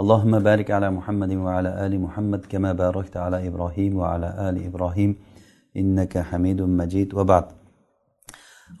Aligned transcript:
اللهم 0.00 0.32
بارك 0.48 0.68
على 0.76 0.88
محمد 0.98 1.32
وعلى 1.44 1.70
آل 1.86 1.92
محمد 2.00 2.42
كما 2.52 2.70
باركت 2.82 3.14
على 3.24 3.38
إبراهيم 3.48 3.92
وعلى 4.00 4.28
آل 4.48 4.56
إبراهيم 4.68 5.10
إنك 5.80 6.18
حميد 6.28 6.60
مجيد 6.80 7.14
وبعد 7.14 7.46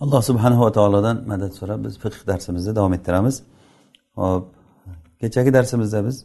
alloh 0.00 0.22
subhanava 0.22 0.72
taolodan 0.72 1.16
madad 1.26 1.52
so'rab 1.60 1.84
biz 1.84 1.94
fiqh 2.04 2.26
darsimizni 2.30 2.72
davom 2.76 2.92
ettiramiz 2.98 3.36
hop 4.20 4.44
kechagi 5.20 5.50
darsimizda 5.56 6.00
biz 6.06 6.16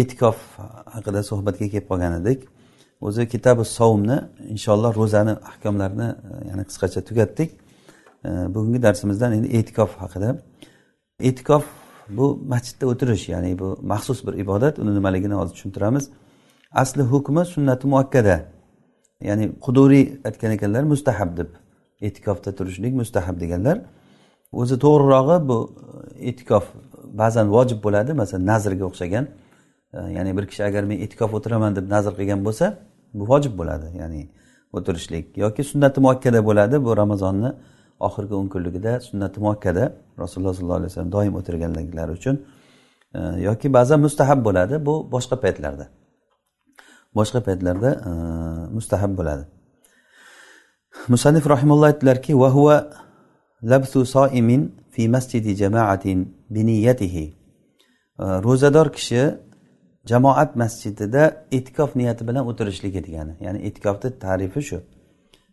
e'tikof 0.00 0.38
haqida 0.94 1.20
suhbatga 1.30 1.66
kelib 1.72 1.86
qolgan 1.90 2.12
edik 2.20 2.40
o'zi 3.06 3.22
kitabi 3.34 3.62
sovumni 3.78 4.18
inshaalloh 4.54 4.92
ro'zani 5.00 5.34
ahkomlarini 5.50 6.08
yana 6.50 6.62
qisqacha 6.68 7.00
tugatdik 7.08 7.50
bugungi 8.54 8.80
darsimizdan 8.86 9.30
endi 9.36 9.48
e'tikof 9.58 9.90
haqida 10.02 10.30
e'tikof 11.28 11.64
bu 12.09 12.39
masjidda 12.47 12.87
o'tirish 12.87 13.29
ya'ni 13.29 13.59
bu 13.59 13.77
maxsus 13.81 14.27
bir 14.27 14.33
ibodat 14.33 14.79
uni 14.79 14.95
nimaligini 14.95 15.33
hozir 15.33 15.53
tushuntiramiz. 15.53 16.09
Asli 16.71 17.01
hukmi 17.01 17.45
sunnati 17.45 17.87
muakkada. 17.87 18.45
Ya'ni 19.21 19.51
quduriy 19.65 20.05
aytgan 20.25 20.51
ekanlar 20.51 20.83
mustahab 20.83 21.37
deb 21.37 21.49
e'tikofda 22.01 22.55
turishlik 22.55 22.93
mustahab 22.93 23.39
deganlar. 23.39 23.77
O'zi 24.51 24.75
to'g'rirog'i 24.83 25.37
bu 25.49 25.57
e'tikof 26.29 26.65
ba'zan 27.21 27.47
vojib 27.55 27.79
bo'ladi 27.83 28.13
masalan 28.13 28.45
nazrga 28.45 28.85
o'xshagan 28.89 29.25
e, 29.93 29.99
ya'ni 30.17 30.37
bir 30.37 30.45
kishi 30.49 30.63
agar 30.69 30.83
men 30.83 30.97
e'tikof 31.05 31.33
o'tiraman 31.37 31.75
deb 31.75 31.85
nazr 31.95 32.13
qilgan 32.19 32.41
bo'lsa 32.47 32.65
bu 33.13 33.23
vojib 33.31 33.53
bo'ladi. 33.59 33.87
Ya'ni 34.01 34.21
o'tirishlik 34.77 35.25
yoki 35.43 35.63
sunnati 35.71 35.99
muakkada 36.05 36.39
bo'ladi 36.49 36.75
bu 36.85 36.97
ramazonni 36.97 37.51
oxirgi 38.07 38.33
o'n 38.39 38.47
kunligida 38.53 38.99
sunnati 39.07 39.39
muakkada 39.45 39.83
rasululloh 40.23 40.53
sollallohu 40.57 40.79
alayhi 40.81 40.91
vasallam 40.91 41.11
doim 41.17 41.33
o'tirganliklari 41.39 42.11
uchun 42.19 42.35
e, 43.17 43.19
yoki 43.47 43.67
ba'zan 43.77 43.99
mustahab 44.05 44.39
bo'ladi 44.47 44.75
bu 44.87 44.95
boshqa 45.13 45.35
paytlarda. 45.43 45.85
Boshqa 47.17 47.39
paytlarda 47.47 47.89
e, 48.09 48.11
mustahab 48.77 49.11
bo'ladi. 49.19 49.43
Musannif 51.13 51.45
rahimulloh 51.53 51.87
aytdilarki 51.91 52.33
vahuva 52.43 52.77
labsu 53.71 54.05
soimin 54.15 54.61
fi 54.93 55.03
masjidi 55.15 55.55
jamaatin 55.55 56.19
biniyatihi 56.55 57.25
e, 58.23 58.25
ro'zador 58.47 58.87
kishi 58.97 59.21
jamoat 60.11 60.55
masjidida 60.61 61.23
e'tikof 61.57 61.89
niyati 61.99 62.23
bilan 62.27 62.43
o'tirishligi 62.49 63.01
degani 63.07 63.33
ya'ni 63.45 63.59
e'tikofni 63.67 64.09
tarifi 64.25 64.61
shu. 64.69 64.79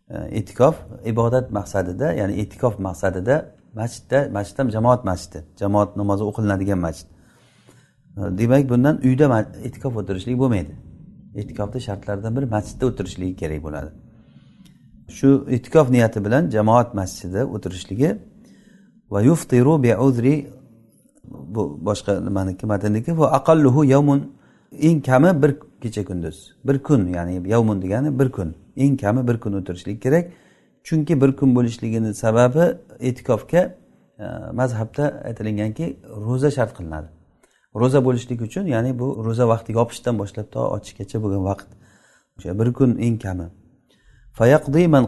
E, 0.09 0.17
e'tikof 0.39 0.75
ibodat 1.05 1.51
maqsadida 1.51 2.13
ya'ni 2.13 2.33
e'tikof 2.41 2.79
maqsadida 2.79 3.35
masjidda 3.75 4.29
masjid 4.31 4.59
ham 4.59 4.69
jamoat 4.69 5.05
masjidi 5.05 5.39
jamoat 5.59 5.97
namozi 5.97 6.23
o'qilinadigan 6.23 6.79
masjid. 6.79 7.07
E, 8.17 8.21
demak 8.37 8.69
bundan 8.69 8.95
uyda 9.07 9.25
e'tikof 9.67 9.93
o'tirishlik 9.97 10.37
bo'lmaydi. 10.39 10.73
E'tikofni 11.35 11.81
shartlaridan 11.87 12.35
biri 12.37 12.45
masjidda 12.55 12.85
o'tirishligi 12.89 13.35
kerak 13.41 13.63
bo'ladi. 13.63 13.89
Shu 15.17 15.29
e'tikof 15.55 15.89
niyati 15.95 16.25
bilan 16.25 16.49
jamoat 16.55 16.89
masjidida 16.99 17.41
o'tirishligi 17.55 18.09
va 19.11 19.21
yuftiru 19.21 19.83
bi 19.83 19.91
uzri 20.07 20.35
bu 21.55 21.63
boshqa 21.87 22.13
nimaniki 22.27 22.65
matnniki 22.65 23.17
va 23.19 23.27
aqalluhu 23.37 23.81
yawmun 23.85 24.19
eng 24.87 24.99
kami 25.09 25.41
bir 25.41 25.51
kecha 25.81 26.05
kunduz 26.09 26.37
bir 26.67 26.77
kun 26.87 27.01
ya'ni 27.07 27.49
yavmun 27.49 27.81
degani 27.81 28.19
bir 28.19 28.31
kun. 28.31 28.49
Eng 28.83 28.97
kami 29.01 29.27
bir 29.27 29.37
kun 29.43 29.53
o'tirishlik 29.53 30.01
kerak. 30.01 30.31
Chunki 30.83 31.21
bir 31.21 31.35
kun 31.35 31.55
bo'lishligini 31.55 32.13
sababi 32.13 32.77
e'tikofga 32.99 33.61
e, 34.19 34.25
mazhabda 34.59 35.03
aytilinganki 35.27 35.85
ro'za 36.27 36.51
shart 36.51 36.77
qilinadi. 36.77 37.07
Ro'za 37.75 38.05
bo'lishlik 38.05 38.41
uchun 38.41 38.65
ya'ni 38.75 38.99
bu 38.99 39.07
ro'za 39.25 39.45
vaqti 39.53 39.71
yopishdan 39.79 40.15
boshlab 40.21 40.47
to 40.53 40.59
ochishgacha 40.75 41.17
bo'lgan 41.23 41.43
vaqt. 41.51 41.69
O'sha 42.37 42.59
bir 42.59 42.73
kun 42.73 42.97
eng 42.97 43.17
kami. 43.25 43.47
Man 44.87 45.05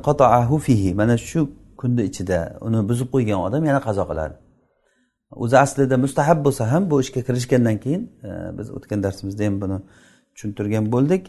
fihi. 0.66 0.94
Mana 0.94 1.18
shu 1.18 1.50
kunni 1.78 2.04
ichida 2.10 2.58
uni 2.62 2.80
buzib 2.90 3.08
qo'ygan 3.14 3.40
odam 3.48 3.66
yana 3.70 3.82
qazo 3.88 4.04
qiladi. 4.10 4.36
O'zi 5.44 5.58
aslida 5.66 5.98
mustahab 6.06 6.40
bo'lsa 6.46 6.64
ham 6.72 6.84
bu 6.92 7.02
ishga 7.04 7.22
kirishgandan 7.28 7.78
keyin 7.84 8.04
e, 8.28 8.30
biz 8.58 8.68
o'tgan 8.78 9.00
darsimizda 9.06 9.44
ham 9.46 9.56
buni 9.62 9.78
tushuntirgan 10.34 10.86
bo'ldik. 10.94 11.24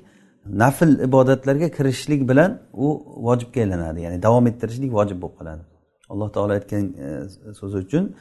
Nafl 0.46 1.04
ibodatlarga 1.04 1.68
kirishlik 1.68 2.28
bilan 2.28 2.58
u 2.72 3.02
vojibga 3.16 3.60
aylanadi. 3.60 4.00
Ya'ni 4.00 4.22
davom 4.22 4.46
ettirishlik 4.46 4.92
vojib 4.92 5.22
bo'lib 5.22 5.36
qoladi. 5.38 5.62
Alloh 6.08 6.32
taolo 6.32 6.52
aytgan 6.52 6.84
e, 7.06 7.08
so'zi 7.60 7.76
uchun 7.76 8.14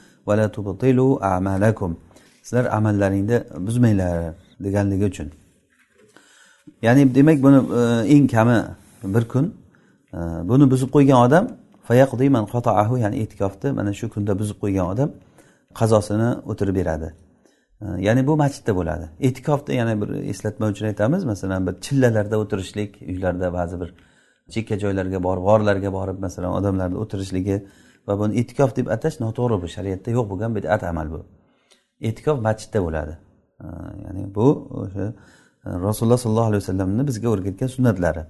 amalakum. 1.22 1.98
Sizlar 2.44 2.66
amallaringni 2.66 3.44
buzmanglar 3.68 4.34
deganligi 4.60 5.06
uchun. 5.06 5.28
Ya'ni 6.82 7.16
demak 7.16 7.44
buni 7.44 7.60
e, 7.80 7.82
eng 8.16 8.28
kami 8.28 8.58
bir 9.04 9.28
kun 9.28 9.54
e, 10.14 10.20
buni 10.50 10.72
buzib 10.72 10.90
qo'ygan 10.96 11.20
odam 11.28 11.46
ya'ni 13.04 13.16
e'tikofni 13.24 13.72
mana 13.72 13.94
shu 13.94 14.10
kunda 14.14 14.40
buzib 14.40 14.58
qo'ygan 14.64 14.86
odam 14.94 15.10
qazosini 15.80 16.30
o'tirib 16.52 16.76
beradi. 16.76 17.10
Ya'ni 17.82 18.28
bu 18.28 18.38
masjidda 18.38 18.76
bo'ladi. 18.76 19.10
E'tikofni 19.20 19.76
yana 19.76 20.02
bir 20.02 20.10
eslatma 20.10 20.68
uchun 20.68 20.86
aytamiz. 20.86 21.26
Masalan 21.26 21.68
bir 21.68 21.82
chillalarda 21.82 22.38
o'tirishlik 22.38 23.02
uylarda 23.02 23.54
ba'zi 23.54 23.80
bir 23.82 23.94
chekka 24.54 24.80
joylarga 24.80 25.24
borib 25.24 25.44
g'orlarga 25.50 25.94
borib 25.94 26.20
masalan 26.20 26.52
odamlarni 26.60 26.98
o'tirishligi 27.04 27.58
va 28.08 28.20
buni 28.20 28.40
e'tikof 28.40 28.76
deb 28.76 28.88
atash 28.96 29.20
noto'g'ri 29.24 29.62
bu. 29.62 29.68
Shariatda 29.76 30.12
yo'q 30.18 30.26
bo'lgan 30.32 30.56
bidat 30.56 30.84
amal 30.84 31.08
bu. 31.12 31.22
E'tikof 32.02 32.38
masjidda 32.48 32.80
bo'ladi. 32.86 33.18
Ya'ni 34.06 34.36
bu 34.36 34.48
o'sha 34.82 35.06
e, 35.66 35.70
rasululloh 35.88 36.20
sollallohu 36.24 36.50
alayhi 36.52 36.64
vasallamni 36.64 37.08
bizga 37.08 37.28
o'rgatgan 37.34 37.70
sunnatlari. 37.76 38.24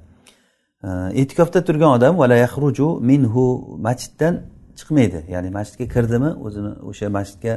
E'tikofda 1.21 1.59
turgan 1.67 1.91
odam 1.97 2.13
vala 2.21 2.35
yaxruju 2.45 2.87
minhu 3.11 3.45
masjiddan 3.87 4.33
chiqmaydi. 4.79 5.19
Ya'ni 5.33 5.49
masjidga 5.57 5.85
kirdimi 5.93 6.31
o'zini 6.45 6.71
o'sha 6.89 7.07
masjidga 7.17 7.53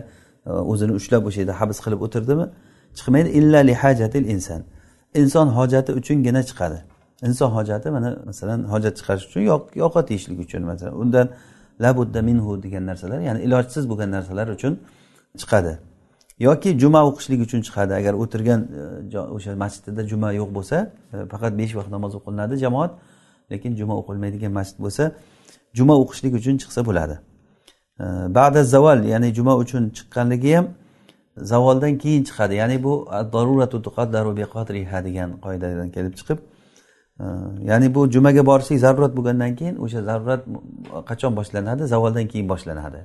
o'zini 0.47 0.93
ushlab 0.93 1.27
o'sha 1.27 1.41
yerda 1.43 1.61
habs 1.61 1.79
qilib 1.85 2.01
o'tirdimi? 2.07 2.47
Chiqmaydi. 2.99 3.29
Illa 3.39 3.59
li 3.69 3.75
hajatil 3.83 4.27
inson 4.35 4.63
inson 5.15 5.47
hojati 5.59 5.93
uchungina 5.93 6.43
chiqadi. 6.51 6.79
Inson 7.29 7.51
hojati 7.57 7.91
mana 7.91 8.19
masalan 8.27 8.61
hojat 8.73 8.95
chiqarish 8.99 9.27
uchun 9.29 9.43
ovqat 9.89 10.07
yeyishlik 10.13 10.39
uchun 10.47 10.63
masalan 10.71 10.95
undan 11.03 11.27
labudda 11.85 12.21
minhu 12.23 12.63
degan 12.63 12.87
narsalar 12.91 13.21
ya'ni 13.29 13.41
ilojsiz 13.47 13.85
bo'lgan 13.91 14.11
narsalar 14.17 14.47
uchun 14.57 14.73
chiqadi. 15.41 15.73
Yoki 16.39 16.79
juma 16.83 17.01
o'qishlik 17.09 17.41
uchun 17.47 17.61
chiqadi. 17.67 17.93
Agar 18.01 18.15
o'tirgan 18.23 18.61
e, 19.15 19.19
o'sha 19.37 19.53
masjidida 19.65 20.03
juma 20.13 20.29
yo'q 20.41 20.51
bo'lsa 20.57 20.77
e, 21.15 21.17
faqat 21.33 21.53
besh 21.61 21.73
vaqt 21.79 21.91
namoz 21.97 22.13
o'qilinadi 22.19 22.55
jamoat 22.65 22.93
lekin 23.53 23.73
juma 23.81 23.95
o'qilmaydigan 24.01 24.53
masjid 24.59 24.79
bo'lsa 24.85 25.05
juma 25.79 25.95
o'qishlik 26.03 26.33
uchun 26.41 26.55
chiqsa 26.63 26.81
bo'ladi. 26.89 27.17
Ba'da 28.39 28.65
zaval 28.65 29.05
ya'ni 29.05 29.35
juma 29.35 29.57
uchun 29.57 29.91
chiqqanligi 29.97 30.57
ham 30.57 30.67
zavoldan 31.37 31.99
keyin 31.99 32.25
chiqadi. 32.25 32.55
Ya'ni 32.55 32.85
bu 32.85 33.09
daruratu 33.33 33.83
tuqaddaru 33.83 34.37
biqadriha 34.37 35.05
degan 35.05 35.31
qoidadan 35.45 35.91
kelib 35.91 36.15
chiqib 36.15 36.39
e, 37.21 37.25
ya'ni 37.71 37.95
bu 37.95 38.11
jumaga 38.11 38.47
borishlik 38.47 38.79
zarurat 38.79 39.17
bo'lgandan 39.17 39.57
keyin 39.57 39.77
o'sha 39.77 40.03
zarurat 40.03 40.43
qachon 41.09 41.37
boshlanadi? 41.37 41.83
Zavoldan 41.87 42.27
keyin 42.33 42.49
boshlanadi. 42.49 43.01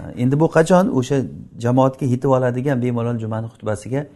E, 0.00 0.02
endi 0.22 0.40
bu 0.40 0.46
qachon? 0.56 0.84
O'sha 0.98 1.16
jamoatga 1.64 2.06
yetib 2.06 2.30
oladigan 2.36 2.82
bemalol 2.82 3.18
jumani 3.18 3.46
xutbasiga 3.54 4.06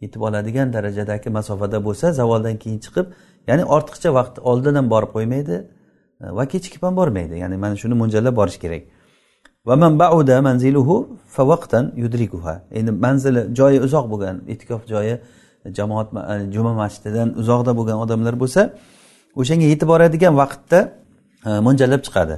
yetib 0.00 0.20
oladigan 0.20 0.72
darajadagi 0.72 1.28
masofada 1.30 1.84
bo'lsa 1.84 2.12
zavoldan 2.12 2.56
keyin 2.62 2.78
chiqib 2.84 3.06
ya'ni 3.48 3.64
ortiqcha 3.76 4.10
vaqt 4.18 4.38
oldin 4.50 4.74
ham 4.74 4.90
borib 4.90 5.10
qo'ymaydi 5.16 5.54
e, 6.24 6.26
va 6.38 6.44
kechikib 6.52 6.82
ham 6.86 6.96
bormaydi. 6.96 7.34
Ya'ni 7.42 7.56
mana 7.56 7.76
shuni 7.82 7.94
mo'ljallab 8.02 8.36
borish 8.36 8.58
kerak. 8.64 8.82
Endi 12.78 12.90
manzili 12.90 13.42
joyi 13.58 13.78
uzoq 13.86 14.10
bo'lgan 14.12 14.36
e'tikof 14.52 14.82
joyi 14.92 15.14
jamoat 15.76 16.08
e, 16.32 16.34
juma 16.54 16.72
masjididan 16.82 17.28
uzoqda 17.40 17.72
bo'lgan 17.78 17.98
odamlar 18.04 18.34
bo'lsa 18.42 18.60
o'shanga 19.40 19.66
yetib 19.72 19.88
boradigan 19.92 20.34
vaqtda 20.42 20.78
e, 21.48 21.50
mo'ljallab 21.66 22.02
chiqadi. 22.06 22.36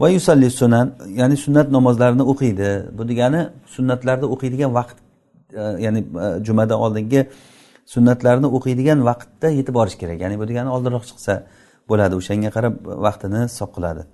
Va 0.00 0.08
yusalli 0.16 0.48
sunan 0.60 0.86
ya'ni 1.20 1.36
sunnat 1.44 1.68
namozlarini 1.76 2.24
o'qiydi. 2.32 2.68
Bu 2.96 3.02
degani 3.10 3.40
sunnatlarni 3.74 4.26
o'qiydigan 4.34 4.70
vaqt 4.78 4.96
e, 5.60 5.62
ya'ni 5.84 6.00
jumadan 6.46 6.78
oldingi 6.84 7.20
sunnatlarni 7.94 8.48
o'qiydigan 8.56 8.98
vaqtda 9.10 9.48
yetib 9.58 9.74
borish 9.78 9.96
kerak. 10.02 10.18
Ya'ni 10.24 10.36
bu 10.40 10.44
degani 10.50 10.70
oldinroq 10.76 11.04
chiqsa 11.10 11.34
bo'ladi. 11.90 12.14
O'shanga 12.20 12.50
qarab 12.56 12.74
vaqtini 13.06 13.40
hisob 13.48 13.72
qiladi 13.76 14.04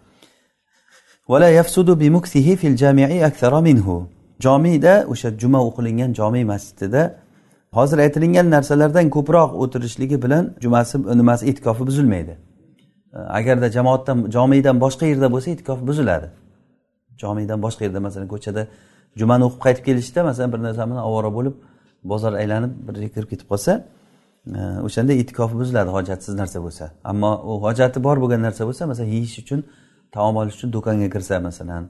jomiyda 4.40 5.06
o'sha 5.12 5.28
juma 5.38 5.60
o'qilingan 5.68 6.10
jomiy 6.20 6.44
masjidida. 6.44 7.02
Hozir 7.78 7.98
aytilingan 8.04 8.46
narsalardan 8.50 9.06
ko'proq 9.16 9.50
o'tirishligi 9.62 10.22
bilan 10.24 10.44
jumasi 10.64 10.96
nimasi 11.20 11.42
e'tikofi 11.50 11.86
buzilmaydi. 11.88 12.34
Agarda 13.38 13.68
jamoatdan 13.76 14.18
jomiydan 14.36 14.76
boshqa 14.84 15.04
yerda 15.12 15.28
bo'lsa 15.34 15.48
e'tikof 15.54 15.78
buziladi. 15.88 16.28
Jomiydan 17.22 17.58
boshqa 17.64 17.82
yerda 17.86 18.00
masalan 18.06 18.28
ko'chada 18.34 18.62
jumani 19.20 19.42
o'qib 19.48 19.60
qaytib 19.66 19.84
kelishda 19.88 20.20
masalan 20.28 20.50
bir 20.52 20.60
narsa 20.66 20.82
bilan 20.90 21.02
ovora 21.10 21.30
bo'lib 21.36 21.54
bozor 22.12 22.32
aylanib 22.42 22.72
bir 22.86 22.94
yerga 22.96 23.10
kirib 23.14 23.28
ketib 23.32 23.48
qolsa 23.52 23.72
o'shanda 24.86 25.12
e'tikofi 25.20 25.54
buziladi 25.60 25.90
hojatsiz 25.96 26.34
narsa 26.40 26.58
bo'lsa. 26.66 26.84
Ammo 27.10 27.32
u 27.50 27.52
hojati 27.66 27.98
bor 28.06 28.16
bo'lgan 28.22 28.40
narsa 28.46 28.62
bo'lsa 28.68 28.82
masalan 28.90 29.10
yeyish 29.16 29.38
uchun 29.44 29.60
taom 30.14 30.36
olish 30.40 30.54
uchun 30.58 30.70
do'konga 30.76 31.08
kirsa 31.14 31.40
masalan 31.48 31.84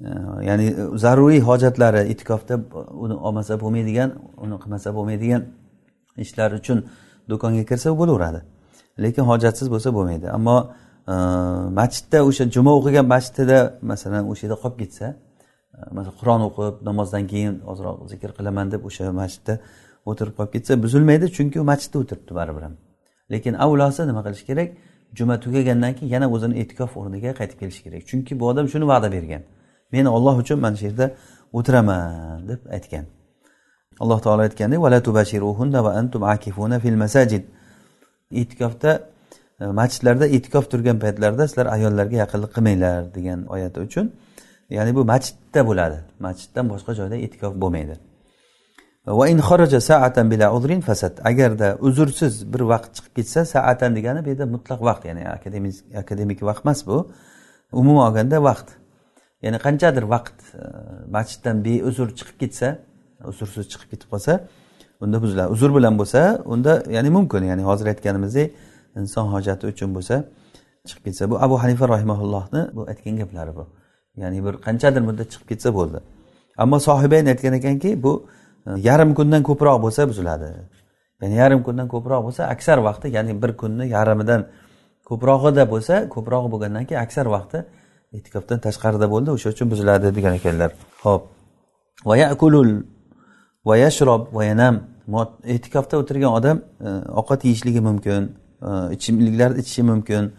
e, 0.00 0.08
ya'ni 0.48 0.66
zaruriy 1.04 1.40
hojatlari 1.48 2.02
itikofda 2.12 2.54
uni 3.04 3.14
olmasa 3.26 3.54
bo'lmaydigan 3.62 4.10
uni 4.44 4.56
qilmasa 4.62 4.88
bo'lmaydigan 4.96 5.42
ishlar 6.24 6.50
uchun 6.60 6.78
do'konga 7.30 7.64
kirsa 7.70 7.88
bo'laveradi. 8.00 8.40
Lekin 9.04 9.24
hojatsiz 9.30 9.68
bo'lsa 9.74 9.88
bo'lmaydi. 9.96 10.26
Ammo 10.36 10.56
e, 11.12 11.14
masjidda 11.80 12.18
o'sha 12.28 12.44
juma 12.54 12.72
o'qigan 12.78 13.06
masjidida 13.14 13.58
masalan 13.92 14.22
o'sha 14.32 14.42
yerda 14.46 14.58
qolib 14.62 14.76
ketsa 14.82 15.06
e, 15.76 15.78
masalan 15.96 16.16
qur'on 16.20 16.42
o'qib 16.48 16.74
namozdan 16.88 17.24
keyin 17.32 17.54
ozroq 17.72 17.96
zikr 18.12 18.30
qilaman 18.38 18.66
deb 18.74 18.82
o'sha 18.88 19.12
masjidda 19.22 19.54
o'tirib 20.10 20.34
qolib 20.38 20.52
ketsa 20.56 20.72
buzilmaydi. 20.84 21.26
Chunki 21.36 21.56
u 21.62 21.64
masjidda 21.72 21.96
o'tiribdi 22.02 22.32
baribir 22.40 22.62
ham. 22.66 22.74
Lekin 23.32 23.54
avlosi 23.64 24.02
nima 24.10 24.22
qilish 24.26 24.44
kerak? 24.50 24.68
Juma 25.14 25.40
tugagandan 25.40 25.92
keyin 25.94 26.12
yana 26.12 26.30
o'zini 26.30 26.58
e'tikof 26.62 26.96
o'rniga 26.96 27.30
qaytib 27.38 27.58
kelishi 27.60 27.82
kerak. 27.82 28.02
Chunki 28.10 28.40
bu 28.40 28.48
odam 28.48 28.68
shuni 28.68 28.86
va'da 28.88 29.12
bergan. 29.12 29.42
Men 29.92 30.04
olloh 30.04 30.38
uchun 30.38 30.60
mana 30.60 30.76
shu 30.76 30.84
yerda 30.88 31.14
o'tiraman 31.52 32.48
deb 32.48 32.60
aytgan. 32.76 33.04
Alloh 34.00 34.20
taolo 34.20 34.42
aytgandek 34.42 34.80
e'tikofda 38.32 39.02
e, 39.60 39.64
masjidlarda 39.64 40.26
e'tikof 40.26 40.70
turgan 40.70 40.98
paytlarda 41.04 41.48
sizlar 41.48 41.66
ayollarga 41.76 42.16
yaqinlik 42.22 42.52
qilmanglar 42.56 43.14
degan 43.16 43.46
oyati 43.54 43.80
uchun 43.86 44.06
ya'ni 44.70 44.94
bu 44.94 45.04
masjidda 45.12 45.60
bo'ladi. 45.68 45.98
Masjiddan 46.26 46.66
boshqa 46.72 46.92
joyda 47.00 47.16
e'tikof 47.16 47.52
bo'lmaydi. 47.62 47.94
Agarda 51.30 51.68
uzrsiz 51.80 52.52
bir 52.52 52.60
vaqt 52.72 52.90
chiqib 52.96 53.12
ketsa 53.16 53.44
saatan 53.44 53.96
degani 53.96 54.24
bu 54.24 54.28
yerda 54.32 54.46
mutlaq 54.46 54.80
vaqt 54.88 55.04
ya'ni 55.08 55.28
akademik 55.36 55.74
akademik 56.02 56.42
vaqt 56.42 56.62
emas 56.66 56.86
bu. 56.86 56.96
Umuman 57.72 58.10
olganda 58.10 58.42
vaqt. 58.42 58.68
Ya'ni 59.42 59.58
qanchadir 59.66 60.04
vaqt 60.14 60.38
e, 60.54 60.62
masjiddan 61.16 61.56
beuzr 61.66 62.08
chiqib 62.18 62.36
ketsa 62.42 62.68
uzrsiz 63.30 63.64
chiqib 63.72 63.88
ketib 63.92 64.08
qolsa 64.12 64.32
unda 65.04 65.16
buziladi 65.22 65.48
uzr 65.54 65.70
bilan 65.76 65.94
bo'lsa 66.00 66.20
unda 66.52 66.72
ya'ni 66.96 67.10
mumkin 67.16 67.42
ya'ni 67.50 67.62
hozir 67.70 67.86
aytganimizdek 67.92 68.48
inson 69.00 69.26
hojati 69.34 69.64
uchun 69.72 69.90
bo'lsa 69.96 70.16
chiqib 70.88 71.04
ketsa. 71.06 71.30
Bu 71.30 71.36
abu 71.46 71.62
hanifa 71.62 71.84
rahimaullohni 71.94 72.62
bu 72.76 72.82
aytgan 72.90 73.16
gaplari 73.22 73.52
bu. 73.58 73.64
Ya'ni 74.22 74.38
bir 74.46 74.54
qanchadir 74.66 75.02
muddat 75.08 75.28
chiqib 75.32 75.48
ketsa 75.52 75.68
bo'ldi. 75.78 75.98
Ammo 76.62 76.78
sohibayn 76.88 77.26
aytgan 77.32 77.54
ekanki 77.60 77.90
bu 78.02 78.12
e, 78.24 78.45
yarim 78.88 79.14
kundan 79.18 79.42
ko'proq 79.48 79.78
bo'lsa 79.84 80.08
buziladi. 80.10 80.48
Ya'ni 81.22 81.34
yarim 81.42 81.60
kundan 81.66 81.88
ko'proq 81.94 82.20
bo'lsa 82.26 82.42
aksar 82.54 82.78
vaqti 82.88 83.06
ya'ni 83.16 83.42
bir 83.42 83.52
kunni 83.60 83.84
yarimidan 83.96 84.40
ko'prog'ida 85.08 85.64
bo'lsa 85.72 85.94
ko'prog'i 86.14 86.48
bo'lgandan 86.52 86.84
keyin 86.88 87.00
aksar 87.06 87.26
vaqti 87.36 87.58
e'tikofdan 88.16 88.58
tashqarida 88.66 89.06
bo'ldi 89.14 89.30
o'sha 89.36 89.48
uchun 89.54 89.66
buziladi 89.72 90.06
degan 90.16 90.34
ekanlar. 90.38 90.70
Ho'p 91.04 91.22
va 93.66 93.76
yashrob 93.76 94.22
va 94.36 94.44
yanam. 94.44 94.74
E'tikofda 95.54 95.98
o'tirgan 96.02 96.32
odam 96.38 96.56
e, 96.80 96.88
ovqat 97.20 97.44
yeyishligi 97.46 97.80
mumkin 97.88 98.22
e, 98.68 98.70
ichimliklarni 98.96 99.60
ichishi 99.62 99.82
mumkin 99.90 100.32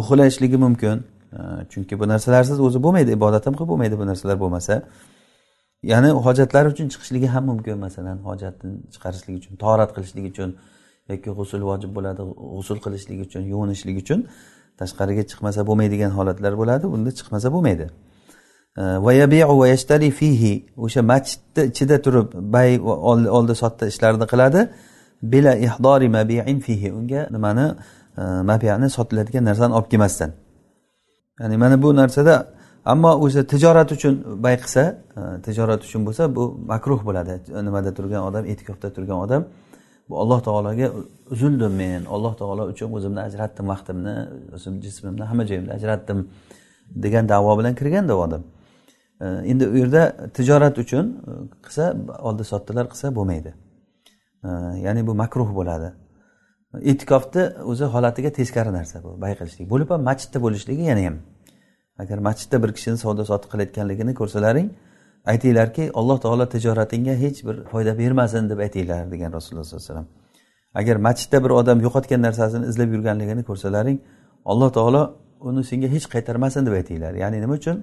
uxlashligi 0.00 0.58
mumkin. 0.64 0.96
E, 1.38 1.40
chunki 1.70 1.94
bu 2.00 2.08
narsalarsiz 2.12 2.60
o'zi 2.66 2.78
bo'lmaydi 2.84 3.10
ibodat 3.18 3.46
ham 3.46 3.54
qilib 3.58 3.70
bo'lmaydi 3.72 3.98
bu 4.00 4.06
narsalar 4.10 4.36
bo'lmasa. 4.44 4.74
Ya'ni 5.82 6.08
hojatlari 6.26 6.68
uchun 6.74 6.88
chiqishligi 6.92 7.28
ham 7.34 7.44
mumkin 7.50 7.78
masalan 7.78 8.18
hojatni 8.28 8.72
chiqarishlik 8.94 9.34
uchun 9.40 9.56
torat 9.56 9.90
qilishlik 9.96 10.24
uchun 10.32 10.50
yoki 11.10 11.30
g'usul 11.38 11.62
vojib 11.70 11.90
bo'ladi 11.96 12.22
g'usul 12.56 12.78
qilishlik 12.84 13.18
uchun 13.26 13.42
yuvinishlik 13.52 13.96
uchun 14.02 14.20
tashqariga 14.80 15.24
chiqmasa 15.30 15.60
bo'lmaydigan 15.68 16.10
holatlar 16.18 16.52
bo'ladi 16.60 16.84
bunda 16.92 17.10
chiqmasa 17.18 17.48
bo'lmaydi. 17.54 17.86
O'sha 20.84 21.02
masjidni 21.12 21.62
ichida 21.70 21.96
turib 22.04 22.26
bay 22.54 22.70
oldi 23.38 23.54
sotdi 23.62 23.84
ishlarini 23.92 24.26
qiladi. 24.32 24.60
Bila 25.22 25.52
ihdori 25.66 26.08
mabiin 26.08 26.58
fihi 26.66 26.92
unga 26.98 27.28
nimani 27.30 27.66
e, 28.18 28.22
mabiyani 28.50 28.90
sotiladigan 28.90 29.44
narsani 29.44 29.72
olib 29.78 29.88
kelmasdan. 29.92 30.30
Ya'ni 31.40 31.56
mana 31.56 31.82
bu 31.82 31.96
narsada 31.96 32.34
ammo 32.92 33.10
o'sha 33.24 33.42
tijorat 33.52 33.92
uchun 33.96 34.14
bay 34.44 34.56
qilsa 34.62 34.82
e, 35.16 35.20
tijorat 35.46 35.80
uchun 35.86 36.06
bo'lsa 36.06 36.22
bu 36.36 36.44
makruh 36.72 37.00
bo'ladi. 37.08 37.34
Nimada 37.66 37.90
turgan 37.98 38.22
odam 38.28 38.44
e'tikofda 38.52 38.88
turgan 38.96 39.18
odam 39.24 39.42
bu 40.08 40.14
alloh 40.22 40.40
taologa 40.46 40.86
uzildim 41.34 41.72
men. 41.82 42.02
Alloh 42.14 42.34
taolo 42.40 42.64
uchun 42.72 42.88
o'zimni 42.98 43.20
ajratdim 43.28 43.66
vaqtimni 43.72 44.16
o'zim 44.56 44.74
jismimni 44.84 45.24
hamma 45.30 45.44
joyimni 45.50 45.72
ajratdim 45.78 46.18
degan 47.04 47.24
davo 47.28 47.58
bilan 47.58 47.74
kirganda 47.80 48.12
u 48.18 48.20
odam. 48.26 48.42
E, 49.24 49.26
endi 49.50 49.64
u 49.74 49.76
yerda 49.82 50.02
tijorat 50.36 50.78
uchun 50.84 51.04
e, 51.28 51.32
qilsa 51.64 51.84
oldi 52.28 52.44
sotdilar 52.52 52.86
qilsa 52.92 53.14
bo'lmaydi. 53.18 53.52
Ya'ni 54.86 55.06
bu 55.06 55.12
makruh 55.22 55.48
bo'ladi. 55.58 55.88
E'tikofni 56.90 57.42
o'zi 57.70 57.84
holatiga 57.94 58.30
teskari 58.38 58.72
narsa 58.78 58.96
bu 59.04 59.10
bay 59.22 59.32
qilishlik 59.38 59.66
bo'lib 59.72 59.88
ham 59.92 60.02
masjidda 60.08 60.38
bo'lishligi 60.44 60.84
yana 60.90 61.02
ham 61.06 61.16
agar 61.98 62.18
masjidda 62.18 62.62
bir 62.62 62.72
kishini 62.76 62.98
savdo 63.04 63.22
sotiq 63.30 63.48
qilayotganligini 63.52 64.14
ko'rsalaring 64.20 64.68
aytinglarki 65.32 65.90
alloh 65.94 66.18
taolo 66.24 66.48
tijoratingga 66.54 67.14
hech 67.24 67.38
bir 67.46 67.56
foyda 67.72 67.98
bermasin 67.98 68.50
deb 68.50 68.58
aytinglar 68.66 69.10
degan 69.14 69.32
rasululloh 69.32 69.64
sollallohu 69.64 69.84
alayhi 69.84 69.94
vasallam. 69.94 70.08
Agar 70.74 70.96
masjidda 70.96 71.44
bir 71.44 71.50
odam 71.50 71.78
yo'qotgan 71.86 72.20
narsasini 72.26 72.66
izlab 72.70 72.90
yurganligini 72.94 73.42
ko'rsalaring 73.50 73.98
alloh 74.44 74.70
taolo 74.78 75.02
uni 75.40 75.64
senga 75.64 75.88
hech 75.94 76.06
qaytarmasin 76.14 76.66
deb 76.66 76.74
aytinglar. 76.80 77.12
Ya'ni 77.22 77.40
nima 77.40 77.54
uchun? 77.60 77.76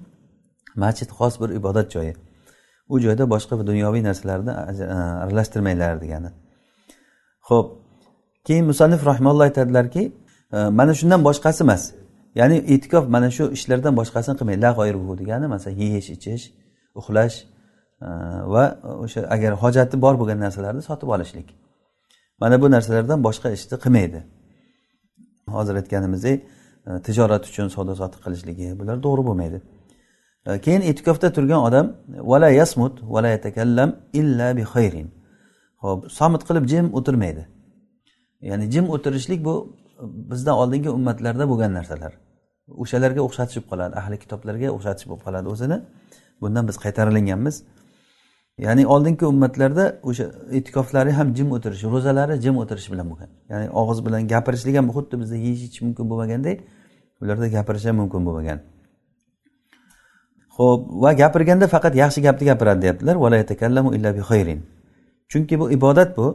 Masjid 0.76 1.08
xos 1.18 1.34
bir 1.40 1.50
ibodat 1.60 1.90
joyi. 1.94 2.14
U 2.88 3.00
joyda 3.00 3.24
boshqa 3.34 3.66
dunyoviy 3.70 4.02
narsalarni 4.08 4.52
aralashtirmanglar 5.24 6.00
degani. 6.04 6.30
Ho'p 7.48 7.66
keyin 8.46 8.64
musannif 8.70 9.06
rahimalloh 9.06 9.44
aytadilarki 9.48 10.02
e, 10.52 10.58
mana 10.78 10.94
shundan 10.94 11.24
boshqasi 11.28 11.62
emas. 11.66 11.82
Ya'ni 12.38 12.56
e'tikof 12.74 13.04
mana 13.14 13.28
shu 13.36 13.44
ishlardan 13.56 13.94
boshqasini 14.00 14.36
qilmaydi. 14.38 14.60
La 14.66 14.70
g'oyruhu 14.78 15.12
degani 15.20 15.46
masalan 15.54 15.76
yeyish 15.82 16.08
ichish 16.16 16.44
uxlash 17.00 17.36
e, 18.06 18.08
va 18.54 18.64
o'sha 19.04 19.20
agar 19.34 19.52
hojati 19.62 19.96
bor 20.04 20.14
bo'lgan 20.20 20.38
narsalarni 20.44 20.82
sotib 20.88 21.08
olishlik. 21.14 21.48
Mana 22.40 22.56
bu 22.62 22.66
narsalardan 22.74 23.18
boshqa 23.26 23.48
ishni 23.56 23.76
qilmaydi. 23.84 24.20
Hozir 25.54 25.74
aytganimizdek 25.80 26.38
e, 26.88 26.90
tijorat 27.06 27.44
uchun 27.50 27.68
savdo 27.74 27.94
sotiq 28.02 28.20
qilishligi 28.26 28.66
bular 28.80 28.96
to'g'ri 29.06 29.22
bo'lmaydi. 29.28 29.58
E, 30.46 30.50
keyin 30.64 30.82
e'tikofda 30.90 31.28
turgan 31.36 31.60
odam 31.68 31.86
vala 32.30 32.48
yasmut 32.60 32.94
vala 33.14 33.28
yatakallam 33.36 33.90
illa 34.20 34.48
bi 34.58 34.64
xayrin 34.74 35.08
ho'p 35.84 36.00
somit 36.18 36.42
qilib 36.48 36.64
jim 36.72 36.86
o'tirmaydi. 36.98 37.42
Ya'ni 38.50 38.64
jim 38.74 38.86
o'tirishlik 38.94 39.40
bu 39.48 39.54
bizdan 40.30 40.56
oldingi 40.62 40.90
ummatlarda 40.98 41.44
bo'lgan 41.50 41.72
narsalar. 41.78 42.25
O'shalarga 42.82 43.20
o'xshatishib 43.26 43.64
qoladi 43.70 43.94
ahli 44.00 44.16
kitoblarga 44.22 44.68
o'xshatish 44.76 45.06
bo'lib 45.08 45.22
qoladi 45.26 45.48
o'zini. 45.54 45.78
Bundan 46.42 46.68
biz 46.68 46.76
qaytarilinganmiz 46.84 47.56
ya'ni 48.66 48.86
oldingi 48.94 49.24
ummatlarda 49.32 49.84
o'sha 50.08 50.24
e'tikoflari 50.58 51.12
ham 51.18 51.28
jim 51.36 51.48
o'tirish 51.56 51.84
ro'zalari 51.94 52.34
jim 52.44 52.56
o'tirish 52.62 52.88
bilan 52.92 53.06
bo'lgan. 53.10 53.30
Ya'ni 53.52 53.66
og'iz 53.80 53.98
bilan 54.06 54.22
gapirishlik 54.32 54.76
ham 54.80 54.86
xuddi 54.96 55.14
bizda 55.22 55.36
yeyish 55.46 55.62
ichish 55.68 55.82
mumkin 55.86 56.04
bo'lmagandek 56.10 56.58
ularda 57.22 57.46
gapirish 57.56 57.84
ham 57.88 57.96
mumkin 58.02 58.20
bo'lmagan. 58.26 58.58
Ho'p 60.56 60.80
va 61.02 61.10
gapirganda 61.22 61.66
faqat 61.74 61.94
yaxshi 62.02 62.20
gapni 62.26 62.44
gapiradi 62.50 62.80
deyaptilar 62.84 63.16
chunki 65.30 65.54
bu 65.60 65.70
ibodat 65.70 66.16
bu. 66.16 66.26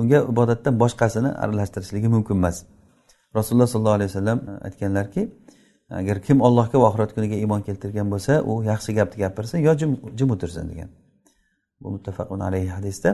Unga 0.00 0.18
ibodatdan 0.32 0.74
boshqasini 0.82 1.30
aralashtirishligi 1.42 2.08
mumkin 2.14 2.34
emas 2.34 2.56
rasululloh 3.36 3.68
sollallohu 3.72 3.96
alayhi 3.98 4.10
vasallam 4.10 4.38
aytganlarki 4.66 5.22
agar 5.90 6.22
kim 6.22 6.42
allohga 6.42 6.80
va 6.80 6.88
oxirat 6.90 7.14
kuniga 7.14 7.36
iymon 7.36 7.62
keltirgan 7.68 8.10
bo'lsa 8.10 8.42
u 8.42 8.62
yaxshi 8.64 8.94
gapni 8.98 9.18
gapirsin 9.24 9.58
yo 9.58 9.74
jim 9.80 9.96
jim 10.18 10.30
o'tirsin 10.30 10.70
degan. 10.70 10.88
Bu 11.80 11.90
muttafaqun 11.90 12.40
alayhi 12.40 12.68
hadisda. 12.68 13.10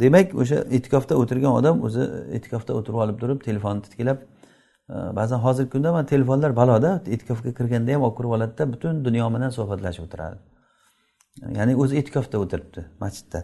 Demak 0.00 0.34
o'sha 0.34 0.56
e'tikofda 0.76 1.14
o'tirgan 1.22 1.52
odam 1.60 1.82
o'zi 1.86 2.02
e'tikofda 2.36 2.72
o'tirib 2.78 2.98
olib 3.04 3.20
turib 3.22 3.40
telefonni 3.48 3.82
titkilab 3.86 4.18
e, 4.20 4.94
ba'zan 5.18 5.40
hozirgi 5.46 5.70
kunda 5.70 5.92
mana 5.92 6.06
telefonlar 6.06 6.56
baloda 6.56 6.90
e'tikofga 7.06 7.54
kirganda 7.58 7.94
ham 7.94 8.02
olib 8.02 8.16
kirib 8.18 8.30
oladida 8.36 8.72
butun 8.72 9.04
dunyo 9.04 9.30
bilan 9.34 9.50
suhbatlashib 9.58 10.04
o'tiradi. 10.06 10.36
Ya'ni 11.58 11.76
o'zi 11.82 11.96
e'tikofda 12.00 12.36
o'tiribdi 12.44 12.80
masjidda. 13.04 13.40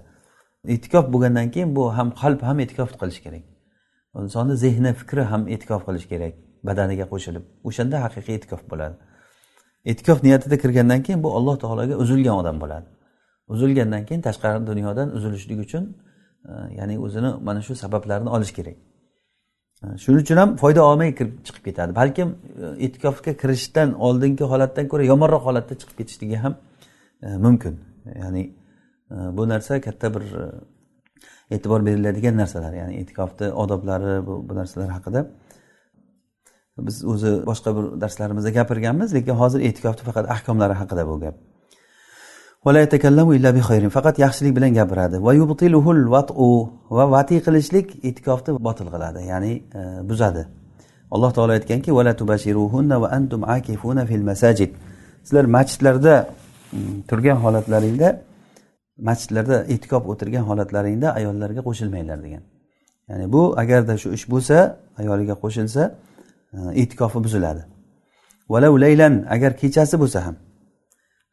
E'tikof 0.74 1.12
bo'lgandan 1.12 1.50
keyin 1.54 1.76
bu 1.76 1.84
ham 1.96 2.08
qalb 2.22 2.40
ham 2.48 2.60
e'tikof 2.64 2.90
qilish 3.00 3.20
kerak. 3.24 3.44
Insonni 4.22 4.56
zehni 4.64 4.92
fikri 5.00 5.22
ham 5.32 5.48
e'tikof 5.54 5.82
qilish 5.88 6.06
kerak. 6.12 6.34
Badaniga 6.68 7.06
qo'shilib 7.12 7.44
o'shanda 7.68 7.96
haqiqiy 8.04 8.34
e'tikof 8.38 8.62
bo'ladi. 8.70 8.96
E'tikof 9.90 10.22
niyatida 10.22 10.56
kirgandan 10.62 11.02
keyin 11.02 11.22
bu 11.22 11.36
alloh 11.36 11.56
taologa 11.58 11.94
uzilgan 12.04 12.36
odam 12.42 12.60
bo'ladi. 12.60 12.86
Uzilgandan 13.48 14.06
keyin 14.06 14.22
tashqari 14.28 14.66
dunyodan 14.66 15.08
uzilishlik 15.16 15.58
uchun 15.66 15.84
e, 16.48 16.52
ya'ni 16.78 16.98
o'zini 16.98 17.30
mana 17.46 17.62
shu 17.62 17.74
sabablarni 17.74 18.28
olish 18.36 18.52
kerak. 18.58 18.76
E, 19.84 19.86
shuning 20.02 20.22
uchun 20.24 20.36
ham 20.42 20.56
foyda 20.62 20.82
olmay 20.90 21.14
kirib 21.18 21.34
chiqib 21.46 21.64
ketadi. 21.68 21.94
Balkim 22.00 22.28
e, 22.64 22.84
e'tikofga 22.86 23.32
kirishdan 23.42 23.88
oldingi 24.06 24.44
holatdan 24.52 24.88
ko'ra 24.92 25.04
yomonroq 25.12 25.42
holatda 25.48 25.74
chiqib 25.80 25.96
ketishligi 26.00 26.36
ham 26.44 26.54
mumkin. 27.46 27.74
Ya'ni 28.22 28.42
bu 29.36 29.48
narsa 29.48 29.80
katta 29.80 30.14
bir 30.14 30.24
e'tibor 31.54 31.80
beriladigan 31.86 32.36
narsalar. 32.36 32.72
Ya'ni 32.72 32.94
e'tikofni 33.00 33.52
odoblari 33.62 34.26
bu, 34.26 34.34
bu 34.48 34.54
narsalar 34.60 34.90
haqida 34.96 35.20
biz 36.78 37.04
o'zi 37.04 37.46
boshqa 37.46 37.76
bir 37.76 38.00
darslarimizda 38.00 38.50
gapirganmiz 38.50 39.14
lekin 39.14 39.34
hozir 39.42 39.60
e'tikofni 39.60 40.02
faqat 40.08 40.30
ahkomlari 40.30 40.72
haqida 40.72 41.06
bu 41.08 41.20
gap. 41.20 41.34
Faqat 43.90 44.18
yaxshilik 44.18 44.56
bilan 44.56 44.74
gapiradi. 44.74 45.16
Va 46.96 47.04
vati 47.14 47.36
qilishlik 47.46 48.04
e'tikofni 48.08 48.64
botil 48.64 48.88
qiladi 48.94 49.20
ya'ni 49.32 49.52
e, 49.78 50.08
buzadi. 50.08 50.46
Alloh 51.10 51.30
taolo 51.36 51.52
aytganki 51.52 51.90
sizlar 55.24 55.44
masjidlarda 55.44 56.14
turgan 57.08 57.36
holatlaringda 57.44 58.08
masjidlarda 59.08 59.56
e'tikof 59.74 60.02
o'tirgan 60.12 60.44
holatlaringda 60.50 61.08
ayollarga 61.18 61.60
qo'shilmanglar 61.68 62.18
degan. 62.26 62.42
Ya'ni 63.08 63.32
bu 63.34 63.42
agarda 63.62 63.94
shu 64.02 64.08
ish 64.16 64.26
bo'lsa 64.32 64.56
ayoliga 65.00 65.34
qo'shilsa 65.44 65.82
Э, 66.52 66.72
e'tikofi 66.74 67.24
buziladi. 67.24 67.64
Valau 68.48 68.80
laylan 68.80 69.24
agar 69.28 69.56
kechasi 69.56 69.96
bo'lsa 70.02 70.26
ham. 70.26 70.36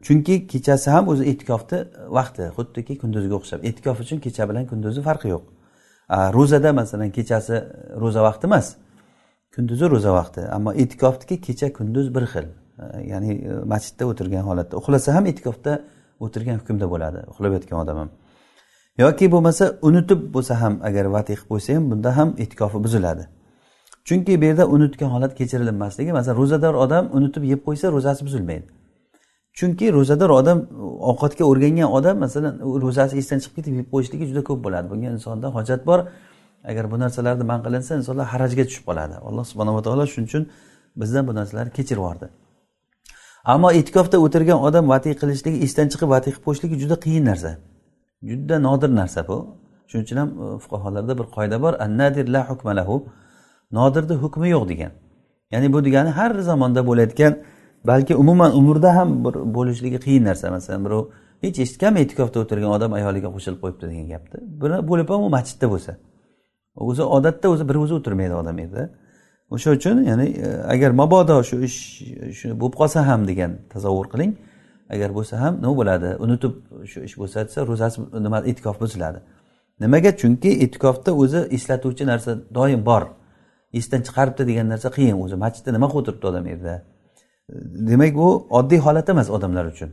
Chunki 0.05 0.47
kechasi 0.47 0.89
ham 0.95 1.07
o'zi 1.11 1.23
e'tikofni 1.31 1.79
e, 1.79 1.87
vaqti 2.17 2.43
xuddiki 2.57 2.93
kunduzga 3.01 3.35
o'xshab. 3.39 3.59
E'tikof 3.69 3.97
uchun 4.03 4.19
kecha 4.25 4.43
bilan 4.49 4.65
kunduzi 4.71 5.01
farqi 5.07 5.27
yo'q. 5.35 5.43
Ro'zada 6.37 6.71
masalan 6.79 7.11
kechasi 7.17 7.55
ro'za 8.01 8.21
vaqti 8.27 8.47
emas 8.49 8.67
kunduzi 9.55 9.85
ro'za 9.93 10.11
vaqti. 10.19 10.41
Ammo 10.57 10.71
e'tikofniki 10.81 11.35
kecha 11.47 11.67
kunduz 11.77 12.07
bir 12.15 12.25
xil. 12.33 12.47
E, 12.83 12.85
ya'ni 13.11 13.31
e, 13.51 13.53
masjidda 13.73 14.03
o'tirgan 14.11 14.43
holatda. 14.49 14.73
Uxlasa 14.81 15.15
ham 15.15 15.25
e'tikofda 15.31 15.73
o'tirgan 16.25 16.55
hukmda 16.61 16.85
bo'ladi 16.93 17.19
uxlab 17.31 17.51
yotgan 17.57 17.77
odam 17.83 17.97
ham. 18.01 18.09
Yoki 19.03 19.25
bo'lmasa 19.33 19.65
unutib 19.87 20.21
bo'lsa 20.35 20.53
ham 20.61 20.73
agar 20.87 21.05
vatiq 21.17 21.39
qilib 21.39 21.51
qo'ysa 21.51 21.69
ham 21.77 21.91
bunda 21.91 22.09
ham 22.17 22.29
e'tikofi 22.43 22.79
buziladi. 22.85 23.25
Chunki 24.07 24.41
bu 24.41 24.45
yerda 24.45 24.65
unutgan 24.75 25.09
holat 25.15 25.33
kechirilmasligi 25.39 26.11
masalan 26.17 26.37
ro'zador 26.41 26.73
odam 26.85 27.09
unutib 27.17 27.43
yeb 27.51 27.59
qo'ysa 27.67 27.91
ro'zasi 27.95 28.21
buzilmaydi. 28.27 28.67
Chunki 29.57 29.85
ro'zador 29.97 30.29
odam 30.39 30.57
ovqatga 31.11 31.43
o'rgangan 31.51 31.89
odam 31.97 32.17
masalan 32.25 32.53
ro'zasi 32.85 33.13
esdan 33.21 33.39
chiqib 33.43 33.55
ketib 33.57 33.73
yeb 33.79 33.87
qo'yishligi 33.93 34.25
juda 34.31 34.41
ko'p 34.49 34.59
bo'ladi. 34.65 34.87
Bunga 34.91 35.09
insonda 35.17 35.47
hojat 35.57 35.81
bor. 35.89 35.99
Agar 36.69 36.91
bu 36.91 36.99
narsalarni 37.03 37.43
man 37.51 37.59
qilinsa 37.65 37.91
insonlar 37.99 38.25
harajga 38.33 38.63
tushib 38.69 38.85
qoladi. 38.89 39.15
Alloh 39.27 39.45
subhanava 39.51 39.81
taolo 39.85 40.03
shuning 40.13 40.27
uchun 40.29 40.43
bizdan 41.01 41.23
bu 41.27 41.33
narsalarni 41.39 41.71
kechirib 41.77 42.01
yubordi. 42.01 42.27
Ammo 43.53 43.69
e'tikofda 43.79 44.17
o'tirgan 44.25 44.59
odam 44.67 44.85
vatiy 44.93 45.13
qilishligi 45.21 45.57
esdan 45.65 45.87
chiqib 45.91 46.09
vatiy 46.15 46.31
qilib 46.33 46.45
qo'yishligi 46.47 46.75
juda 46.83 46.95
qiyin 47.05 47.23
narsa. 47.31 47.51
Juda 48.29 48.55
nodir 48.67 48.91
narsa 49.01 49.21
bu. 49.29 49.37
Shuning 49.89 50.05
uchun 50.05 50.17
ham 50.21 50.29
fuqarolarda 50.63 51.13
bir 51.19 51.27
qoida 51.35 51.57
bor. 51.63 51.73
Annadir 51.85 52.25
la 52.35 52.41
hukmalahu 52.49 52.95
nodirni 53.71 54.15
hukmi 54.23 54.49
yo'q 54.49 54.69
degan. 54.69 54.91
Ya'ni 55.51 55.73
bu 55.73 55.85
degani 55.85 56.09
har 56.09 56.31
zamonda 56.49 56.87
bo'layotgan 56.87 57.33
balki 57.87 58.15
umuman 58.15 58.57
umrda 58.57 58.95
ham 58.95 59.25
bir 59.25 59.33
bo'lishligi 59.55 59.99
qiyin 60.05 60.23
narsa. 60.23 60.51
Masalan 60.51 60.85
birov 60.85 61.03
hech 61.41 61.59
eshitganmi 61.59 61.99
e'tikofda 61.99 62.37
o'tirgan 62.43 62.71
odam 62.77 62.93
ayoliga 62.99 63.29
qo'shilib 63.35 63.59
qo'yibdi 63.63 63.85
degan 63.91 64.07
gapni 64.13 64.37
bo'lib 64.89 65.09
ham 65.13 65.21
u 65.27 65.29
masjidda 65.37 65.67
bo'lsa. 65.73 65.91
O'zi 66.75 67.03
odatda 67.17 67.47
o'zi 67.53 67.69
bir 67.69 67.75
o'zi 67.83 67.93
o'tirmaydi 67.99 68.35
odam 68.41 68.57
yerda. 68.63 68.83
O'sha 69.55 69.69
uchun 69.77 70.03
ya'ni 70.09 70.27
e, 70.47 70.49
agar 70.73 70.91
mabodo 71.01 71.43
shu 71.49 71.55
ish 71.67 71.77
shu 72.39 72.47
bo'lib 72.61 72.75
qolsa 72.81 73.07
ham 73.09 73.27
degan 73.27 73.51
tasavvur 73.73 74.07
qiling. 74.13 74.31
Agar 74.93 75.09
bo'lsa 75.17 75.33
ham 75.43 75.53
nima 75.61 75.73
bo'ladi? 75.79 76.09
Unutib 76.25 76.53
shu 76.91 76.99
ish 77.07 77.15
bo'lsa 77.21 77.37
desa 77.47 77.59
ro'zasi 77.69 77.97
nima 78.25 78.39
e'tikof 78.49 78.75
buziladi. 78.83 79.19
Nimaga? 79.83 80.11
Chunki 80.21 80.51
e'tikofda 80.63 81.11
o'zi 81.21 81.39
eslatuvchi 81.57 82.03
narsa 82.11 82.31
doim 82.57 82.81
bor. 82.89 83.03
esdan 83.78 84.00
chiqaribdi 84.06 84.42
degan 84.50 84.66
narsa 84.72 84.88
qiyin 84.96 85.16
o'zi 85.24 85.36
masjidda 85.44 85.70
nima 85.76 85.86
qilib 85.90 86.00
o'tiribdi 86.02 86.26
odam 86.30 86.44
yerda 86.52 86.74
demak 87.90 88.12
bu 88.20 88.28
oddiy 88.58 88.80
holat 88.86 89.08
emas 89.14 89.28
odamlar 89.36 89.64
uchun 89.72 89.90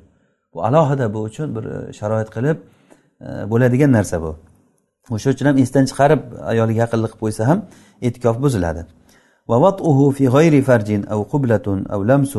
bu 0.53 0.57
alohida 0.67 1.05
bu 1.13 1.19
uchun 1.29 1.47
bir 1.55 1.63
e, 1.75 1.93
sharoit 1.99 2.29
qilib 2.35 2.57
e, 3.25 3.27
bo'ladigan 3.51 3.91
narsa 3.97 4.17
bu 4.25 4.31
o'sha 5.15 5.29
uchun 5.35 5.45
ham 5.49 5.57
esdan 5.63 5.85
chiqarib 5.89 6.21
ayoliga 6.51 6.79
yaqinlik 6.83 7.11
qilib 7.11 7.21
qo'ysa 7.23 7.43
ham 7.49 7.59
e'tikof 8.07 8.35
buziladi 8.45 8.83
ووطئه 9.51 9.99
في 10.17 10.27
غير 10.27 10.53
فرج 10.61 10.89
أو 11.13 11.19
قبلة 11.23 11.67
أو 11.93 12.03
لمس 12.03 12.33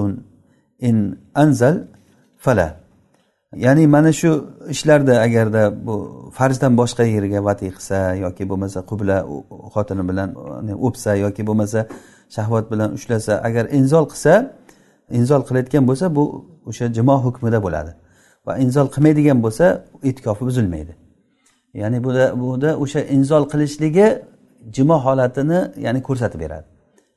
إن 0.83 0.97
أنزل 1.37 1.77
فلا 2.45 2.77
ya'ni 3.56 3.88
mana 3.88 4.14
shu 4.14 4.50
ishlarda 4.70 5.20
agarda 5.22 5.88
bu 5.88 5.96
farzdan 6.34 6.78
boshqa 6.78 7.04
yerga 7.04 7.44
vatiy 7.44 7.72
qilsa 7.78 7.98
yoki 8.16 8.50
bo'lmasa 8.50 8.80
qubla 8.92 9.18
xotini 9.74 10.04
bilan 10.10 10.30
o'psa 10.88 11.16
yoki 11.16 11.48
bo'lmasa 11.48 11.88
shahvat 12.36 12.72
bilan 12.72 12.90
ushlasa 12.98 13.34
agar 13.48 13.66
inzol 13.80 14.06
qilsa 14.12 14.34
inzol 15.20 15.42
qilayotgan 15.48 15.84
bo'lsa 15.90 16.16
bu 16.16 16.24
o'sha 16.70 16.86
jimo 16.94 17.16
hukmida 17.26 17.60
bo'ladi. 17.66 17.92
Va 18.48 18.54
inzol 18.64 18.88
qilmaydigan 18.96 19.38
bo'lsa 19.46 19.66
e'tikofi 20.04 20.44
buzilmaydi. 20.50 20.94
Ya'ni 21.82 22.04
buda 22.04 22.26
buda 22.42 22.70
o'sha 22.84 23.00
inzol 23.16 23.44
qilishligi 23.52 24.08
jimo 24.76 24.98
holatini 25.06 25.60
ya'ni 25.86 26.00
ko'rsatib 26.08 26.40
beradi. 26.44 26.68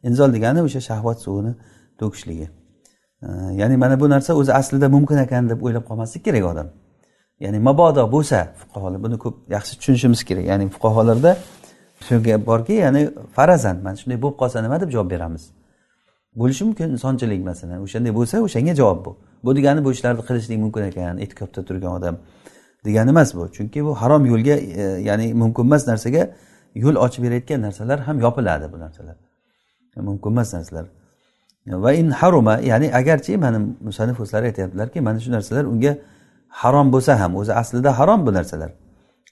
Inzol 0.09 0.29
degani 0.37 0.61
o'sha 0.67 0.81
shahvat 0.89 1.19
suvini 1.25 1.53
to'kishligi. 2.01 2.60
Ya'ni 3.61 3.77
mana 3.77 4.01
bu 4.01 4.11
narsa 4.11 4.35
o'zi 4.35 4.53
aslida 4.53 4.89
mumkin 4.89 5.17
ekan 5.17 5.49
deb 5.49 5.63
o'ylab 5.63 5.85
qolmaslik 5.85 6.25
kerak 6.25 6.45
odam. 6.45 6.69
Ya'ni 7.41 7.59
mabodo 7.59 8.13
bo'lsa 8.13 8.39
fuqarolar 8.61 9.03
buni 9.03 9.19
ko'p 9.19 9.37
yaxshi 9.51 9.79
tushunishimiz 9.79 10.25
kerak. 10.25 10.45
Ya'ni 10.45 10.69
fuqarolarda 10.69 11.37
shu 12.07 12.23
gap 12.23 12.47
borki 12.47 12.73
ya'ni 12.73 13.03
farazan 13.37 13.77
mana 13.85 13.97
shunday 13.97 14.23
bo'lib 14.23 14.37
qolsa 14.43 14.63
nima 14.63 14.81
deb 14.81 14.91
javob 14.95 15.11
beramiz? 15.11 15.43
Bo'lishi 16.41 16.65
mumkin 16.65 16.89
insonchilik 16.97 17.45
masalan 17.45 17.83
o'shanday 17.87 18.13
bo'lsa 18.19 18.37
o'shanga 18.47 18.75
javob 18.81 19.05
bu. 19.05 19.17
Bu 19.45 19.57
degani 19.57 19.85
bu 19.85 19.93
ishlarni 19.93 20.23
qilishlik 20.29 20.59
mumkin 20.65 20.83
ekan 20.91 21.19
e'tikofda 21.25 21.65
turgan 21.69 21.93
odam 21.99 22.17
degani 22.85 23.11
emas 23.11 23.35
bu. 23.35 23.43
Chunki 23.57 23.85
bu 23.85 23.95
harom 23.95 24.27
yo'lga 24.33 24.57
e, 24.83 24.83
ya'ni 25.09 25.35
mumkin 25.35 25.65
emas 25.71 25.83
narsaga 25.91 26.23
yo'l 26.75 26.97
ochib 27.05 27.25
berayotgan 27.25 27.61
narsalar 27.67 27.99
ham 28.07 28.21
yopiladi 28.21 28.73
bu 28.73 28.79
narsalar. 28.85 29.17
Mumkin 29.97 30.31
emas 30.31 30.55
narsalar. 30.55 30.87
Va 31.67 31.93
in 31.93 32.11
haruma 32.11 32.61
ya'ni 32.61 32.89
agarchi 33.01 33.37
mana 33.37 33.59
musanif 33.81 34.21
o'zlari 34.21 34.47
aytyaptilarki 34.47 35.01
mana 35.01 35.21
shu 35.21 35.31
narsalar 35.33 35.65
unga 35.65 35.99
harom 36.49 36.93
bo'lsa 36.93 37.21
ham 37.21 37.37
o'zi 37.37 37.53
aslida 37.55 37.99
harom 37.99 38.27
bu 38.27 38.33
narsalar. 38.35 38.71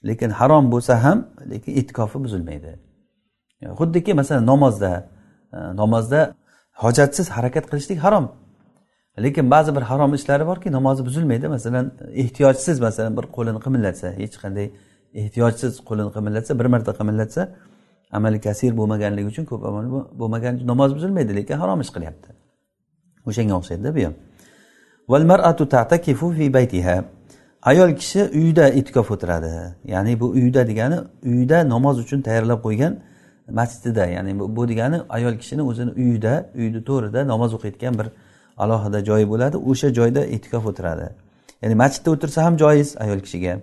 Lekin 0.07 0.29
harom 0.29 0.71
bo'lsa 0.71 1.03
ham 1.03 1.27
lekin 1.51 1.71
e'tikofi 1.79 2.17
buzilmaydi. 2.23 2.79
Xuddiki 3.79 4.13
masalan 4.13 4.45
namozda 4.45 4.91
e, 5.53 5.57
namozda 5.81 6.35
hojatsiz 6.83 7.29
harakat 7.29 7.65
qilishlik 7.71 7.99
harom. 8.05 8.25
Lekin 9.25 9.51
ba'zi 9.51 9.75
bir 9.75 9.81
harom 9.81 10.13
ishlari 10.13 10.45
borki 10.47 10.71
namozi 10.71 11.05
buzilmaydi. 11.05 11.47
Masalan 11.47 11.91
ehtiyojsiz 12.23 12.79
masalan 12.79 13.17
bir 13.17 13.25
qo'lini 13.35 13.59
qimillatsa 13.65 14.07
hech 14.21 14.35
qanday 14.43 14.67
ehtiyojsiz 15.21 15.71
qo'lini 15.89 16.11
qimillatsa 16.15 16.51
bir 16.59 16.67
marta 16.73 16.91
qimillatsa 16.99 17.41
amali 18.11 18.41
kasir 18.41 18.71
bo'lmaganligi 18.79 19.27
uchun 19.27 19.45
ko'p 19.51 19.65
amal 19.69 19.85
bo'lmagan 20.21 20.53
namoz 20.71 20.95
buzilmaydi 20.95 21.35
lekin 21.39 21.55
harom 21.61 21.81
ish 21.85 21.91
qilyapti. 21.95 22.29
O'shanga 23.29 23.55
o'xshaydida 23.59 23.91
bu 23.95 24.01
ham. 24.07 24.13
Ayol 27.61 27.91
kishi 27.95 28.21
uyida 28.39 28.69
itikof 28.69 29.11
o'tiradi. 29.11 29.75
Ya'ni 29.85 30.19
bu 30.19 30.27
uyda 30.29 30.67
degani 30.67 30.97
uyda 31.25 31.69
namoz 31.69 31.99
uchun 31.99 32.21
tayyorlab 32.21 32.59
qo'ygan 32.63 32.93
masjidida 33.51 34.05
ya'ni 34.05 34.39
bu 34.39 34.67
degani 34.69 34.97
ayol 35.09 35.35
kishini 35.41 35.61
o'zini 35.61 35.91
uyida 35.91 36.33
uyni 36.55 36.83
to'rida 36.83 37.27
namoz 37.27 37.53
o'qiyotgan 37.53 37.93
bir 37.99 38.07
alohida 38.57 39.05
joyi 39.05 39.29
bo'ladi. 39.29 39.57
O'sha 39.57 39.93
joyda 39.93 40.25
itikof 40.25 40.65
o'tiradi. 40.71 41.09
Ya'ni 41.61 41.75
masjidda 41.75 42.09
o'tirsa 42.11 42.45
ham 42.45 42.57
joiz 42.57 42.95
ayol 43.03 43.19
kishiga. 43.25 43.59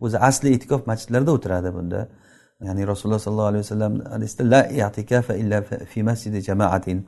O'zi 0.00 0.18
asli 0.18 0.48
itkof 0.56 0.86
masjidlarda 0.86 1.30
o'tiradi 1.36 1.74
bunda. 1.74 2.08
Ya'ni 2.66 2.86
rasululloh 2.86 3.18
sollallohu 3.18 3.50
alayhi 3.52 3.64
vasallam 3.64 3.94
hadisda 4.14 4.50
la 4.50 4.62
i'tikafa 4.64 5.34
illa 5.34 5.62
fi 5.62 6.02
masjidi 6.02 6.42
jamaatin 6.42 7.06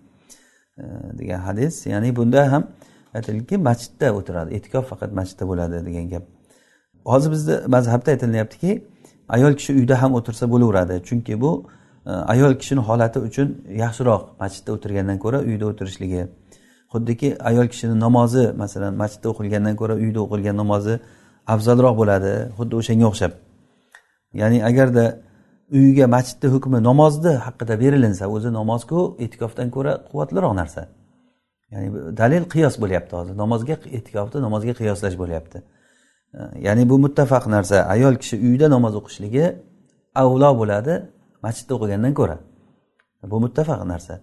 degan 1.19 1.41
hadis. 1.41 1.87
Ya'ni 1.87 2.17
bunda 2.17 2.53
ham 2.53 2.69
aytiladiki 3.15 3.57
masjidda 3.57 4.15
o'tiradi. 4.19 4.55
E'tikof 4.55 4.85
faqat 4.93 5.11
masjidda 5.13 5.45
bo'ladi 5.51 5.87
degan 5.87 6.09
gap. 6.13 6.23
Hozir 7.05 7.31
bizni 7.31 7.55
mazhabda 7.67 8.11
aytilyaptiki 8.11 8.85
ayol 9.29 9.55
kishi 9.59 9.73
uyda 9.81 10.03
ham 10.03 10.15
o'tirsa 10.15 10.45
bo'laveradi. 10.53 11.03
Chunki 11.09 11.41
bu 11.41 11.67
e, 12.07 12.11
ayol 12.11 12.55
kishini 12.61 12.81
holati 12.81 13.19
uchun 13.19 13.49
yaxshiroq 13.83 14.23
masjidda 14.43 14.71
o'tirgandan 14.77 15.19
ko'ra 15.25 15.39
uyda 15.51 15.67
o'tirishligi. 15.71 16.23
Xuddiki 16.93 17.29
ayol 17.51 17.67
kishini 17.73 18.01
namozi 18.01 18.45
masalan 18.63 18.95
masjidda 19.03 19.29
o'qilgandan 19.33 19.75
ko'ra 19.81 19.95
uyda 20.05 20.21
o'qilgan 20.25 20.57
namozi 20.63 20.95
afzalroq 21.55 21.95
bo'ladi. 22.01 22.33
Xuddi 22.59 22.75
o'shanga 22.81 23.07
o'xshab. 23.11 23.33
Ya'ni 24.41 24.59
agarda 24.71 25.05
uyiga 25.77 26.07
masjidni 26.07 26.49
hukmi 26.55 26.79
namozni 26.89 27.33
haqida 27.47 27.75
berilinsa 27.83 28.25
o'zi 28.35 28.51
namozku 28.59 28.99
e'tikofdan 29.25 29.69
ko'ra 29.77 29.93
quvvatliroq 30.09 30.55
narsa. 30.61 30.83
Ya'ni 31.73 31.89
dalil 32.21 32.45
qiyos 32.55 32.75
bo'lyapti 32.83 33.13
hozir. 33.19 33.35
Namozga 33.43 33.77
e'tikofni 33.99 34.39
namozga 34.47 34.73
qiyoslash 34.81 35.17
bo'lyapti. 35.23 35.59
Ya'ni 36.67 36.83
bu 36.91 36.97
muttafaq 37.05 37.45
narsa. 37.57 37.77
Ayol 37.95 38.15
kishi 38.23 38.37
uyda 38.49 38.67
namoz 38.77 38.95
o'qishligi 39.01 39.45
avlo 40.23 40.51
bo'ladi 40.61 40.95
masjidda 41.45 41.73
o'qigandan 41.77 42.15
ko'ra. 42.21 42.37
Bu 43.33 43.37
muttafaq 43.45 43.81
narsa. 43.93 44.15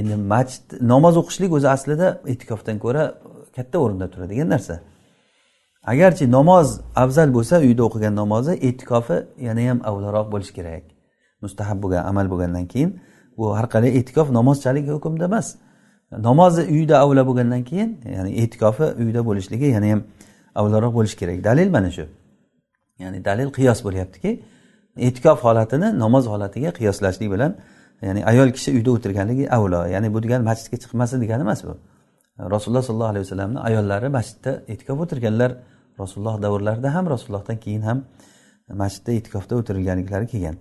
Endi 0.00 0.14
masjid 0.34 0.64
namoz 0.92 1.14
o'qishlik 1.20 1.50
o'zi 1.58 1.68
aslida 1.76 2.08
e'tikofdan 2.32 2.76
ko'ra 2.84 3.02
katta 3.56 3.76
o'rinda 3.84 4.06
turadigan 4.12 4.48
narsa. 4.54 4.74
Agarchi 5.82 6.30
namoz 6.30 6.80
afzal 6.96 7.34
bo'lsa 7.34 7.58
uyda 7.60 7.82
o'qigan 7.88 8.14
namozi 8.16 8.52
e'tikofi 8.52 9.16
yana 9.40 9.70
ham 9.70 9.80
avvalroq 9.84 10.32
bo'lishi 10.32 10.52
kerak. 10.54 10.84
Mustahab 11.42 11.82
bo'lgan 11.82 12.04
amal 12.10 12.26
bo'lgandan 12.32 12.66
keyin 12.72 13.00
bu 13.38 13.56
har 13.56 13.66
qalay 13.74 13.90
e'tikof 13.98 14.30
namozchalik 14.30 14.88
hukmda 14.88 15.24
emas. 15.24 15.56
Namozi 16.28 16.62
uyda 16.74 16.98
avlo 16.98 17.22
bo'lgandan 17.28 17.62
keyin 17.64 17.90
ya'ni 18.16 18.30
e'tikofi 18.42 18.86
uyda 19.02 19.20
bo'lishligi 19.28 19.66
yana 19.76 19.88
ham 19.92 20.00
avvalroq 20.54 20.92
bo'lishi 20.94 21.16
kerak. 21.16 21.44
Dalil 21.44 21.70
mana 21.70 21.90
shu. 21.90 22.04
Ya'ni 22.98 23.24
dalil 23.24 23.48
qiyos 23.56 23.78
bo'lyaptiki 23.86 24.30
e'tikof 25.06 25.38
holatini 25.46 25.98
namoz 25.98 26.24
holatiga 26.32 26.70
qiyoslashlik 26.78 27.30
bilan 27.34 27.52
ya'ni 28.02 28.20
ayol 28.30 28.50
kishi 28.56 28.70
uyda 28.76 28.90
o'tirganligi 28.96 29.44
avlo 29.56 29.80
ya'ni 29.94 30.08
bu 30.14 30.18
degani 30.24 30.44
masjidga 30.50 30.76
chiqmasin 30.82 31.18
degani 31.24 31.42
emas 31.46 31.60
bu. 31.64 31.74
Rasululloh 32.54 32.82
sollallohu 32.88 33.12
alayhi 33.12 33.24
vasallamni 33.26 33.58
ayollari 33.68 34.08
masjidda 34.08 34.52
e'tikof 34.72 34.98
o'tirganlar 35.04 35.50
rasululloh 36.02 36.36
davrlarida 36.44 36.94
ham 36.94 37.04
rasulullohdan 37.14 37.56
keyin 37.64 37.82
ham 37.88 37.98
masjidda 38.82 39.12
e'tikofda 39.18 39.54
o'tirilganliklari 39.60 40.26
kelgan. 40.32 40.56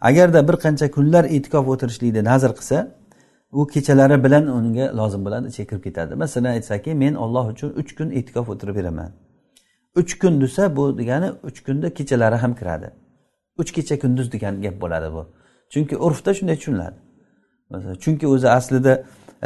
Agarda 0.00 0.48
bir 0.48 0.56
qancha 0.64 0.86
kunlar 0.96 1.24
e'tikof 1.24 1.64
o'tirishlikni 1.72 2.22
nazr 2.30 2.50
qilsa 2.58 2.78
u 3.52 3.66
kechalari 3.66 4.24
bilan 4.24 4.44
unga 4.58 4.86
lozim 4.98 5.24
bo'ladi 5.26 5.46
ichiga 5.48 5.66
kirib 5.70 5.82
ketadi. 5.86 6.14
Masalan 6.14 6.50
aytsaki 6.56 6.94
men 6.94 7.14
olloh 7.14 7.46
uchun 7.52 7.70
uch 7.80 7.90
kun 7.98 8.08
e'tikof 8.18 8.46
o'tirib 8.52 8.74
beraman. 8.76 9.10
Uch 10.00 10.12
kun 10.20 10.40
desa 10.40 10.76
bu 10.76 10.98
degani 10.98 11.28
uch 11.48 11.58
kunda 11.66 11.88
kechalari 11.98 12.36
ham 12.42 12.52
kiradi. 12.54 12.88
Uch 13.60 13.70
kecha 13.76 13.98
kunduz 13.98 14.32
degan 14.32 14.62
gap 14.62 14.76
bo'ladi 14.82 15.08
bu. 15.16 15.22
Chunki 15.72 15.96
urfda 16.06 16.30
shunday 16.38 16.56
tushuniladi. 16.60 16.98
Chunki 18.02 18.26
o'zi 18.34 18.48
aslida 18.58 18.92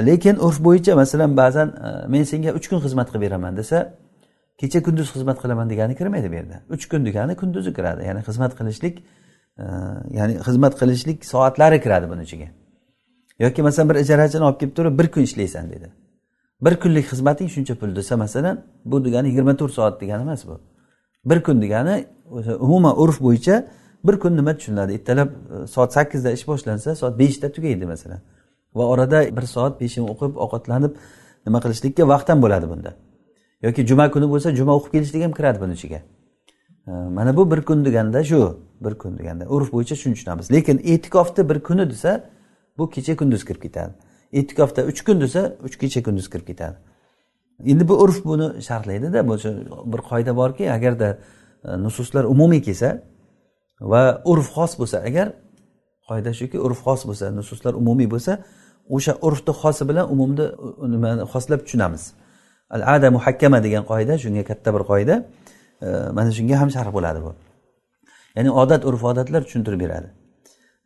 lekin 0.00 0.37
urf 0.37 0.64
bo'yicha 0.64 0.94
masalan 0.94 1.37
ba'zan 1.37 1.68
e, 1.68 2.08
men 2.08 2.22
senga 2.25 2.52
uch 2.58 2.68
kun 2.68 2.80
xizmat 2.80 3.08
qilib 3.11 3.22
beraman 3.22 3.56
desa 3.56 3.94
kecha 4.61 4.82
kunduz 4.82 5.08
xizmat 5.14 5.38
qilaman 5.42 5.70
degani 5.70 5.94
kirmaydi 5.96 6.30
bu 6.30 6.34
yerda. 6.34 6.56
Uch 6.70 6.88
kun 6.90 7.06
degani 7.06 7.37
kunduzi 7.37 7.72
kiradi. 7.75 8.06
Ya'ni 8.08 8.20
xizmat 8.28 8.52
qilishlik 8.58 8.96
e, 9.58 9.64
ya'ni 10.18 10.34
xizmat 10.46 10.75
qilishlik 10.80 11.25
soatlari 11.25 11.80
kiradi 11.84 12.10
buni 12.10 12.23
ichiga. 12.23 12.49
Yoki 13.38 13.62
masalan 13.62 13.88
bir 13.90 13.97
ijarachini 14.04 14.45
olib 14.45 14.58
kelib 14.60 14.75
turib 14.76 14.99
bir 14.99 15.08
kun 15.12 15.21
ishlaysan 15.21 15.71
dedi. 15.71 15.88
Bir 16.64 16.75
kunlik 16.82 17.06
xizmating 17.12 17.49
shuncha 17.54 17.75
pul 17.75 17.97
desa 17.97 18.17
masalan 18.17 18.64
bu 18.84 19.04
degani 19.04 19.28
yigirma 19.28 19.56
to'rt 19.56 19.73
soat 19.73 20.00
degani 20.00 20.23
emas 20.23 20.47
bu. 20.47 20.60
Bir 21.25 21.43
kun 21.43 21.62
degani 21.62 22.04
o'sha 22.30 22.52
umuman 22.56 22.95
urf 23.02 23.21
bo'yicha 23.21 23.56
bir 24.06 24.19
kun 24.23 24.36
nima 24.36 24.56
tushuniladi? 24.56 24.93
Ertalab 24.93 25.28
e, 25.28 25.67
soat 25.67 25.93
sakkizda 25.93 26.30
ish 26.36 26.47
boshlansa 26.49 26.95
soat 26.95 27.19
beshda 27.19 27.52
tugaydi 27.52 27.86
masalan. 27.86 28.21
Va 28.75 28.85
orada 28.93 29.37
bir 29.37 29.47
soat 29.54 29.78
peshin 29.80 30.04
o'qib 30.13 30.37
ovqatlanib 30.45 30.93
nima 31.47 31.58
qilishlikka 31.65 32.08
vaqt 32.08 32.28
ham 32.28 32.43
bo'ladi 32.45 32.69
bunda. 32.73 32.91
Yoki 33.63 33.87
juma 33.87 34.11
kuni 34.11 34.26
bo'lsa 34.32 34.54
juma 34.58 34.73
o'qib 34.78 34.93
kelishlik 34.97 35.23
ham 35.23 35.32
kiradi 35.32 35.61
buni 35.61 35.73
ichiga. 35.78 36.00
Mana 36.87 37.37
bu 37.37 37.50
bir 37.50 37.63
kun 37.63 37.85
deganda 37.85 38.25
shu 38.25 38.58
bir 38.85 38.95
kun 39.02 39.19
deganda 39.19 39.45
urf 39.49 39.73
bo'yicha 39.73 39.97
shuni 39.97 40.15
tushunamiz. 40.15 40.52
Lekin 40.52 40.80
e'tikofni 40.85 41.49
bir 41.50 41.58
kuni 41.69 41.91
desa 41.91 42.25
bu 42.78 42.91
kecha 42.91 43.17
kunduz 43.17 43.45
kirib 43.45 43.63
ketadi. 43.63 43.93
E'tikofda 44.32 44.82
uch 44.91 45.00
kun 45.06 45.21
desa 45.21 45.56
uch 45.67 45.76
kecha 45.78 46.02
kunduz 46.02 46.30
kirib 46.30 46.47
ketadi. 46.47 46.76
Endi 47.65 47.89
bu 47.89 47.95
urf 48.02 48.25
buni 48.25 48.63
sharhlaydida 48.63 49.28
bir 49.93 50.00
qoida 50.11 50.37
borki 50.37 50.73
agarda 50.73 51.19
e, 51.65 51.82
nususlar 51.85 52.25
umumiy 52.25 52.63
kelsa 52.63 53.02
va 53.80 54.23
urf 54.25 54.49
xos 54.56 54.78
bo'lsa 54.80 54.99
agar 55.08 55.32
qoida 56.08 56.32
shuki 56.41 56.58
urf 56.67 56.80
xos 56.87 57.06
bo'lsa 57.08 57.30
nususlar 57.30 57.75
umumiy 57.75 58.11
bo'lsa 58.11 58.32
o'sha 58.88 59.12
urfni 59.26 59.52
xosi 59.60 59.88
bilan 59.88 60.12
umumni 60.12 60.47
nimani 60.95 61.23
xoslab 61.32 61.60
tushunamiz. 61.64 62.02
Al 62.71 62.82
ada 62.95 63.10
muhakkama 63.16 63.58
degan 63.66 63.84
qoida 63.90 64.14
shunga 64.25 64.45
katta 64.50 64.68
bir 64.75 64.82
qoida 64.90 65.14
e, 65.82 65.88
mana 66.16 66.30
shunga 66.38 66.56
ham 66.60 66.71
sharh 66.76 66.90
bo'ladi 66.97 67.21
bu. 67.26 67.30
Ya'ni 68.36 68.50
odat 68.62 68.82
urf 68.88 69.04
odatlar 69.10 69.40
tushuntirib 69.47 69.80
beradi. 69.84 70.08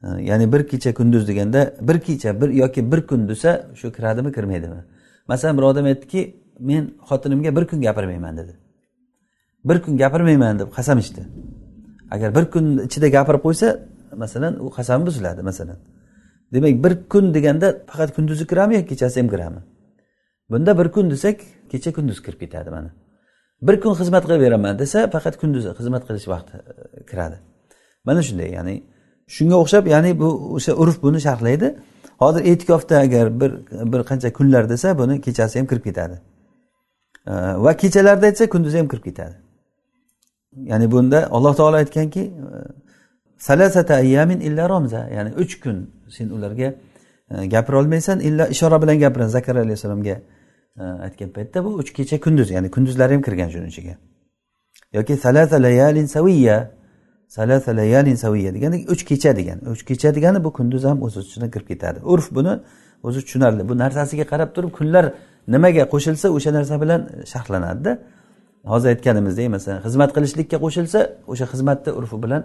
E, 0.05 0.07
ya'ni 0.31 0.53
bir 0.53 0.63
kecha 0.71 0.95
kunduz 0.99 1.29
deganda 1.29 1.61
bir 1.89 1.99
kecha 2.07 2.41
bir 2.41 2.49
yoki 2.63 2.93
bir 2.93 3.01
kun 3.09 3.29
desa 3.29 3.51
shu 3.75 3.93
kiradimi 3.97 4.31
kirmaydimi? 4.37 4.81
Masalan 5.29 5.55
bir 5.59 5.63
odam 5.63 5.85
aytdiki 5.85 6.21
men 6.61 6.85
xotinimga 7.09 7.57
bir 7.57 7.65
kun 7.71 7.81
gapirmayman 7.87 8.37
dedi. 8.37 8.53
Bir 9.65 9.83
kun 9.83 9.97
gapirmayman 10.03 10.59
deb 10.59 10.69
qasam 10.77 10.99
ichdi. 10.99 11.23
Agar 12.11 12.35
bir 12.37 12.45
kun 12.53 12.65
ichida 12.87 13.09
gapirib 13.17 13.43
qo'ysa 13.47 13.69
masalan 14.23 14.53
u 14.65 14.71
qasam 14.77 15.07
buziladi 15.07 15.43
masalan. 15.43 15.79
Demak 16.55 16.85
bir 16.85 17.09
kun 17.13 17.35
deganda 17.35 17.67
faqat 17.91 18.11
kunduzi 18.17 18.47
kiradimi 18.47 18.75
yoki 18.77 18.89
kechasi 18.89 19.21
ham 19.21 19.29
kiradimi 19.29 19.63
bunda 20.51 20.79
bir 20.79 20.89
kun 20.93 21.11
desak 21.11 21.41
kecha 21.71 21.93
kunduz 21.93 22.23
kirib 22.23 22.41
ketadi 22.41 22.71
mana. 22.71 22.91
Bir 23.63 23.81
kun 23.81 23.95
xizmat 23.95 24.25
qilib 24.25 24.41
beraman 24.41 24.79
desa 24.79 25.11
faqat 25.11 25.37
kunduzi 25.41 25.69
xizmat 25.79 26.03
qilish 26.09 26.29
vaqti 26.29 26.57
e, 26.57 27.05
kiradi. 27.11 27.37
Mana 28.05 28.23
shunday 28.23 28.51
ya'ni 28.59 28.75
shunga 29.37 29.57
o'xshab 29.63 29.87
ya'ni 29.87 30.19
bu 30.21 30.29
o'sha 30.57 30.73
urf 30.83 31.03
buni 31.03 31.21
sharhlaydi. 31.27 31.69
Hozir 32.23 32.43
e'tikofda 32.51 32.99
agar 32.99 33.41
bir 33.41 33.53
bir 33.93 34.01
qancha 34.11 34.33
kunlar 34.33 34.69
desa 34.69 34.99
buni 34.99 35.21
kechasi 35.21 35.59
ham 35.59 35.67
kirib 35.67 35.85
ketadi. 35.89 36.17
E, 37.27 37.33
va 37.65 37.73
kechalarda 37.83 38.27
aytsa 38.27 38.49
kunduzi 38.55 38.79
ham 38.79 38.89
kirib 38.89 39.05
ketadi. 39.09 39.37
Ya'ni 40.71 40.87
bunda 40.91 41.19
alloh 41.37 41.55
taolo 41.57 41.77
aytganki 41.77 42.21
e, 42.21 42.49
salasata 43.39 43.95
ayyamin 43.95 44.41
illa 44.41 44.69
romza 44.69 45.09
ya'ni 45.17 45.31
uch 45.43 45.55
kun 45.63 45.96
sen 46.11 46.29
ularga 46.31 46.75
e, 47.31 47.47
gapira 47.47 47.79
olmaysan 47.79 48.21
illa 48.21 48.49
ishora 48.49 48.83
bilan 48.83 48.99
gapirin 48.99 49.27
zakariya 49.27 49.63
alayhissalomga 49.63 50.17
e, 50.81 50.83
aytgan 51.07 51.31
paytda 51.37 51.65
bu 51.65 51.69
uch 51.69 51.93
kecha 51.93 52.21
kunduz 52.21 52.51
ya'ni 52.51 52.71
kunduzlari 52.71 53.13
ham 53.15 53.23
kirgan 53.23 53.49
shuni 53.49 53.69
ichiga. 53.69 53.95
Yoki 54.93 55.17
salasa 55.17 55.63
layalin 55.63 56.07
saviya 56.07 56.71
salasa 57.29 57.77
layalin 57.77 58.15
saviya 58.15 58.55
degani 58.55 58.87
uch 58.89 59.05
kecha 59.05 59.37
degani 59.37 59.69
uch 59.75 59.83
kecha 59.89 60.15
degani 60.15 60.45
bu 60.45 60.53
kunduz 60.53 60.85
ham 60.85 61.03
o'z 61.03 61.17
ichidan 61.17 61.51
kirib 61.51 61.69
ketadi. 61.69 61.99
Urf 62.13 62.31
buni 62.37 62.55
o'zi 63.03 63.21
tushunarli. 63.21 63.69
Bu 63.69 63.79
narsasiga 63.79 64.25
qarab 64.33 64.51
turib 64.57 64.73
kunlar 64.79 65.05
nimaga 65.55 65.85
qo'shilsa 65.93 66.27
o'sha 66.37 66.51
narsa 66.59 66.81
bilan 66.83 67.01
sharhlanadida. 67.33 67.93
Hozir 68.73 68.89
aytganimizdek 68.95 69.49
masalan 69.57 69.81
xizmat 69.87 70.11
qilishlikka 70.17 70.57
qo'shilsa 70.65 71.01
o'sha 71.33 71.47
xizmatni 71.53 71.91
urfi 71.99 72.17
bilan 72.25 72.43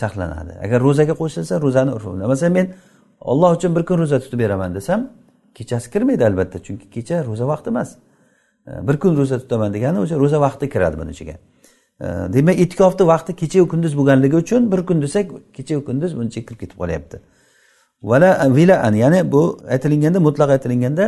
sharhlanadi. 0.00 0.52
Agar 0.64 0.78
ro'zaga 0.86 1.14
qo'shilsa 1.22 1.54
ro'zani 1.64 1.90
urfi 1.96 2.08
bilan. 2.14 2.26
Masalan 2.32 2.52
men 2.58 2.66
olloh 3.30 3.56
uchun 3.56 3.76
bir 3.76 3.82
kun 3.88 3.98
ro'za 3.98 4.18
tutib 4.20 4.38
beraman 4.38 4.74
desam 4.74 5.10
kechasi 5.54 5.90
kirmaydi 5.90 6.24
albatta 6.24 6.58
chunki 6.66 6.90
kecha 6.90 7.24
ro'za 7.24 7.48
vaqti 7.48 7.68
emas. 7.70 7.90
E, 8.66 8.88
bir 8.88 8.96
kun 9.02 9.16
ro'za 9.16 9.38
tutaman 9.38 9.74
degani 9.74 9.98
o'sha 10.04 10.16
ro'za 10.22 10.40
vaqti 10.40 10.68
kiradi 10.70 10.96
buni 11.00 11.10
ichiga. 11.10 11.34
E, 12.00 12.06
demak 12.34 12.56
e'tikofni 12.64 13.04
vaqti 13.12 13.36
kechayu 13.36 13.68
kunduz 13.68 13.92
bo'lganligi 13.98 14.36
uchun 14.36 14.72
bir 14.72 14.80
kun 14.86 15.02
desak 15.02 15.26
kechayu 15.56 15.84
kunduz 15.84 16.16
buni 16.16 16.28
ichiga 16.30 16.46
kirib 16.46 16.60
ketib 16.62 16.78
qolyapti. 16.82 17.16
Vala 18.02 18.30
vilaan 18.58 18.94
ya'ni 18.94 19.32
bu 19.32 19.42
aytilganda 19.74 20.20
mutlaq 20.20 20.50
aytilganda 20.56 21.04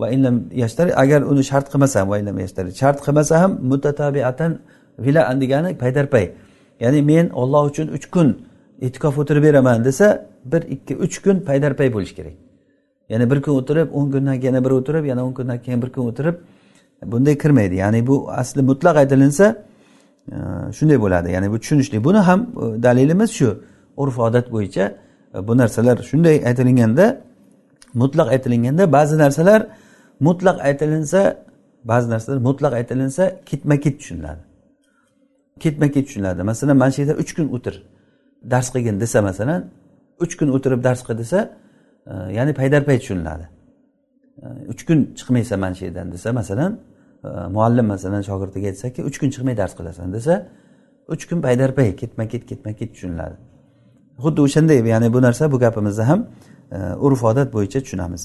va 0.00 0.06
illam 0.14 0.36
yashtari 0.62 0.94
agar 1.02 1.20
uni 1.22 1.42
shart 1.50 1.66
qilmasa 1.72 2.08
va 2.10 2.18
illam 2.18 2.38
yashtari 2.44 2.70
shart 2.80 2.98
qilmasa 3.06 3.34
ham 3.42 3.52
mutatabiatan 3.70 4.58
vilaan 5.06 5.40
degani 5.42 5.70
paydarpay. 5.82 6.24
Ya'ni 6.80 7.02
men 7.02 7.26
olloh 7.42 7.62
uchun 7.70 7.88
uch 7.96 8.06
kun 8.14 8.28
e'tikof 8.86 9.14
o'tirib 9.18 9.42
beraman 9.42 9.84
desa 9.84 10.29
bir 10.44 10.62
ikki 10.62 10.96
uch 10.96 11.22
kun 11.22 11.40
paydarpay 11.40 11.92
bo'lishi 11.92 12.14
kerak. 12.14 12.32
Ya'ni 13.08 13.30
bir 13.30 13.42
kun 13.42 13.52
o'tirib 13.52 13.88
o'n 13.92 14.10
kundan 14.10 14.40
keyin 14.40 14.54
yana 14.54 14.64
bir 14.64 14.70
o'tirib 14.70 15.04
yana 15.04 15.24
o'n 15.26 15.32
kundan 15.34 15.58
keyin 15.62 15.82
bir 15.82 15.90
kun 15.92 16.06
o'tirib 16.10 16.36
bunday 17.12 17.38
kirmaydi. 17.38 17.74
Ya'ni 17.74 18.06
bu 18.06 18.30
asli 18.32 18.62
mutlaq 18.62 18.96
aytilinsa 18.96 19.46
e, 20.32 20.36
shunday 20.72 21.00
bo'ladi. 21.00 21.32
Ya'ni 21.32 21.50
bu 21.52 21.58
tushunishli. 21.60 22.04
Buni 22.04 22.18
ham 22.18 22.40
e, 22.40 22.82
dalilimiz 22.82 23.30
shu 23.30 23.48
urf 23.96 24.18
odat 24.18 24.52
bo'yicha 24.52 24.84
e, 25.34 25.48
bu 25.48 25.56
narsalar 25.58 25.96
shunday 26.10 26.36
aytilganda 26.48 27.20
mutlaq 27.94 28.28
aytilganda 28.34 28.92
ba'zi 28.92 29.18
narsalar 29.18 29.66
mutlaq 30.20 30.56
aytilinsa 30.68 31.20
ba'zi 31.84 32.10
narsalar 32.10 32.38
mutlaq 32.48 32.72
aytilinsa 32.72 33.40
ketma 33.46 33.76
ket 33.84 34.00
tushuniladi. 34.00 34.42
Ketma 35.60 35.86
ket 35.94 36.06
tushuniladi. 36.06 36.42
Masalan 36.42 36.76
mana 36.76 36.90
shu 36.90 37.02
yerda 37.02 37.14
uch 37.22 37.32
kun 37.36 37.46
o'tir 37.56 37.74
dars 38.50 38.68
qilgin 38.74 39.00
desa 39.00 39.22
masalan 39.22 39.60
uch 40.20 40.36
kun 40.38 40.48
o'tirib 40.56 40.84
dars 40.84 41.02
qil 41.06 41.18
desa 41.18 41.50
e, 42.06 42.12
ya'ni 42.36 42.52
paydarpay 42.54 42.98
tushuniladi. 42.98 43.48
E, 44.42 44.46
uch 44.72 44.82
kun 44.88 44.98
chiqmaysan 45.18 45.58
mana 45.60 45.74
shu 45.74 45.84
yerdan 45.84 46.12
desa 46.12 46.32
masalan 46.32 46.72
e, 47.24 47.28
muallim 47.56 47.86
masalan 47.86 48.22
shogirdiga 48.28 48.66
aytsaki 48.72 49.00
uch 49.08 49.18
kun 49.20 49.30
chiqmay 49.34 49.56
dars 49.56 49.72
qilasan 49.78 50.12
desa 50.12 50.34
uch 51.08 51.24
kun 51.28 51.38
paydarpay 51.46 51.96
ketma 51.96 52.28
ket 52.32 52.46
ketma 52.50 52.72
ket 52.72 52.90
tushuniladi. 52.94 53.36
Xuddi 54.24 54.40
o'shanday 54.46 54.78
ya'ni 54.94 55.12
bu 55.14 55.22
narsa 55.22 55.52
bu 55.52 55.58
gapimizni 55.58 56.04
ham 56.10 56.20
urf 57.06 57.24
odat 57.24 57.48
bo'yicha 57.54 57.80
tushunamiz. 57.84 58.22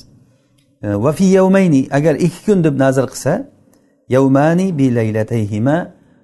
Va 0.84 1.12
fi 1.12 1.26
yawmayni 1.40 1.88
agar 1.92 2.16
ikki 2.16 2.42
kun 2.46 2.64
deb 2.64 2.76
nazr 2.80 3.06
qilsa 3.14 3.34
yawmani 4.10 4.78
bi 4.78 4.96
laylatayhima 4.96 5.78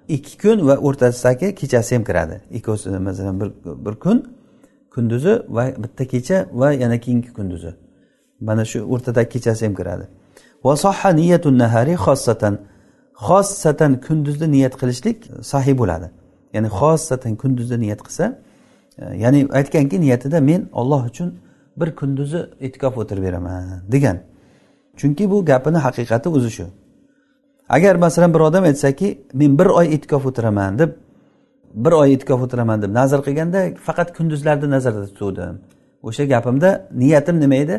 ikki 0.08 0.38
kun 0.42 0.66
va 0.68 0.76
o'rtasidagi 0.76 1.54
kechasi 1.54 1.94
ham 1.96 2.04
kiradi. 2.04 2.36
Ikkovsi 2.50 2.90
masalan 2.90 3.40
bir 3.40 3.50
bir 3.86 3.94
kun 4.04 4.18
kunduzi 4.94 5.42
va 5.48 5.64
bitta 5.84 6.04
kecha 6.12 6.46
va 6.52 6.72
yana 6.72 7.00
keyingi 7.00 7.32
kunduzi. 7.38 7.74
Mana 8.40 8.64
shu 8.64 8.78
o'rtadagi 8.92 9.28
kechasi 9.34 9.66
ham 9.66 9.74
kiradi. 9.74 10.04
Nahari 11.62 11.94
xossatan. 12.04 12.54
Xossatan 13.26 14.00
kunduzni 14.06 14.48
niyat 14.50 14.74
qilishlik 14.80 15.18
sahih 15.42 15.74
bo'ladi. 15.80 16.10
Ya'ni 16.54 16.68
xossatan 16.78 17.36
kunduzni 17.42 17.78
niyat 17.84 18.00
qilsa 18.06 18.24
e, 18.98 19.04
ya'ni 19.22 19.40
aytganki 19.58 20.00
niyatida 20.00 20.40
men 20.40 20.68
olloh 20.72 21.06
uchun 21.10 21.28
bir 21.76 21.88
kunduzi 22.00 22.40
e'tikof 22.60 22.98
o'tirib 22.98 23.22
beraman 23.22 23.82
degan. 23.92 24.18
Chunki 24.96 25.30
bu 25.30 25.44
gapini 25.44 25.78
haqiqati 25.86 26.28
o'zi 26.28 26.50
shu. 26.50 26.66
Agar 27.68 27.94
masalan 27.96 28.34
bir 28.34 28.40
odam 28.40 28.64
aytsaki 28.64 29.08
men 29.34 29.58
bir 29.58 29.66
oy 29.66 29.86
e'tikof 29.94 30.26
o'tiraman 30.26 30.78
deb 30.78 30.90
bir 31.74 31.92
oy 31.92 32.12
e'tikof 32.14 32.42
o'tiraman 32.46 32.82
deb 32.82 32.92
nazr 32.94 33.20
qilganda 33.26 33.60
faqat 33.86 34.16
kunduzlarni 34.16 34.70
nazarda 34.70 35.06
tutuvdim. 35.06 35.56
O'sha 36.02 36.24
gapimda 36.24 36.88
niyatim 37.02 37.40
nima 37.40 37.54
edi? 37.64 37.76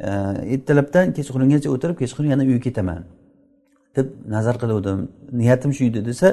E, 0.00 0.10
ertalabdan 0.54 1.12
kechqurungacha 1.16 1.68
o'tirib 1.74 1.96
kechqurun 2.02 2.30
yana 2.34 2.42
uyga 2.48 2.60
ketaman 2.66 3.02
deb 3.96 4.06
nazar 4.34 4.56
qiluvdim. 4.62 4.98
Niyatim 5.40 5.70
shu 5.76 5.84
edi 5.90 6.04
desa 6.10 6.28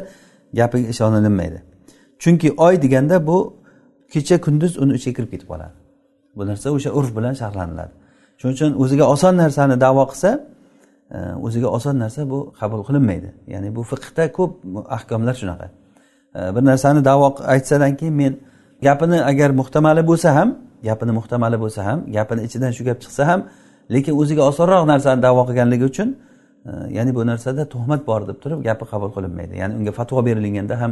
gapiga 0.60 0.88
ishonilinmaydi 0.94 1.60
chunki 2.20 2.54
oy 2.58 2.82
deganda 2.82 3.28
bu 3.28 3.38
kecha 4.14 4.42
kunduz 4.42 4.78
uni 4.78 4.94
ichiga 5.00 5.16
kirib 5.18 5.32
ketib 5.34 5.48
qoladi. 5.52 5.76
Bu 6.36 6.44
narsa 6.50 6.68
o'sha 6.78 6.90
urf 7.00 7.10
bilan 7.18 7.34
sharhlaniladi 7.42 7.94
shuning 8.40 8.56
uchun 8.58 8.72
o'ziga 8.84 9.06
oson 9.14 9.34
narsani 9.44 9.76
davo 9.86 10.04
qilsa 10.12 10.30
e, 11.16 11.18
o'ziga 11.46 11.68
oson 11.78 11.96
narsa 12.04 12.22
bu 12.32 12.40
qabul 12.60 12.82
qilinmaydi. 12.88 13.30
Ya'ni 13.54 13.70
bu 13.76 13.82
fiqda 13.92 14.24
ko'p 14.38 14.52
ahkomlar 14.98 15.36
shunaqa. 15.42 15.68
Bir 16.56 16.64
narsani 16.70 17.06
davo 17.06 17.28
aytsadan 17.54 17.96
keyin 18.00 18.16
men 18.22 18.34
gapini 18.84 19.24
agar 19.32 19.50
muhtamali 19.50 20.08
bo'lsa 20.10 20.36
ham 20.36 20.50
gapini 20.84 21.12
muhtamali 21.12 21.58
bo'lsa 21.64 21.82
ham 21.86 22.00
gapini 22.18 22.42
ichidan 22.48 22.72
shu 22.78 22.84
gap 22.90 22.98
chiqsa 23.04 23.24
ham 23.30 23.42
lekin 23.94 24.14
o'ziga 24.22 24.44
osonroq 24.52 24.84
narsani 24.94 25.22
davo 25.28 25.42
qilganligi 25.50 25.86
uchun 25.92 26.10
e, 26.66 26.72
ya'ni 26.98 27.16
bu 27.16 27.22
narsada 27.32 27.64
tuhmat 27.74 28.02
bor 28.08 28.22
deb 28.30 28.38
turib 28.44 28.60
gapi 28.68 28.86
qabul 28.92 29.12
qilinmaydi. 29.16 29.54
Ya'ni 29.62 29.74
unga 29.80 29.92
fatvo 30.00 30.26
berilganda 30.28 30.76
ham 30.82 30.92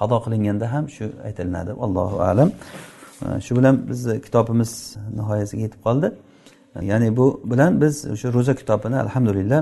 qado 0.00 0.16
qilinganda 0.24 0.66
ham 0.74 0.84
shu 0.96 1.04
aytilinadi. 1.26 1.70
Allohu 1.84 2.16
alam. 2.30 2.48
E, 3.26 3.40
shu 3.44 3.52
bilan 3.58 3.74
bizni 3.90 4.14
kitobimiz 4.26 4.70
nihoyasiga 5.18 5.62
yetib 5.66 5.80
qoldi. 5.86 6.08
E, 6.76 6.84
ya'ni 6.90 7.08
bu 7.18 7.26
bilan 7.50 7.80
biz 7.82 7.94
o'sha 8.14 8.28
ro'za 8.36 8.54
kitobini 8.60 8.96
alhamdulillah 9.04 9.60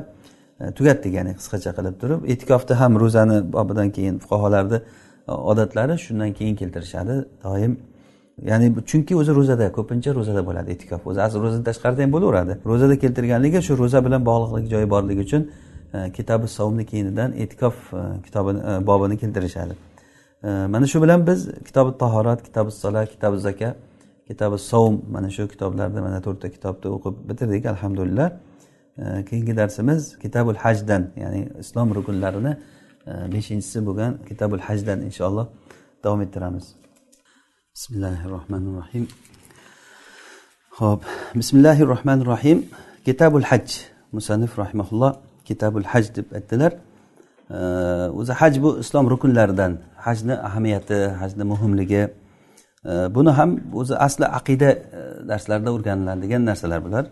tugatdik 0.79 1.13
ya'ni 1.19 1.33
qisqacha 1.39 1.71
qilib 1.79 1.97
turib. 2.03 2.21
E'tikofda 2.33 2.75
ham 2.81 2.93
ro'zani 3.03 3.39
bobidan 3.57 3.89
keyin 3.97 4.15
fuqarolarni 4.23 4.79
odatlari 5.29 5.99
shundan 5.99 6.33
keyin 6.33 6.57
keltirishadi 6.57 7.25
doim. 7.45 7.79
Ya'ni 8.43 8.75
chunki 8.87 9.17
o'zi 9.17 9.35
ro'zada 9.35 9.73
ko'pincha 9.73 10.15
ro'zada 10.15 10.47
bo'ladi 10.47 10.71
e'tikof 10.71 11.07
o'zi 11.07 11.21
asl 11.27 11.39
ro'zadan 11.45 11.65
tashqarida 11.69 12.03
ham 12.03 12.13
bo'laveradi. 12.13 12.59
Ro'zada 12.71 12.99
keltirganligi 12.99 13.63
shu 13.63 13.79
ro'za 13.79 14.05
bilan 14.07 14.27
bog'liqlik 14.31 14.71
joyi 14.73 14.91
borligi 14.91 15.21
uchun 15.27 15.43
e, 15.95 16.13
kitobi 16.17 16.49
savmni 16.49 16.85
keyinidan 16.87 17.33
e'tikof 17.43 17.77
e, 17.93 18.03
kitobini 18.27 18.61
e, 18.71 18.87
bobini 18.87 19.17
keltirishadi. 19.23 19.75
Mana 20.75 20.87
shu 20.87 21.03
bilan 21.03 21.27
biz 21.27 21.41
kitobi 21.67 21.99
tahorat 21.99 22.43
kitobi 22.47 22.71
sola 22.71 23.07
kitobi 23.07 23.39
zaka 23.39 23.75
kitobi 24.29 24.59
savm 24.59 24.95
mana 25.11 25.31
shu 25.31 25.49
kitoblarni 25.49 26.01
mana 26.01 26.21
to'rtta 26.27 26.49
kitobni 26.57 26.87
o'qib 26.97 27.15
bitirdik 27.29 27.67
alhamdulillah. 27.67 28.29
Keyingi 29.29 29.57
darsimiz 29.57 30.19
kitabul 30.19 30.55
hajdan 30.55 31.03
ya'ni 31.23 31.49
islom 31.63 31.95
rukunlarini 31.95 32.53
Э, 33.07 33.33
beshinchisi 33.33 33.79
bo'lgan 33.87 34.13
kitabul 34.29 34.59
hajdan 34.59 34.99
inshaalloh 35.09 35.47
davom 36.05 36.21
ettiramiz. 36.27 36.67
Bismillahi 37.75 38.29
rohmanir 38.35 38.73
rohim 38.81 39.05
ho'p 40.79 41.03
bismillahi 41.41 41.83
rohmanir 41.93 42.27
rohim 42.33 42.59
kitabul 43.05 43.47
haj 43.51 43.67
musannif 44.17 44.59
rahimaulloh 44.63 45.13
kitabul 45.49 45.87
haj 45.93 46.05
deb 46.17 46.27
aytdilar. 46.39 46.73
O'zi 48.21 48.33
haj 48.41 48.55
bu 48.65 48.71
islom 48.83 49.05
rukunlaridan 49.13 49.73
hajni 50.07 50.35
ahamiyati 50.49 50.99
hajni 51.21 51.45
muhimligi. 51.53 52.03
Buni 53.17 53.31
ham 53.39 53.51
o'zi 53.81 53.95
asli 54.07 54.27
aqida 54.39 54.71
e, 54.71 54.79
darslarida 55.31 55.71
o'rganiladigan 55.77 56.43
narsalar 56.51 56.81
bular. 56.87 57.05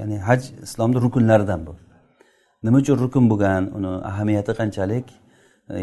Ya'ni 0.00 0.16
haj 0.28 0.40
islomni 0.66 0.98
rukunlaridan 1.06 1.60
bu. 1.66 1.72
Nima 2.68 2.78
uchun 2.84 2.96
rukun 3.04 3.24
bo'lgan? 3.32 3.62
Uni 3.76 3.90
ahamiyati 4.10 4.52
qanchalik? 4.60 5.06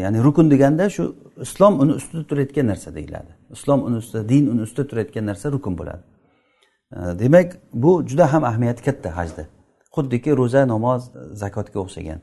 Ya'ni 0.04 0.18
rukun 0.26 0.46
deganda 0.50 0.84
shu 0.96 1.04
islom 1.46 1.80
uni 1.82 1.92
ustida 2.00 2.22
turayotgan 2.30 2.66
narsa 2.72 2.88
deyiladi. 2.94 3.32
Islom 3.56 3.80
uni 3.88 3.96
ustida 4.02 4.28
din 4.28 4.44
uni 4.52 4.62
ustida 4.66 4.84
turayotgan 4.90 5.24
narsa 5.30 5.46
rukun 5.56 5.74
bo'ladi. 5.80 6.02
Demak 7.22 7.48
bu 7.82 7.92
juda 8.08 8.32
ham 8.32 8.42
ahamiyati 8.50 8.82
katta 8.88 9.16
hajda. 9.18 9.44
Xuddiki 9.94 10.30
ro'za 10.40 10.62
namoz 10.72 11.02
zakotga 11.42 11.78
o'xshagan. 11.84 12.20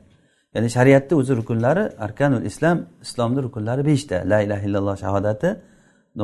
Ya'ni 0.54 0.68
shariatni 0.76 1.14
o'zi 1.20 1.32
rukunlari 1.40 1.84
arkanul 2.06 2.44
islom 2.50 2.78
islomni 3.06 3.40
rukunlari 3.46 3.82
beshta. 3.90 4.16
La 4.32 4.38
ilaha 4.46 4.62
illalloh 4.68 4.96
shahodati 5.04 5.48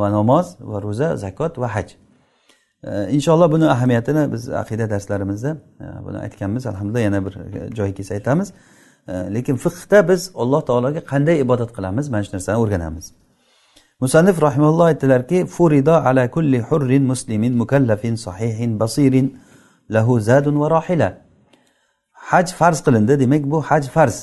va 0.02 0.08
namoz 0.18 0.46
va 0.70 0.78
ro'za 0.86 1.08
zakot 1.24 1.58
va 1.62 1.68
haj. 1.74 1.88
Inshaalloh 2.88 3.52
buni 3.52 3.66
ahamiyatini 3.68 4.32
biz 4.32 4.48
aqida 4.48 4.90
darslarimizda 4.90 5.56
e, 5.80 6.04
buni 6.04 6.18
aytganmiz. 6.18 6.66
Alhamdulillah 6.66 7.00
yana 7.00 7.26
bir 7.26 7.34
e, 7.34 7.74
joyi 7.76 7.94
kelsa 7.94 8.14
aytamiz. 8.14 8.52
E, 9.08 9.12
lekin 9.12 9.56
fiqda 9.56 10.08
biz 10.08 10.30
alloh 10.34 10.62
taologa 10.66 11.00
qanday 11.00 11.40
ibodat 11.40 11.70
qilamiz? 11.76 12.08
Mana 12.08 12.24
shu 12.24 12.36
narsani 12.36 12.56
o'rganamiz. 12.56 13.12
Musannif 14.00 14.42
rahimalloh 14.42 14.84
aytdilarki 14.84 15.46
furido 15.46 15.92
ala 15.92 16.30
kulli 16.30 16.60
hurrin 16.60 17.02
muslimin 17.02 17.56
mukallafin 17.56 18.14
sahihin 18.14 18.80
basirin 18.80 19.38
lahu 19.90 20.20
zadun 20.20 20.60
va 20.60 20.70
rohila 20.70 21.08
haj 22.12 22.52
farz 22.52 22.78
qilindi 22.86 23.20
demak 23.20 23.42
bu 23.50 23.62
haj 23.62 23.88
farz. 23.88 24.16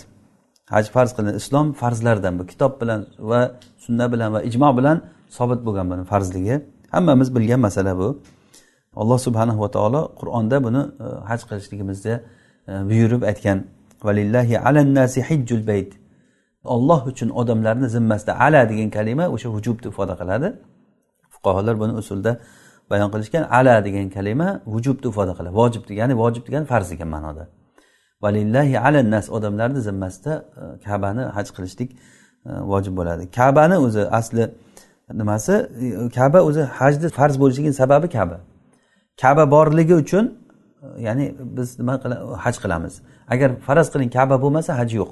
Haj 0.73 0.85
farz 0.95 1.11
qilindi 1.15 1.35
islom 1.41 1.73
farzlaridan 1.73 2.39
bu 2.39 2.45
kitob 2.51 2.81
bilan 2.81 3.05
va 3.19 3.51
sunna 3.77 4.11
bilan 4.13 4.33
va 4.33 4.41
ijmo 4.49 4.77
bilan 4.77 4.97
sobit 5.29 5.59
bo'lgan 5.65 5.85
buni 5.91 6.03
farzligi. 6.03 6.55
Hammamiz 6.91 7.35
bilgan 7.35 7.59
masala 7.59 7.97
bu. 7.97 8.09
Alloh 9.01 9.19
subhanahu 9.27 9.59
va 9.63 9.69
taolo 9.75 10.01
qur'onda 10.19 10.57
buni 10.65 10.81
e, 11.03 11.05
haj 11.29 11.41
qilishligimizni 11.49 12.13
e, 12.71 12.73
buyurib 12.89 13.21
aytgan. 13.31 13.57
Valillahi 14.07 14.55
alannasi 14.69 15.19
hijjul 15.29 15.67
bayt. 15.67 15.91
Olloh 16.75 17.01
uchun 17.11 17.29
odamlarni 17.41 17.87
zimmasida 17.95 18.33
ala 18.45 18.61
degan 18.71 18.89
kalima 18.97 19.25
o'sha 19.35 19.49
vujubni 19.55 19.87
ifoda 19.91 20.13
qiladi. 20.21 20.47
Fuqarolar 21.33 21.75
buni 21.81 21.93
usulda 22.01 22.31
bayon 22.91 23.09
qilishgan 23.13 23.43
ala 23.57 23.75
degan 23.87 24.07
kalima 24.15 24.47
vujubni 24.73 25.07
ifoda 25.11 25.33
qiladi. 25.37 25.53
Vojib 25.61 25.83
ya'ni 26.01 26.13
vojib 26.21 26.43
degani 26.47 26.65
farz 26.71 26.87
degan 26.93 27.09
ma'noda. 27.15 27.43
Valillahi 28.23 28.75
alannas 28.87 29.25
odamlarni 29.37 29.79
zimmasida 29.87 30.33
e, 30.61 30.63
kabani 30.85 31.23
haj 31.37 31.47
qilishlik 31.55 31.91
vojib 32.71 32.93
bo'ladi. 32.99 33.23
Kabani 33.37 33.77
o'zi 33.85 34.01
asli 34.19 34.43
nimasi? 35.13 35.53
Kaba 36.15 36.39
o'zi 36.49 36.61
hajni 36.79 37.09
farz 37.09 37.35
bo'lishligini 37.41 37.73
sababi 37.73 38.09
kaba. 38.17 38.37
Kaba 39.21 39.51
borligi 39.51 39.95
uchun 40.03 40.25
ya'ni 41.07 41.35
biz 41.39 41.79
nima 41.79 41.93
haj 42.45 42.55
qilamiz. 42.63 42.93
Agar 43.33 43.49
faraz 43.67 43.87
qiling 43.93 44.09
kaba 44.17 44.35
bo'lmasa 44.43 44.71
haj 44.79 44.89
yo'q. 44.99 45.11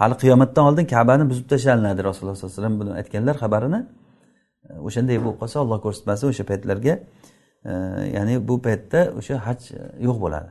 Hali 0.00 0.14
qiyomatdan 0.22 0.64
oldin 0.68 0.84
kabani 0.94 1.24
buzib 1.30 1.46
tashlanadi 1.52 2.00
rasululloh 2.08 2.36
sollallohu 2.36 2.52
alayhi 2.52 2.62
vasallam 2.62 2.80
buni 2.80 2.92
aytganlar 3.00 3.36
xabarini. 3.42 3.80
E, 4.68 4.72
O'shanday 4.86 5.16
bo'lib 5.22 5.38
qolsa 5.42 5.56
olloh 5.64 5.78
ko'rsatmasin 5.84 6.26
o'sha 6.32 6.44
paytlarga 6.50 6.94
e, 7.70 7.72
ya'ni 8.16 8.34
bu 8.48 8.54
paytda 8.66 9.00
o'sha 9.18 9.34
haj 9.46 9.60
yo'q 10.06 10.16
bo'ladi. 10.24 10.50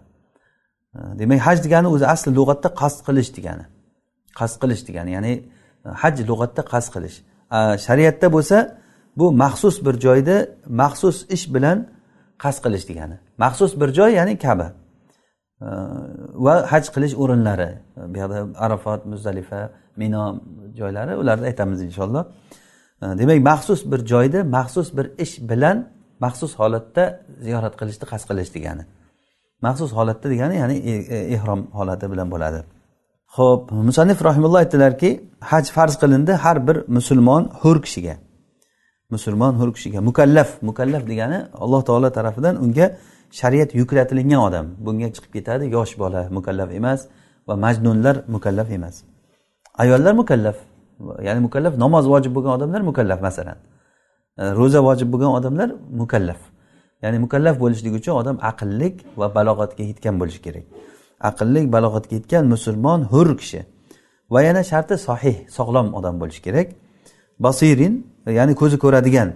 E, 0.96 1.00
demak 1.20 1.40
haj 1.48 1.58
degani 1.66 1.88
o'zi 1.96 2.06
asli 2.14 2.30
lug'atda 2.40 2.70
qasd 2.82 3.00
qilish 3.08 3.30
degani. 3.38 3.66
Qasd 4.40 4.56
qilish 4.62 4.84
degani 4.88 5.12
ya'ni 5.18 5.34
haj 6.02 6.16
lug'atda 6.30 6.62
qasd 6.74 6.90
qilish. 6.96 7.18
Shariatda 7.86 8.28
bo'lsa 8.36 8.58
bu 9.20 9.26
maxsus 9.44 9.76
bir 9.86 9.96
joyda 10.06 10.36
maxsus 10.82 11.18
ish 11.36 11.46
bilan 11.56 11.78
qasd 12.44 12.60
qilish 12.66 12.86
degani. 12.90 13.16
Maxsus 13.44 13.72
bir 13.82 13.90
joy 13.98 14.12
ya'ni 14.20 14.34
kaba. 14.46 14.68
Va 16.46 16.54
haj 16.72 16.86
qilish 16.96 17.16
o'rinlari. 17.24 17.70
Bu 18.12 18.18
yoqda 18.24 18.40
arafot 18.66 19.02
muzdalifa 19.12 19.62
mino 20.02 20.24
joylari 20.80 21.14
ularni 21.22 21.46
aytamiz 21.52 21.80
inshaalloh 21.88 22.24
demak 23.02 23.40
maxsus 23.52 23.82
bir 23.92 24.00
joyda 24.12 24.40
maxsus 24.58 24.88
bir 24.98 25.06
ish 25.24 25.36
bilan 25.50 25.78
maxsus 26.20 26.52
holatda 26.60 27.04
ziyorat 27.46 27.74
qilishni 27.80 28.06
qasd 28.12 28.26
qilish 28.30 28.52
degani. 28.56 28.84
Maxsus 29.66 29.92
holatda 29.98 30.28
degani 30.34 30.56
ya'ni 30.62 30.78
e, 30.92 30.94
e, 31.16 31.18
ehrom 31.36 31.62
holati 31.78 32.06
bilan 32.12 32.28
bo'ladi. 32.34 32.60
Ho'p 33.38 33.72
musannif 33.88 34.20
rahimulloh 34.28 34.60
aytdilarki 34.64 35.10
haj 35.52 35.66
farz 35.76 35.96
qilindi 36.02 36.34
har 36.44 36.58
bir 36.68 36.78
musulmon 36.98 37.44
hur 37.62 37.78
kishiga. 37.86 38.16
Musulmon 39.10 39.54
hur 39.60 39.74
kishiga 39.74 40.00
mukallaf 40.02 40.62
mukallaf 40.62 41.08
degani 41.08 41.40
alloh 41.54 41.82
taolo 41.90 42.10
tarafidan 42.18 42.56
unga 42.64 42.98
shariat 43.32 43.76
yuklatilingan 43.76 44.40
odam. 44.48 44.66
Bunga 44.86 45.08
chiqib 45.16 45.32
ketadi 45.38 45.66
yosh 45.76 45.94
bola 46.00 46.22
mukallaf 46.38 46.70
emas 46.80 47.00
va 47.48 47.56
majnunlar 47.56 48.16
mukallaf 48.36 48.68
emas. 48.78 48.96
Ayollar 49.84 50.14
mukallaf 50.22 50.58
ya'ni 51.28 51.40
mukallaf 51.48 51.74
namoz 51.84 52.06
vojib 52.14 52.32
bo'lgan 52.36 52.52
odamlar 52.58 52.82
mukallaf 52.90 53.20
masalan. 53.28 53.58
E, 54.42 54.44
ro'za 54.60 54.80
vojib 54.88 55.08
bo'lgan 55.14 55.32
odamlar 55.40 55.70
mukallaf. 56.02 56.40
Ya'ni 57.04 57.18
mukallaf 57.26 57.56
bo'lishlik 57.64 57.94
uchun 58.00 58.14
odam 58.22 58.38
aqllik 58.52 58.96
va 59.20 59.28
balog'atga 59.38 59.84
yetgan 59.92 60.16
bo'lishi 60.22 60.42
kerak. 60.46 60.66
Aqllik 61.30 61.66
balog'atga 61.76 62.14
yetgan 62.20 62.44
musulmon 62.54 63.00
hur 63.12 63.28
kishi. 63.42 63.62
Va 64.34 64.40
yana 64.48 64.62
sharti 64.72 64.96
sohih 65.08 65.36
sog'lom 65.58 65.88
odam 66.00 66.16
bo'lishi 66.22 66.42
kerak. 66.48 66.68
Basirin 67.46 67.94
ya'ni 68.32 68.56
ko'zi 68.56 68.78
ko'radigan 68.80 69.34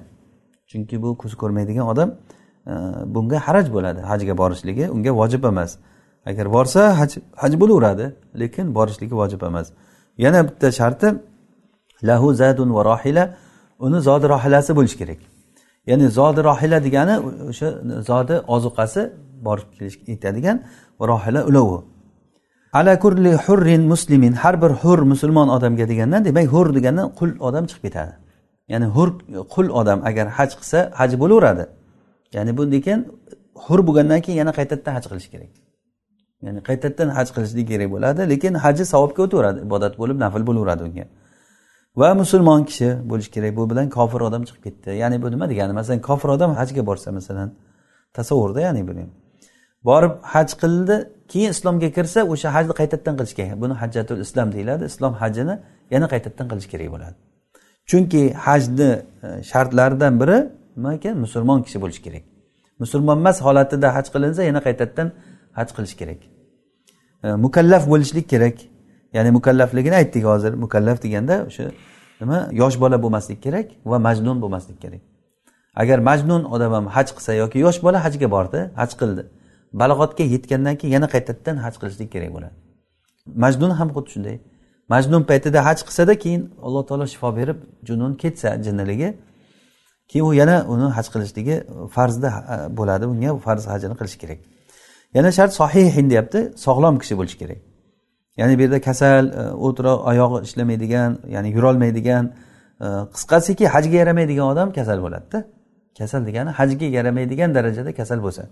chunki 0.72 1.02
bu 1.02 1.18
ko'zi 1.18 1.36
ko'rmaydigan 1.36 1.86
odam 1.88 2.10
e, 2.68 2.74
bunga 3.16 3.40
haraj 3.48 3.74
bo'ladi. 3.74 4.02
Hajga 4.12 4.38
borishligi 4.38 4.90
unga 4.96 5.12
vojib 5.22 5.44
emas. 5.44 5.78
Agar 6.26 6.46
borsa 6.54 7.00
haj 7.00 7.12
haj 7.42 7.54
bo'laveradi 7.62 8.06
lekin 8.42 8.76
borishligi 8.76 9.16
vojib 9.22 9.42
emas. 9.50 9.68
Yana 10.18 10.40
bitta 10.48 10.72
sharti 10.80 11.08
lahu 12.04 12.34
zadun 12.34 12.70
va 12.76 12.82
rohila 12.92 13.24
uni 13.80 14.00
zodi 14.08 14.26
rohilasi 14.34 14.72
bo'lishi 14.78 14.98
kerak. 15.02 15.20
Ya'ni 15.90 16.08
zodi 16.20 16.44
rohila 16.50 16.78
degani 16.88 17.16
o'sha 17.52 17.68
zodi 18.10 18.36
ozuqasi 18.56 19.02
borib 19.48 19.68
kelish 19.76 19.98
yetadigan 20.08 20.58
rohila 21.12 21.42
ulovi. 21.50 21.80
Ala 22.74 23.00
kurli 23.00 23.32
hurrin 23.46 23.82
muslimin 23.94 24.34
har 24.34 24.62
bir 24.62 24.72
hur 24.82 25.00
musulmon 25.12 25.48
odamga 25.56 25.86
degandan 25.92 26.26
demak 26.26 26.48
hur 26.54 26.68
degandan 26.78 27.08
qul 27.20 27.30
odam 27.48 27.66
chiqib 27.70 27.84
ketadi. 27.88 28.21
Ya'ni 28.72 28.88
hur 28.96 29.10
qul 29.54 29.68
odam 29.80 30.00
agar 30.10 30.28
haj 30.38 30.52
qilsa 30.60 30.80
haj 31.00 31.12
bo'laveradi. 31.22 31.66
Ya'ni 32.36 32.52
bu 32.58 32.64
lekin 32.76 33.00
hur 33.66 33.80
bo'lgandan 33.88 34.20
keyin 34.26 34.38
yana 34.42 34.54
qaytadan 34.60 34.92
haj 34.98 35.06
qilish 35.12 35.30
kerak. 35.34 35.52
Ya'ni 36.46 36.60
qaytadan 36.70 37.10
haj 37.18 37.28
qilishlik 37.36 37.68
kerak 37.72 37.90
bo'ladi 37.96 38.22
lekin 38.34 38.54
haji 38.64 38.84
savobga 38.94 39.22
o'taveradi 39.26 39.60
ibodat 39.68 39.94
bo'lib 40.02 40.18
nafl 40.24 40.44
bo'laveradi 40.50 40.82
unga. 40.88 41.06
Va 42.02 42.10
musulmon 42.22 42.62
kishi 42.70 42.90
bo'lishi 43.10 43.32
kerak 43.36 43.52
bu 43.60 43.64
bilan 43.72 43.88
kofir 43.98 44.22
odam 44.28 44.44
chiqib 44.48 44.64
ketdi. 44.68 44.90
Ya'ni 45.02 45.18
bu 45.24 45.28
nima 45.34 45.46
degani? 45.52 45.74
Masalan 45.80 46.02
kofir 46.10 46.30
odam 46.36 46.52
hajga 46.60 46.82
borsa 46.90 47.10
masalan 47.18 47.50
tasavvurda 48.18 48.60
ya'ni 48.68 48.82
buni 48.90 49.04
borib 49.90 50.14
haj 50.34 50.50
qildi 50.62 50.96
keyin 51.32 51.50
islomga 51.56 51.90
kirsa 51.98 52.20
o'sha 52.34 52.50
hajni 52.56 52.74
qaytadan 52.80 53.14
qilish 53.20 53.36
kerak. 53.40 53.58
Buni 53.64 53.74
hajjatul 53.82 54.20
islom 54.26 54.48
deyiladi. 54.56 54.84
Islom 54.92 55.14
hajini 55.22 55.56
yana 55.94 56.08
qaytadan 56.14 56.46
qilish 56.52 56.68
kerak 56.74 56.90
bo'ladi. 56.96 57.18
Chunki 57.90 58.34
hajni 58.34 58.90
e, 59.24 59.44
shartlaridan 59.44 60.20
biri 60.22 60.38
nima 60.78 60.94
ekan 60.94 61.18
musulmon 61.18 61.64
kishi 61.66 61.82
bo'lishi 61.84 62.02
kerak. 62.08 62.24
Musulmon 62.80 63.18
emas 63.18 63.42
holatida 63.42 63.96
haj 63.96 64.08
qilinsa 64.14 64.42
yana 64.50 64.62
qaytadan 64.68 65.08
haj 65.58 65.70
qilish 65.76 65.96
kerak. 66.02 66.20
E, 67.24 67.28
mukallaf 67.46 67.84
bo'lishlik 67.92 68.30
kerak. 68.34 68.58
Ya'ni 69.14 69.32
mukallafligini 69.38 69.96
aytdik 70.02 70.24
hozir. 70.32 70.54
Mukallaf 70.54 71.04
deganda 71.04 71.36
o'sha 71.50 71.72
nima? 72.22 72.38
Yosh 72.62 72.78
bola 72.84 72.98
bo'lmaslik 73.04 73.40
kerak 73.46 73.68
va 73.86 73.98
majnun 74.08 74.38
bo'lmaslik 74.44 74.78
kerak. 74.84 75.02
Agar 75.76 76.00
majnun 76.00 76.44
odam 76.56 76.72
ham 76.78 76.86
haj 76.96 77.08
qilsa 77.18 77.34
yoki 77.44 77.58
yosh 77.66 77.80
bola 77.86 78.04
hajga 78.06 78.28
bordi 78.36 78.60
haj 78.82 78.92
qildi 79.02 79.24
balog'atga 79.82 80.24
yetgandan 80.34 80.76
keyin 80.80 80.94
yana 80.98 81.08
qaytadan 81.14 81.56
haj 81.66 81.76
qilishlik 81.82 82.10
kerak 82.16 82.32
bo'ladi. 82.36 82.56
Majnun 83.44 83.72
ham 83.80 83.90
xuddi 83.96 84.10
shunday. 84.16 84.36
Majnun 84.94 85.24
paytida 85.30 85.60
haj 85.68 85.80
qilsada 85.88 86.14
keyin 86.24 86.42
alloh 86.66 86.84
taolo 86.90 87.06
shifo 87.14 87.30
berib 87.40 87.58
junun 87.88 88.12
ketsa 88.24 88.50
jinniligi 88.66 89.10
keyin 90.12 90.26
u 90.26 90.34
yana 90.34 90.56
uni 90.74 90.88
haj 90.98 91.08
qilishligi 91.14 91.56
farzda 91.96 92.30
bo'ladi. 92.78 93.06
Unga 93.14 93.38
farz 93.46 93.64
hajini 93.74 93.96
qilish 94.00 94.18
kerak. 94.22 94.40
Yana 95.16 95.32
shart 95.38 95.54
sohihin 95.60 96.10
deyapti 96.12 96.40
sog'lom 96.66 96.96
kishi 97.02 97.14
bo'lishi 97.20 97.38
kerak. 97.42 97.60
Ya'ni 98.40 98.58
bu 98.58 98.62
yerda 98.66 98.80
kasal 98.82 99.26
e, 99.42 99.44
o'tiroq 99.68 100.00
oyog'i 100.12 100.38
ishlamaydigan 100.48 101.12
ya'ni 101.36 101.50
yurolmaydigan 101.56 102.24
e, 102.86 102.88
qisqasiki 103.16 103.66
hajga 103.76 103.98
yaramaydigan 104.02 104.46
odam 104.54 104.68
kasal 104.78 105.00
bo'ladida. 105.06 105.40
Kasal 106.00 106.22
degani 106.28 106.52
hajga 106.60 106.88
yaramaydigan 106.98 107.50
darajada 107.58 107.92
kasal 108.00 108.20
bo'lsa. 108.26 108.44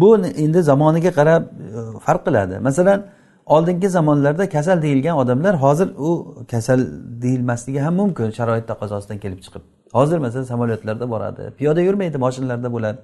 Bu 0.00 0.08
endi 0.44 0.60
zamoniga 0.70 1.10
qarab 1.18 1.42
e, 1.44 1.80
farq 2.06 2.22
qiladi. 2.26 2.54
Masalan 2.68 2.98
oldingi 3.46 3.88
zamonlarda 3.88 4.48
kasal 4.48 4.82
deyilgan 4.82 5.16
odamlar 5.16 5.54
hozir 5.54 5.88
u 5.98 6.36
kasal 6.50 6.80
deyilmasligi 7.22 7.80
ham 7.80 7.94
mumkin 7.94 8.30
sharoit 8.30 8.66
taqozosidan 8.68 9.18
kelib 9.18 9.40
chiqib. 9.44 9.62
Hozir 9.92 10.18
masalan 10.18 10.44
samolyotlarda 10.44 11.10
boradi 11.10 11.50
piyoda 11.58 11.80
yurmaydi 11.80 12.18
moshinalarda 12.18 12.72
bo'ladi. 12.72 12.98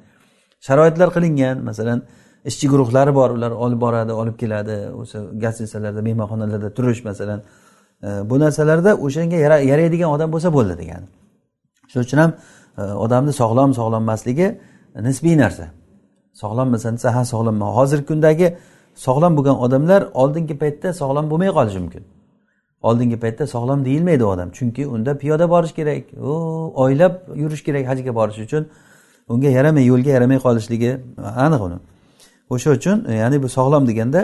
Sharoitlar 0.60 1.08
qilingan 1.16 1.64
masalan 1.64 2.02
ishchi 2.44 2.68
guruhlari 2.68 3.14
bor 3.14 3.30
ular 3.30 3.50
olib 3.50 3.80
boradi 3.80 4.12
olib 4.12 4.36
keladi 4.42 4.76
o'sha 5.00 5.18
gostitsalarda 5.44 6.02
mehmonxonalarda 6.08 6.70
turish 6.74 7.04
masalan. 7.04 7.42
E, 8.02 8.08
bu 8.30 8.40
narsalarda 8.40 8.94
o'shanga 9.06 9.36
yaraydigan 9.70 10.10
odam 10.16 10.32
bo'lsa 10.34 10.52
bo'ldi 10.56 10.74
degani 10.82 11.06
shuning 11.90 12.06
uchun 12.06 12.18
ham 12.18 12.32
e, 12.78 12.82
odamni 13.04 13.32
sog'lom 13.40 13.70
sog'lommasligi 13.74 14.48
nisbiy 15.08 15.36
narsa. 15.38 15.66
Sog'lommisan 16.42 16.94
desa 16.96 17.14
ha 17.16 17.24
sog'lomman 17.24 17.70
hozirgi 17.78 18.06
kundagi 18.06 18.48
sog'lom 18.96 19.36
bo'lgan 19.36 19.56
odamlar 19.64 20.08
oldingi 20.14 20.58
paytda 20.58 20.92
sog'lom 20.92 21.30
bo'lmay 21.30 21.50
qolishi 21.58 21.78
mumkin. 21.84 22.04
Oldingi 22.82 23.18
paytda 23.24 23.46
sog'lom 23.46 23.84
deyilmaydi 23.84 24.24
odam. 24.24 24.50
Chunki 24.50 24.86
unda 24.86 25.18
piyoda 25.18 25.50
borish 25.50 25.72
kerak 25.78 26.04
u 26.30 26.32
oylab 26.84 27.14
yurish 27.42 27.62
kerak 27.64 27.86
hajga 27.90 28.14
borish 28.14 28.38
uchun. 28.38 28.66
Unga 29.28 29.48
yaramay 29.48 29.84
yo'lga 29.92 30.10
yaramay 30.16 30.38
qolishligi 30.46 30.90
aniq 31.44 31.60
uni. 31.68 31.78
O'sha 32.50 32.70
uchun 32.70 32.98
ya'ni 33.20 33.42
bu 33.42 33.48
sog'lom 33.48 33.88
deganda 33.90 34.20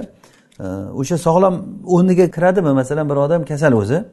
e, 0.60 0.66
o'sha 1.00 1.16
sog'lom 1.26 1.54
o'rniga 1.94 2.30
kiradimi? 2.30 2.72
Masalan 2.72 3.08
bir 3.10 3.16
odam 3.16 3.44
kasal 3.44 3.72
o'zi 3.72 4.04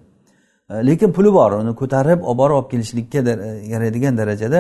e, 0.70 0.74
lekin 0.88 1.12
puli 1.12 1.34
bor 1.34 1.52
uni 1.62 1.76
ko'tarib 1.82 2.20
olib 2.30 2.38
borib 2.42 2.56
olib 2.60 2.70
kelishlikka 2.72 3.20
e, 3.20 3.48
yaraydigan 3.74 4.18
darajada 4.18 4.60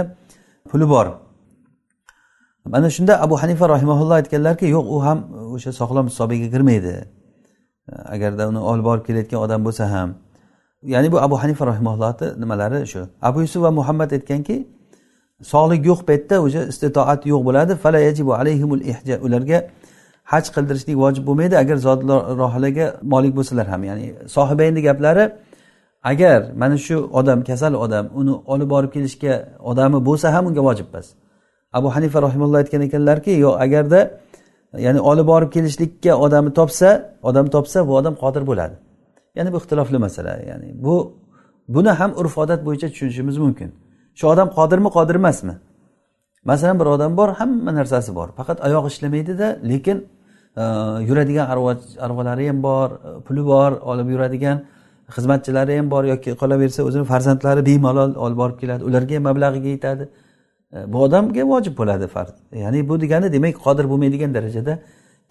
puli 0.71 0.89
bor. 0.89 1.07
Mana 2.69 2.89
shunda 2.89 3.21
abu 3.21 3.35
hanifa 3.41 3.69
rahimaulloh 3.69 4.15
aytganlarki 4.21 4.65
yo'q 4.75 4.85
u 4.95 4.97
ham 5.05 5.19
o'sha 5.55 5.71
sog'lom 5.79 6.05
hisobiga 6.11 6.47
kirmaydi. 6.53 6.95
Agarda 8.15 8.43
uni 8.51 8.59
olib 8.71 8.85
borib 8.89 9.03
kelayotgan 9.07 9.39
odam 9.45 9.61
bo'lsa 9.67 9.83
ham. 9.93 10.09
Ya'ni 10.93 11.11
bu 11.11 11.17
abu 11.27 11.35
hanifa 11.43 11.63
rahimaullohni 11.71 12.27
nimalari 12.41 12.87
shu. 12.91 13.01
Abu 13.21 13.41
yusuf 13.41 13.63
va 13.65 13.71
muhammad 13.79 14.09
aytganki 14.17 14.55
sog'lik 15.53 15.81
yo'q 15.89 15.99
paytda 16.09 16.35
o'sha 16.45 16.61
istitoat 16.71 17.21
yo'q 17.31 17.41
bo'ladi. 17.47 17.73
Ularga 19.25 19.57
haj 20.31 20.45
qildirishlik 20.55 20.95
vojib 21.03 21.23
bo'lmaydi 21.27 21.55
agar 21.63 21.77
zot 21.87 21.99
rohilaga 22.41 22.85
molik 23.13 23.33
bo'lsalar 23.37 23.67
ham. 23.73 23.81
Ya'ni 23.89 24.05
sohibayni 24.35 24.81
gaplari 24.87 25.25
agar 26.11 26.39
mana 26.61 26.77
shu 26.77 26.95
odam 27.19 27.39
kasal 27.49 27.73
odam 27.85 28.05
uni 28.19 28.33
olib 28.53 28.69
borib 28.73 28.91
kelishga 28.95 29.33
odami 29.71 29.97
bo'lsa 30.07 30.27
ham 30.35 30.43
unga 30.49 30.61
vojib 30.69 30.87
emas 30.93 31.07
abu 31.73 31.87
hanifa 31.95 32.21
rahimulloh 32.21 32.57
aytgan 32.57 32.81
ekanlarki 32.87 33.31
yo 33.45 33.51
agarda 33.65 33.99
ya'ni 34.85 34.99
olib 35.11 35.27
borib 35.31 35.49
kelishlikka 35.55 36.11
odamni 36.25 36.53
topsa 36.59 36.89
odam 37.29 37.45
topsa 37.55 37.87
bu 37.87 37.91
odam 37.99 38.15
qodir 38.23 38.43
bo'ladi. 38.49 38.75
Ya'ni 39.37 39.49
bu 39.53 39.57
ixtilofli 39.61 39.97
masala 40.05 40.33
ya'ni 40.51 40.69
bu 40.85 40.95
buni 41.75 41.91
ham 41.99 42.11
urf 42.21 42.37
odat 42.43 42.59
bo'yicha 42.65 42.87
tushunishimiz 42.93 43.37
mumkin. 43.37 43.69
Shu 44.19 44.25
odam 44.33 44.47
qodirmi 44.57 44.89
qodir 44.97 45.15
emasmi? 45.21 45.55
Masalan 46.45 46.79
bir 46.79 46.85
odam 46.85 47.17
bor 47.17 47.29
hamma 47.39 47.71
narsasi 47.79 48.15
bor. 48.15 48.27
Faqat 48.39 48.57
oyog'i 48.67 48.87
ishlamaydida 48.93 49.47
lekin 49.71 49.97
e, 50.61 50.63
yuradigan 51.09 51.47
arvolari 52.05 52.47
ham 52.49 52.63
bor 52.63 52.89
e, 52.91 53.21
puli 53.25 53.43
bor 53.51 53.71
olib 53.91 54.07
yuradigan 54.13 54.57
xizmatchilari 55.15 55.73
ham 55.79 55.87
bor 55.93 56.03
yoki 56.13 56.31
qolaversa 56.41 56.79
o'zini 56.87 57.05
farzandlari 57.11 57.61
bemalol 57.69 58.11
olib 58.25 58.37
borib 58.41 58.57
keladi. 58.61 58.81
Ularga 58.89 59.13
ham 59.17 59.23
mablag'iga 59.29 59.69
yetadi. 59.75 60.03
E, 60.73 60.93
bu 60.93 61.03
odamga 61.03 61.47
vojib 61.47 61.77
bo'ladi 61.77 62.07
farz 62.07 62.33
ya'ni 62.53 62.89
bu 62.89 63.01
degani 63.01 63.33
demak 63.33 63.55
qodir 63.65 63.85
bo'lmaydigan 63.91 64.33
darajada 64.33 64.79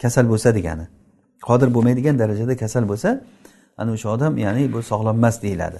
kasal 0.02 0.28
bo'lsa 0.28 0.54
degani. 0.54 0.86
Qodir 1.48 1.74
bo'lmaydigan 1.74 2.18
darajada 2.18 2.56
kasal 2.56 2.88
bo'lsa 2.88 3.20
ana 3.76 3.90
o'sha 3.92 4.08
odam 4.08 4.38
ya'ni 4.38 4.72
bu 4.72 4.82
sog'lom 4.82 5.16
emas 5.16 5.42
deyiladi 5.42 5.78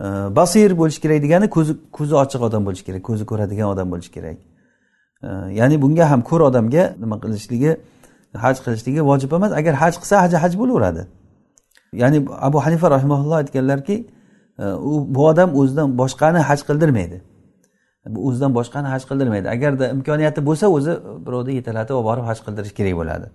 e, 0.00 0.04
basir 0.36 0.70
bo'lishi 0.80 1.00
kerak 1.04 1.22
degani 1.22 1.46
ko'zi 1.56 1.72
ko'zi 1.92 2.14
ochiq 2.22 2.42
odam 2.48 2.62
bo'lishi 2.66 2.84
kerak 2.88 3.02
ko'zi 3.08 3.24
ko'radigan 3.30 3.68
odam 3.74 3.90
bo'lishi 3.92 4.12
kerak. 4.16 4.38
E, 5.22 5.28
ya'ni 5.60 5.82
bunga 5.82 6.10
ham 6.10 6.22
ko'r 6.30 6.40
odamga 6.48 6.84
nima 7.02 7.16
qilishligi 7.24 7.76
haj 8.44 8.56
qilishligi 8.64 9.00
vojib 9.10 9.30
emas. 9.38 9.52
Agar 9.60 9.74
haj 9.82 9.94
qilsa 10.00 10.14
haji 10.24 10.36
haj 10.44 10.52
bo'laveradi. 10.60 11.02
Ya'ni 12.02 12.18
abu 12.48 12.58
hanifa 12.64 12.86
rahimaulloh 12.96 13.36
aytganlarki 13.42 13.96
u 14.90 14.92
bu 15.14 15.20
odam 15.30 15.48
o'zidan 15.60 15.88
boshqani 16.00 16.40
haj 16.48 16.60
qildirmaydi. 16.68 17.18
O'zidan 18.28 18.54
boshqani 18.58 18.88
haj 18.94 19.02
qildirmaydi. 19.10 19.48
Agarda 19.56 19.88
imkoniyati 19.96 20.40
bo'lsa 20.48 20.66
o'zi 20.76 20.92
birovni 21.26 21.54
yetalatib 21.60 21.94
olib 21.94 22.06
borib 22.10 22.24
haj 22.30 22.38
qildirish 22.46 22.74
kerak 22.78 22.94
bo'ladi. 23.00 23.26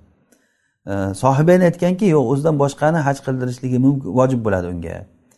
Sohibayn 1.23 1.61
aytganki 1.69 2.05
yo'q 2.15 2.25
o'zidan 2.33 2.55
boshqani 2.63 2.99
haj 3.07 3.17
qildirishligi 3.25 3.77
mumkin 3.85 4.09
vojib 4.19 4.41
bo'ladi 4.45 4.67
unga. 4.73 4.95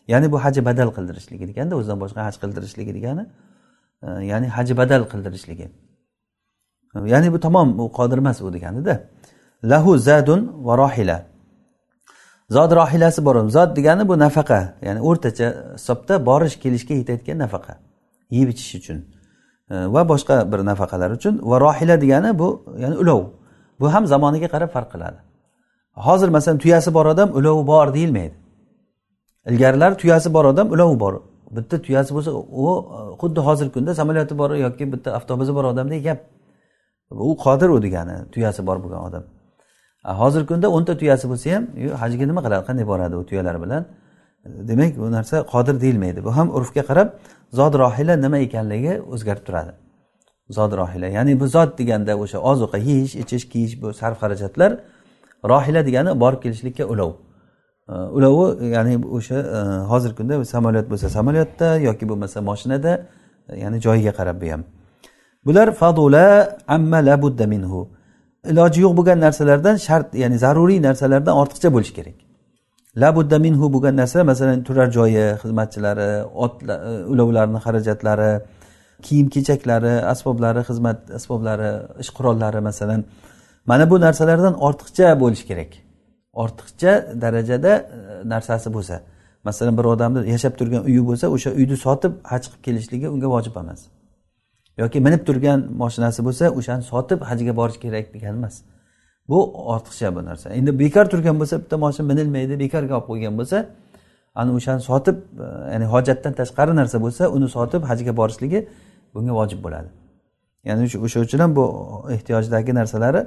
Ya'ni 0.07 0.31
bu 0.31 0.37
haji 0.43 0.61
badal 0.65 0.89
qildirishligi 0.97 1.45
deganda 1.51 1.73
o'zidan 1.79 1.99
boshqa 2.03 2.21
haj 2.27 2.35
qildirishligi 2.43 2.91
degani 2.97 3.23
e, 4.03 4.07
ya'ni 4.31 4.47
haji 4.55 4.73
badal 4.81 5.03
qildirishligi 5.11 5.67
ya'ni 7.13 7.33
bu 7.33 7.39
tamom 7.39 7.79
u 7.79 7.91
qodir 7.97 8.17
emas 8.17 8.41
u 8.41 8.53
deganida 8.53 8.95
lahu 9.63 9.97
zadun 9.97 10.41
va 10.65 10.77
rohila. 10.83 11.17
Zod 12.49 12.71
rohilasi 12.79 13.25
bor 13.25 13.35
zod 13.49 13.75
degani 13.77 14.07
bu 14.07 14.19
nafaqa 14.25 14.59
ya'ni 14.87 15.01
o'rtacha 15.09 15.47
hisobda 15.77 16.25
borish 16.29 16.55
kelishga 16.63 16.93
yetayotgan 17.01 17.37
nafaqa. 17.45 17.73
Yeb 18.37 18.49
ichish 18.53 18.75
uchun. 18.79 18.97
Va 19.95 20.01
boshqa 20.11 20.35
bir 20.51 20.59
nafaqalar 20.69 21.09
uchun 21.17 21.33
va 21.49 21.57
rohila 21.65 21.95
degani 22.03 22.39
bu 22.39 22.47
ya'ni 22.83 22.95
ulov. 23.03 23.21
Bu 23.79 23.93
ham 23.93 24.03
zamoniga 24.13 24.47
qarab 24.53 24.69
farq 24.75 24.89
qiladi. 24.93 25.19
Hozir 26.07 26.29
masalan 26.35 26.57
tuyasi 26.63 26.89
bor 26.93 27.05
odam 27.13 27.29
ulovi 27.39 27.63
bor 27.67 27.87
deyilmaydi. 27.93 28.35
Ilgarilar 29.49 29.91
tuyasi 30.01 30.33
bor 30.33 30.45
odam 30.45 30.67
ulovi 30.75 30.99
bor. 31.03 31.13
Bitta 31.55 31.75
tuyasi 31.85 32.11
bo'lsa 32.15 32.31
u 32.63 32.67
xuddi 33.21 33.39
hozirgi 33.47 33.71
kunda 33.75 33.91
samolyoti 33.99 34.37
bor 34.41 34.49
yoki 34.65 34.83
bitta 34.93 35.09
avtobusi 35.17 35.51
bor 35.57 35.65
odamdek 35.71 36.03
gap. 36.07 36.19
U 37.29 37.35
qodir 37.45 37.69
u 37.75 37.77
degani 37.85 38.15
tuyasi 38.33 38.61
bor 38.67 38.77
bo'lgan 38.83 39.01
odam. 39.07 39.23
Hozirgi 40.21 40.47
kunda 40.51 40.67
o'nta 40.77 40.93
tuyasi 41.01 41.25
bo'lsa 41.31 41.47
ham 41.55 41.63
hajga 42.01 42.25
nima 42.29 42.41
qiladi? 42.45 42.63
Qanday 42.69 42.85
boradi 42.91 43.15
u 43.21 43.23
tuyalar 43.29 43.55
bilan? 43.63 43.83
Demak 44.45 44.97
bu 44.97 45.11
narsa 45.11 45.43
qodir 45.43 45.81
deyilmaydi. 45.81 46.23
Bu 46.23 46.35
ham 46.37 46.55
urfga 46.55 46.81
qarab 46.81 47.09
zod 47.53 47.73
rohila 47.73 48.15
nima 48.21 48.37
ekanligi 48.37 49.01
o'zgarib 49.01 49.45
turadi. 49.45 49.71
Zod 50.49 50.71
rohila 50.77 51.07
ya'ni 51.07 51.39
bu 51.39 51.47
zot 51.47 51.77
deganda 51.79 52.17
o'sha 52.17 52.39
ozuqa 52.51 52.77
yeyish 52.77 53.15
ichish 53.15 53.49
kiyish 53.49 53.81
bu 53.81 53.93
sarf 53.93 54.17
xarajatlar 54.21 54.71
rohila 55.51 55.85
degani 55.85 56.19
borib 56.19 56.41
kelishlikka 56.43 56.85
ulov. 56.85 57.11
Ulovi 57.87 58.65
ya'ni 58.75 59.05
o'sha 59.17 59.37
e, 59.57 59.59
hozirgi 59.91 60.15
kunda 60.15 60.45
samolyot 60.45 60.87
bo'lsa 60.91 61.09
samolyotda 61.09 61.77
yoki 61.87 62.09
bo'lmasa 62.09 62.41
moshinada 62.41 62.91
e, 63.49 63.59
ya'ni 63.59 63.81
joyiga 63.81 64.11
qarab 64.19 64.41
bu 64.41 64.51
ham. 64.53 64.63
Bular 65.45 65.67
fadula 65.81 66.57
amma 66.67 66.97
labudda 66.97 67.45
minhu. 67.53 67.79
Iloji 68.51 68.81
yo'q 68.81 68.93
bo'lgan 68.97 69.19
narsalardan 69.25 69.75
shart 69.87 70.15
ya'ni 70.23 70.37
zaruriy 70.37 70.79
narsalardan 70.87 71.33
ortiqcha 71.41 71.69
bo'lishi 71.75 71.93
kerak. 71.93 72.17
Labudda 72.95 73.39
minhu 73.39 73.73
bo'lgan 73.73 73.95
narsa 73.95 74.23
masalan 74.23 74.63
turar 74.63 74.91
joyi 74.91 75.25
xizmatchilari 75.41 76.09
ot 76.45 76.55
ulovlarni 77.13 77.59
xarajatlari 77.65 78.31
kiyim 79.01 79.29
kechaklari 79.29 79.93
asboblari 80.13 80.61
xizmat 80.69 81.11
asboblari 81.17 81.71
ish 81.99 82.09
qurollari 82.17 82.59
masalan. 82.69 83.03
Mana 83.65 83.89
bu 83.89 84.01
narsalardan 84.01 84.53
ortiqcha 84.67 85.19
bo'lishi 85.19 85.45
kerak. 85.47 85.71
Ortiqcha 86.33 86.91
darajada 87.21 87.71
e, 87.77 88.29
narsasi 88.29 88.73
bo'lsa. 88.73 89.01
Masalan 89.43 89.77
bir 89.77 89.85
odamni 89.93 90.29
yashab 90.33 90.53
turgan 90.59 90.83
uyi 90.89 91.01
bo'lsa 91.09 91.25
o'sha 91.35 91.49
uyni 91.59 91.77
sotib 91.85 92.13
haj 92.31 92.43
qilib 92.47 92.61
kelishligi 92.65 93.07
unga 93.09 93.27
vojib 93.35 93.55
emas. 93.63 93.81
Yoki 94.81 94.99
minib 95.07 95.21
turgan 95.27 95.59
moshinasi 95.81 96.21
bo'lsa 96.27 96.45
o'shani 96.59 96.83
sotib 96.91 97.19
hajga 97.29 97.53
borish 97.59 97.79
kerak 97.83 98.05
degani 98.13 98.37
emas. 98.41 98.55
Bu 99.31 99.39
ortiqcha 99.73 100.15
bu 100.15 100.21
narsa. 100.29 100.47
Endi 100.59 100.71
bekor 100.79 101.05
turgan 101.13 101.35
bo'lsa 101.41 101.55
bitta 101.63 101.75
moshina 101.83 102.05
minilmaydi 102.11 102.53
bekorga 102.63 102.93
olib 102.97 103.07
qo'ygan 103.11 103.33
bo'lsa 103.39 103.57
ana 104.35 104.51
o'shani 104.57 104.81
sotib 104.89 105.17
e, 105.45 105.47
ya'ni 105.73 105.85
hojatdan 105.93 106.33
tashqari 106.39 106.73
narsa 106.79 106.97
bo'lsa 107.05 107.23
uni 107.35 107.47
sotib 107.55 107.81
hajga 107.91 108.13
borishligi 108.19 108.59
bunga 109.13 109.33
vojib 109.39 109.59
bo'ladi. 109.65 109.89
Ya'ni 110.67 110.83
o'sha 111.05 111.19
uchun 111.25 111.39
ham 111.43 111.51
bu 111.59 111.65
ehtiyojdagi 112.15 112.71
narsalari 112.79 113.21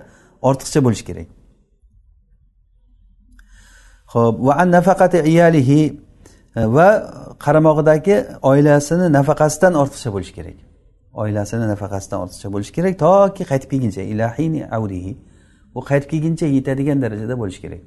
ortiqcha 0.49 0.81
bo'lishi 0.87 1.05
kerak. 1.09 1.29
Ho'p 4.13 4.35
va 4.47 4.53
an 4.63 4.69
nafaqati 4.77 5.19
iyalihi 5.33 5.81
e, 6.57 6.61
va 6.77 6.89
qaramog'idagi 7.45 8.17
oilasini 8.51 9.07
nafaqasidan 9.19 9.73
ortiqcha 9.83 10.11
bo'lishi 10.15 10.35
kerak. 10.39 10.59
Oilasini 11.23 11.67
nafaqasidan 11.73 12.19
ortiqcha 12.25 12.49
bo'lishi 12.55 12.73
kerak 12.77 12.95
toki 13.05 13.43
qaytib 13.51 13.69
kelguncha 13.73 14.03
ilahini 14.13 14.63
avdihi. 14.79 15.13
U 15.75 15.81
qaytib 15.89 16.09
kelguncha 16.13 16.47
yetadigan 16.47 17.03
darajada 17.03 17.35
bo'lishi 17.41 17.61
kerak. 17.65 17.83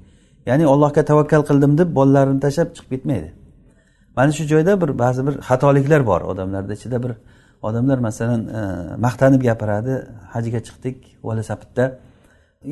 Ya'ni 0.49 0.65
allohga 0.73 1.05
tavakkal 1.05 1.41
qildim 1.49 1.77
deb 1.77 1.89
bolalarini 1.95 2.39
tashlab 2.45 2.69
chiqib 2.75 2.89
ketmaydi. 2.93 3.29
Mana 4.17 4.31
shu 4.37 4.43
joyda 4.53 4.81
bir 4.81 4.89
ba'zi 5.03 5.27
bir 5.27 5.35
xatoliklar 5.49 6.01
bor 6.05 6.21
odamlarni 6.31 6.73
ichida 6.73 6.97
bir 7.03 7.11
odamlar 7.67 7.97
masalan 8.07 8.41
e, 8.59 8.61
maqtanib 9.05 9.41
gapiradi. 9.47 9.93
Hajga 10.33 10.59
chiqdik 10.67 10.97
sapitda. 11.49 11.85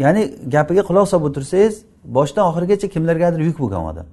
Ya'ni 0.04 0.22
gapiga 0.56 0.84
quloq 0.90 1.08
solib 1.12 1.26
o'tirsangiz 1.30 1.76
boshdan 2.18 2.44
oxirigacha 2.50 2.88
kimlargadir 2.96 3.40
yuk 3.50 3.58
bo'lgan 3.64 3.84
odam. 3.92 4.08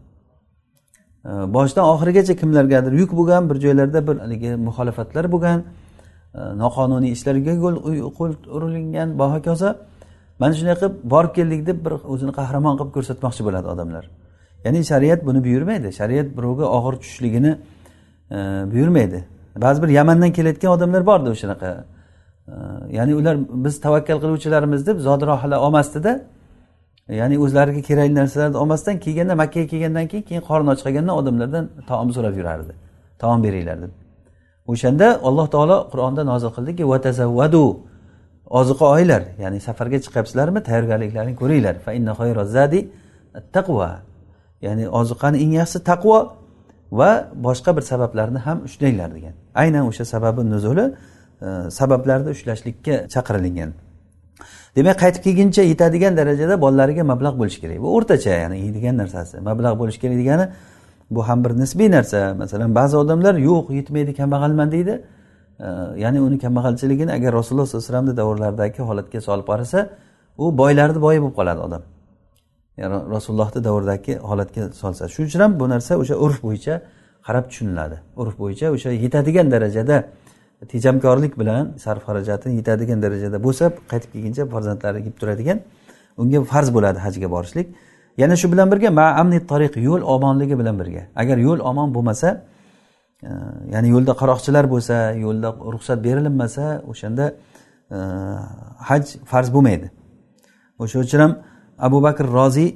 E, 1.28 1.30
boshdan 1.56 1.84
oxirigacha 1.92 2.34
kimlargadir 2.40 2.92
yuk 3.02 3.10
bo'lgan 3.18 3.42
bir 3.50 3.56
joylarda 3.64 4.00
bir 4.08 4.16
haligi 4.24 4.50
muxolifatlar 4.66 5.24
bo'lgan 5.34 5.58
e, 6.38 6.40
noqonuniy 6.62 7.10
ishlarga 7.16 7.54
qo'l 8.18 8.34
urilgan 8.56 9.08
va 9.20 9.26
hokazo 9.34 9.70
mana 10.42 10.52
shunday 10.58 10.76
qilib 10.80 10.94
borib 11.14 11.32
keldik 11.38 11.60
deb 11.70 11.78
bir 11.84 11.92
o'zini 12.12 12.32
qahramon 12.38 12.74
qilib 12.78 12.92
ko'rsatmoqchi 12.96 13.42
bo'ladi 13.46 13.68
odamlar. 13.74 14.04
Ya'ni 14.64 14.80
shariat 14.90 15.20
buni 15.28 15.40
buyurmaydi. 15.46 15.88
Shariat 16.00 16.28
birovga 16.36 16.66
og'ir 16.76 16.94
tushishligini 17.02 17.52
e, 18.36 18.38
buyurmaydi. 18.72 19.18
Ba'zi 19.64 19.78
bir 19.82 19.90
yamandan 19.98 20.30
kelayotgan 20.36 20.70
odamlar 20.76 21.02
bordi 21.10 21.28
o'shanaqa. 21.34 21.70
E, 22.48 22.54
ya'ni 22.98 23.12
ular 23.20 23.36
biz 23.64 23.74
tavakkal 23.86 24.18
qiluvchilarimiz 24.22 24.86
deb 24.88 24.98
zodirohila 25.08 25.56
olmasdida 25.66 26.12
ya'ni 27.20 27.36
o'zlariga 27.44 27.82
kerakli 27.88 28.14
narsalarni 28.20 28.56
olmasdan 28.62 28.96
kelganda 29.04 29.34
makkaga 29.42 29.66
kelgandan 29.72 30.06
keyin 30.12 30.24
keyin 30.28 30.42
qorni 30.50 30.68
och 30.72 30.78
qolganda 30.86 31.12
odamlardan 31.20 31.64
taom 31.90 32.08
so'rab 32.16 32.34
yurardi 32.40 32.72
taom 33.22 33.38
beringlar 33.46 33.78
deb. 33.84 33.92
O'shanda 34.72 35.06
alloh 35.28 35.46
taolo 35.54 35.76
qur'onda 35.92 36.22
nozil 36.30 36.50
qildiki 36.56 36.84
vatazavvadu 36.92 37.64
oziqa 38.60 38.84
olinglar 38.92 39.22
ya'ni 39.42 39.58
safarga 39.66 39.98
chiqyapsizlarmi 40.04 40.60
tayyorgarliklarini 40.68 41.34
ko'ringlar. 41.40 41.74
Taqvo 43.56 43.88
ya'ni 44.66 44.84
oziqani 45.00 45.36
eng 45.44 45.52
yaxshisi 45.60 45.84
taqvo 45.90 46.16
va 46.92 47.10
boshqa 47.46 47.76
bir 47.76 47.82
sabablarni 47.92 48.38
ham 48.46 48.58
ushlanglar 48.68 49.14
degan. 49.16 49.34
Aynan 49.54 49.84
o'sha 49.90 50.04
sababi 50.04 50.42
nuzuli 50.50 50.84
e, 51.46 51.48
sabablarni 51.78 52.30
ushlashlikka 52.36 52.94
chaqirilgan. 53.14 53.70
Demak 54.76 54.96
qaytib 55.02 55.22
kelguncha 55.26 55.62
yetadigan 55.72 56.12
darajada 56.20 56.54
bolalariga 56.64 57.02
mablag' 57.12 57.36
bo'lishi 57.40 57.60
kerak. 57.62 57.78
Bu 57.84 57.88
o'rtacha 57.96 58.32
ya'ni 58.42 58.56
yeydigan 58.64 58.96
narsasi. 59.02 59.34
Mablag' 59.48 59.76
bo'lishi 59.80 60.00
kerak 60.04 60.16
degani 60.22 60.46
bu 61.14 61.20
ham 61.28 61.38
bir 61.44 61.52
nisbiy 61.62 61.90
narsa. 61.96 62.20
Masalan 62.42 62.70
ba'zi 62.74 62.96
odamlar 63.02 63.34
yo'q 63.48 63.64
yetmaydi 63.78 64.12
kambag'alman 64.20 64.68
deydi. 64.76 64.94
Ya'ni 66.04 66.20
uni 66.26 66.38
kambag'alchiligini 66.44 67.12
agar 67.18 67.30
rasululloh 67.38 67.66
sollallohu 67.66 67.84
alayhi 67.84 67.90
vasallamni 67.90 68.14
davrlaridagi 68.20 68.80
holatga 68.88 69.20
solib 69.28 69.46
qarasa 69.52 69.78
u 70.38 70.44
boylarni 70.60 71.00
boyi 71.06 71.18
bo'lib 71.22 71.34
qoladi 71.38 71.60
odam. 71.66 71.82
Rasulullohni 72.78 73.64
davridagi 73.64 74.18
holatga 74.18 74.72
solsa. 74.72 75.08
Shuning 75.08 75.28
uchun 75.28 75.40
ham 75.40 75.60
bu 75.60 75.68
narsa 75.68 75.92
o'sha 76.02 76.14
urf 76.24 76.42
bo'yicha 76.42 76.74
qarab 77.26 77.44
tushuniladi. 77.50 77.96
Urf 78.16 78.34
bo'yicha 78.42 78.66
o'sha 78.74 78.90
yetadigan 79.04 79.50
darajada 79.50 79.96
tejamkorlik 80.72 81.38
bilan 81.40 81.64
sarf 81.84 82.02
xarajatini 82.08 82.52
yetadigan 82.60 83.02
darajada 83.02 83.38
bo'lsa 83.46 83.64
qaytib 83.90 84.10
kelguncha 84.14 84.42
farzandlari 84.52 84.98
kelib 85.04 85.16
turadigan 85.20 85.58
unga 86.22 86.38
farz 86.52 86.68
bo'ladi 86.76 86.98
hajga 87.06 87.28
borishlik. 87.34 87.66
Yana 88.22 88.36
shu 88.40 88.46
bilan 88.52 88.66
birga 88.72 88.90
maamni 88.90 89.38
tariq 89.52 89.74
yo'l 89.88 90.02
omonligi 90.14 90.58
bilan 90.60 90.74
birga. 90.80 91.02
Agar 91.22 91.36
yo'l 91.46 91.60
omon 91.70 91.88
bo'lmasa 91.96 92.28
ya'ni 93.22 93.88
yo'lda 93.94 94.12
qaroqchilar 94.20 94.64
bo'lsa 94.74 94.96
yo'lda 95.24 95.48
ruxsat 95.74 95.98
berilinmasa 96.06 96.64
o'shanda 96.90 97.26
e, 97.96 97.98
haj 98.88 99.04
farz 99.30 99.48
bo'lmaydi. 99.54 99.90
O'sha 100.82 100.98
uchun 101.04 101.20
ham 101.24 101.32
abu 101.78 102.02
bakr 102.06 102.24
roziy 102.38 102.70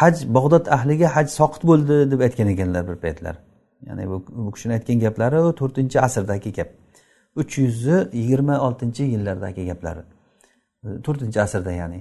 haj 0.00 0.14
bog'dod 0.36 0.64
ahliga 0.76 1.08
haj 1.16 1.28
soqit 1.38 1.62
bo'ldi 1.70 1.96
deb 2.12 2.20
aytgan 2.26 2.48
ekanlar 2.54 2.82
bir 2.88 2.96
paytlar. 3.04 3.34
Ya'ni 3.88 4.04
bu 4.10 4.50
kishini 4.54 4.72
aytgan 4.78 4.98
gaplari 5.06 5.38
to'rtinchi 5.60 6.00
asrdagi 6.06 6.52
gap. 6.58 6.68
Uch 7.40 7.58
yuz 7.58 7.86
yigirma 8.20 8.54
oltinchi 8.66 9.02
yillardagi 9.14 9.62
gaplari. 9.70 10.02
E, 10.84 10.88
to'rtinchi 11.06 11.38
asrda 11.46 11.72
ya'ni. 11.82 12.00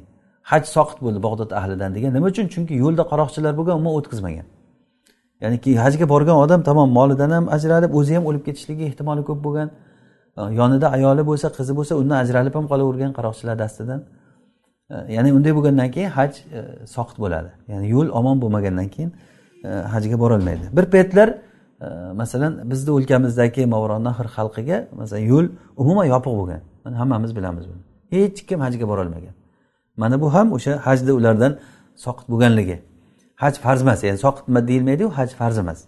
Haj 0.51 0.63
soqit 0.75 0.99
bo'ldi 1.05 1.19
bag'dod 1.27 1.51
ahlidan 1.59 1.91
degan 1.95 2.11
nima 2.17 2.27
uchun? 2.33 2.47
Chunki 2.53 2.73
yo'lda 2.83 3.03
qaroqchilar 3.11 3.53
bo'lgan 3.59 3.75
umuman 3.79 3.93
o'tkazmagan. 3.99 4.47
Ya'ni 5.41 5.57
hajga 5.85 6.05
borgan 6.13 6.37
odam 6.43 6.61
tamom 6.69 6.89
molidan 6.99 7.31
ham 7.35 7.45
ajralib 7.55 7.91
o'zi 7.99 8.15
ham 8.17 8.25
o'lib 8.29 8.43
ketishligi 8.47 8.83
ehtimoli 8.89 9.23
ko'p 9.29 9.39
bo'lgan. 9.47 9.69
Yonida 10.59 10.87
ayoli 10.97 11.23
bo'lsa 11.29 11.47
qizi 11.57 11.73
bo'lsa 11.79 11.93
undan 12.01 12.17
ajralib 12.23 12.53
ham 12.57 12.65
qolavergan 12.71 13.11
qaroqchilar 13.17 13.55
dastidan. 13.63 13.99
Ya'ni 15.15 15.29
unday 15.37 15.53
bo'lgandan 15.57 15.89
keyin 15.95 16.11
haj 16.17 16.31
soqit 16.95 17.17
bo'ladi. 17.23 17.49
Ya'ni 17.71 17.87
yo'l 17.95 18.07
omon 18.19 18.37
bo'lmagandan 18.43 18.87
keyin 18.95 19.11
hajga 19.93 20.19
borolmaydi 20.23 20.65
bir 20.77 20.85
paytlar 20.93 21.27
masalan 22.21 22.69
bizni 22.71 22.91
o'lkamizdagi 22.97 23.65
mavronnahr 23.73 24.27
xalqiga 24.37 24.77
masalan 24.99 25.23
yo'l 25.31 25.45
umuman 25.81 26.05
yopiq 26.13 26.33
bo'lgan. 26.39 26.61
Hammamiz 27.01 27.31
bilamiz 27.37 27.65
buni. 27.69 27.81
Hech 28.13 28.39
kim 28.47 28.59
hajga 28.65 28.85
borolmagan. 28.91 29.33
Mana 29.97 30.21
bu 30.21 30.33
ham 30.33 30.47
o'sha 30.57 30.71
hajda 30.87 31.11
ulardan 31.19 31.51
soqit 32.05 32.27
bo'lganligi. 32.31 32.77
Haj 33.43 33.55
farz 33.63 33.81
emas 33.85 33.99
ya'ni 34.07 34.19
soqit 34.25 34.45
deyilmaydiyu 34.69 35.09
haj 35.17 35.29
farz 35.39 35.57
emas. 35.63 35.79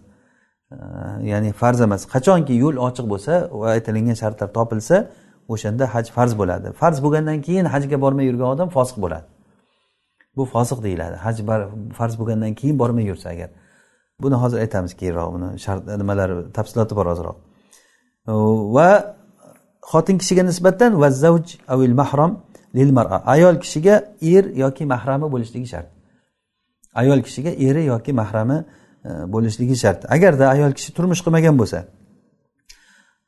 Ya'ni 1.30 1.52
farz 1.52 1.80
emas. 1.86 2.02
Qachonki 2.14 2.54
yo'l 2.62 2.76
ochiq 2.88 3.06
bo'lsa 3.12 3.32
va 3.60 3.66
aytilingan 3.76 4.16
shartlar 4.22 4.48
topilsa 4.58 4.96
o'shanda 5.52 5.84
haj 5.94 6.06
farz 6.16 6.32
bo'ladi. 6.40 6.72
Farz 6.80 6.98
bo'lgandan 7.04 7.38
keyin 7.46 7.66
hajga 7.74 7.96
bormay 8.04 8.24
yurgan 8.30 8.48
odam 8.54 8.68
fosiq 8.76 8.96
bo'ladi. 9.04 9.26
Bu 10.36 10.44
fosiq 10.54 10.78
deyiladi. 10.86 11.16
Haj 11.26 11.36
farz 11.98 12.14
bo'lgandan 12.20 12.52
keyin 12.60 12.76
bormay 12.82 13.04
yursa 13.10 13.28
agar. 13.34 13.50
Buni 14.22 14.36
hozir 14.42 14.58
aytamiz 14.64 14.92
keyinroq 15.00 15.28
buni 15.34 15.48
shart 15.64 15.82
nimalari 16.02 16.34
tafsiloti 16.56 16.94
bor 16.98 17.06
ozroq. 17.14 17.36
Va 18.76 18.88
xotin 19.92 20.16
kishiga 20.20 20.42
nisbatan 20.50 20.90
va 21.02 21.08
zavj 21.22 21.46
avil 21.74 21.94
mahram 22.00 22.32
lil 22.78 22.90
mara. 22.98 23.16
Ayol 23.34 23.56
kishiga 23.64 23.94
er 24.34 24.44
yoki 24.64 24.84
mahrami 24.92 25.26
bo'lishligi 25.34 25.68
shart. 25.74 25.88
Ayol 26.94 27.22
kishiga 27.22 27.50
eri 27.50 27.84
yoki 27.84 28.12
mahrami 28.12 28.64
e, 29.04 29.08
bo'lishligi 29.32 29.76
shart. 29.76 30.04
Agarda 30.08 30.48
ayol 30.48 30.72
kishi 30.72 30.92
turmush 30.96 31.22
qilmagan 31.24 31.58
bo'lsa 31.58 31.84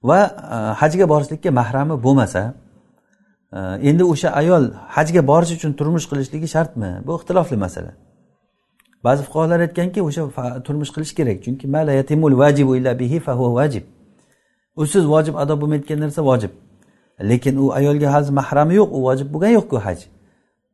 va 0.03 0.21
e, 0.27 0.57
hajga 0.81 1.09
borishlikka 1.09 1.51
mahrami 1.51 2.03
bo'lmasa 2.03 2.43
e, 3.53 3.59
endi 3.91 4.05
o'sha 4.05 4.29
ayol 4.41 4.71
hajga 4.97 5.27
borish 5.27 5.53
uchun 5.59 5.73
turmush 5.73 6.07
qilishligi 6.11 6.49
shartmi? 6.55 6.91
Bu 7.07 7.17
ixtilofli 7.19 7.57
masala. 7.57 7.93
Ba'zi 9.05 9.23
fuqarolar 9.27 9.61
aytganki 9.67 10.03
o'sha 10.09 10.23
turmush 10.67 10.91
qilish 10.95 11.15
kerak 11.19 11.39
chunki 11.45 11.67
vajibu 12.43 12.77
illa 12.77 12.99
bihi 12.99 13.19
vajib 13.61 13.85
usiz 14.77 15.05
vojib 15.05 15.37
ado 15.37 15.55
bo'lmayotgan 15.61 15.99
narsa 16.01 16.23
vojib. 16.23 16.51
Lekin 17.31 17.57
u 17.57 17.73
ayolga 17.73 18.13
hali 18.13 18.31
mahrami 18.41 18.75
yo'q 18.75 18.91
u 18.97 19.01
vojib 19.07 19.29
bo'lgani 19.33 19.55
yo'qku 19.59 19.77
haj. 19.87 19.99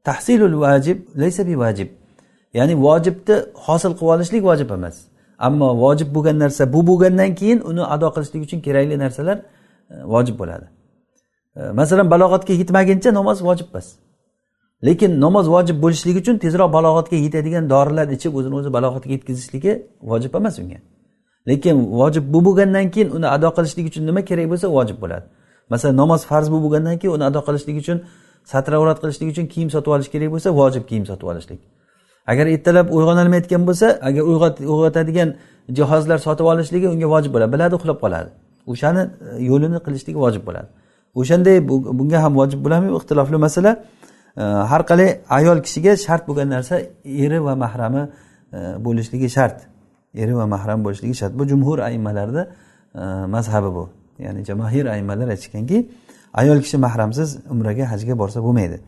Tahsilul 0.05 0.57
vajib 0.65 0.99
laysa 1.23 1.47
bi 1.47 1.55
vajib 1.65 1.89
ya'ni 2.59 2.75
vojibni 2.87 3.37
hosil 3.67 3.93
qilib 3.99 4.13
olishlik 4.15 4.43
vojib 4.49 4.71
emas. 4.77 4.97
Ammo 5.47 5.69
vojib 5.85 6.09
bo'lgan 6.17 6.37
narsa 6.45 6.73
bu 6.75 6.81
bo'lgandan 6.91 7.31
keyin 7.41 7.61
uni 7.71 7.83
ado 7.95 8.09
qilishlik 8.15 8.43
uchun 8.47 8.61
kerakli 8.67 8.99
narsalar 9.05 9.37
e, 9.39 9.45
vojib 10.15 10.37
bo'ladi. 10.41 10.67
E, 11.57 11.61
masalan 11.81 12.07
balog'atga 12.15 12.53
yetmaguncha 12.61 13.11
namoz 13.19 13.39
vojib 13.49 13.69
emas. 13.73 13.87
Lekin 14.87 15.21
namoz 15.21 15.47
vojib 15.55 15.77
bo'lishligi 15.85 16.19
uchun 16.25 16.37
tezroq 16.45 16.69
balog'atga 16.77 17.17
yetadigan 17.27 17.65
dorilarni 17.75 18.15
ichib 18.19 18.33
o'zini 18.39 18.55
o'zi 18.61 18.71
balog'atga 18.77 19.11
yetkazishligi 19.17 19.73
vojib 20.11 20.33
emas 20.41 20.59
unga. 20.63 20.79
Lekin 21.49 21.77
vojib 22.01 22.25
bu 22.35 22.39
bo'lgandan 22.47 22.87
keyin 22.95 23.09
uni 23.17 23.27
ado 23.37 23.49
qilishlik 23.57 23.87
uchun 23.91 24.03
nima 24.09 24.21
kerak 24.31 24.47
bo'lsa 24.53 24.67
vojib 24.77 24.99
bo'ladi. 25.03 25.27
Masalan 25.73 25.97
namoz 26.03 26.21
farz 26.31 26.47
bo'lib 26.53 26.65
bo'lgandan 26.67 26.97
keyin 27.01 27.15
uni 27.17 27.25
ado 27.31 27.41
qilishlik 27.49 27.77
uchun 27.83 27.99
satravrat 28.53 28.99
qilishlik 29.03 29.29
uchun 29.33 29.47
kiyim 29.53 29.69
sotib 29.75 29.91
olish 29.97 30.11
kerak 30.15 30.31
bo'lsa 30.35 30.49
vojib 30.61 30.85
kiyim 30.91 31.05
sotib 31.11 31.27
olishlik. 31.33 31.61
Agar 32.27 32.47
ertalab 32.55 32.87
uyg'onolmayotgan 32.97 33.63
bo'lsa 33.69 33.87
agar 34.09 34.23
uyg'otadigan 34.73 35.29
jihozlar 35.79 36.19
sotib 36.27 36.47
olishligi 36.53 36.89
unga 36.95 37.09
vojib 37.15 37.33
bo'ladi. 37.35 37.53
Biladi 37.55 37.75
uxlab 37.79 37.99
qoladi. 38.05 38.31
O'shani 38.73 39.03
e, 39.03 39.45
yo'lini 39.51 39.79
qilishligi 39.87 40.19
vojib 40.25 40.43
bo'ladi. 40.49 40.69
O'shanday 41.21 41.57
bunga 41.99 42.19
ham 42.25 42.33
vojib 42.41 42.61
bo'ladimi? 42.65 42.97
Ixtilofli 42.99 43.39
masala. 43.47 43.73
E, 44.37 44.43
har 44.71 44.83
qalay 44.91 45.09
ayol 45.39 45.59
kishiga 45.67 45.93
shart 46.07 46.23
bo'lgan 46.29 46.49
narsa 46.57 46.75
eri 47.25 47.39
va 47.47 47.55
mahrami 47.65 48.03
e, 48.57 48.59
bo'lishligi 48.87 49.29
shart. 49.37 49.59
Eri 50.23 50.35
va 50.41 50.47
mahram 50.55 50.85
bo'lishligi 50.87 51.15
shart. 51.21 51.33
Bu 51.39 51.45
jumhur 51.53 51.79
aymalarni 51.89 52.43
mazhabi 53.37 53.71
bu. 53.77 53.85
Ya'ni 54.19 54.45
jamahir 54.49 54.85
aymalar 54.87 55.29
aytishganki 55.35 55.79
ayol 56.41 56.59
kishi 56.65 56.77
mahramsiz 56.87 57.29
umraga 57.51 57.85
hajga 57.93 58.19
borsa 58.19 58.39
bo'lmaydi. 58.47 58.79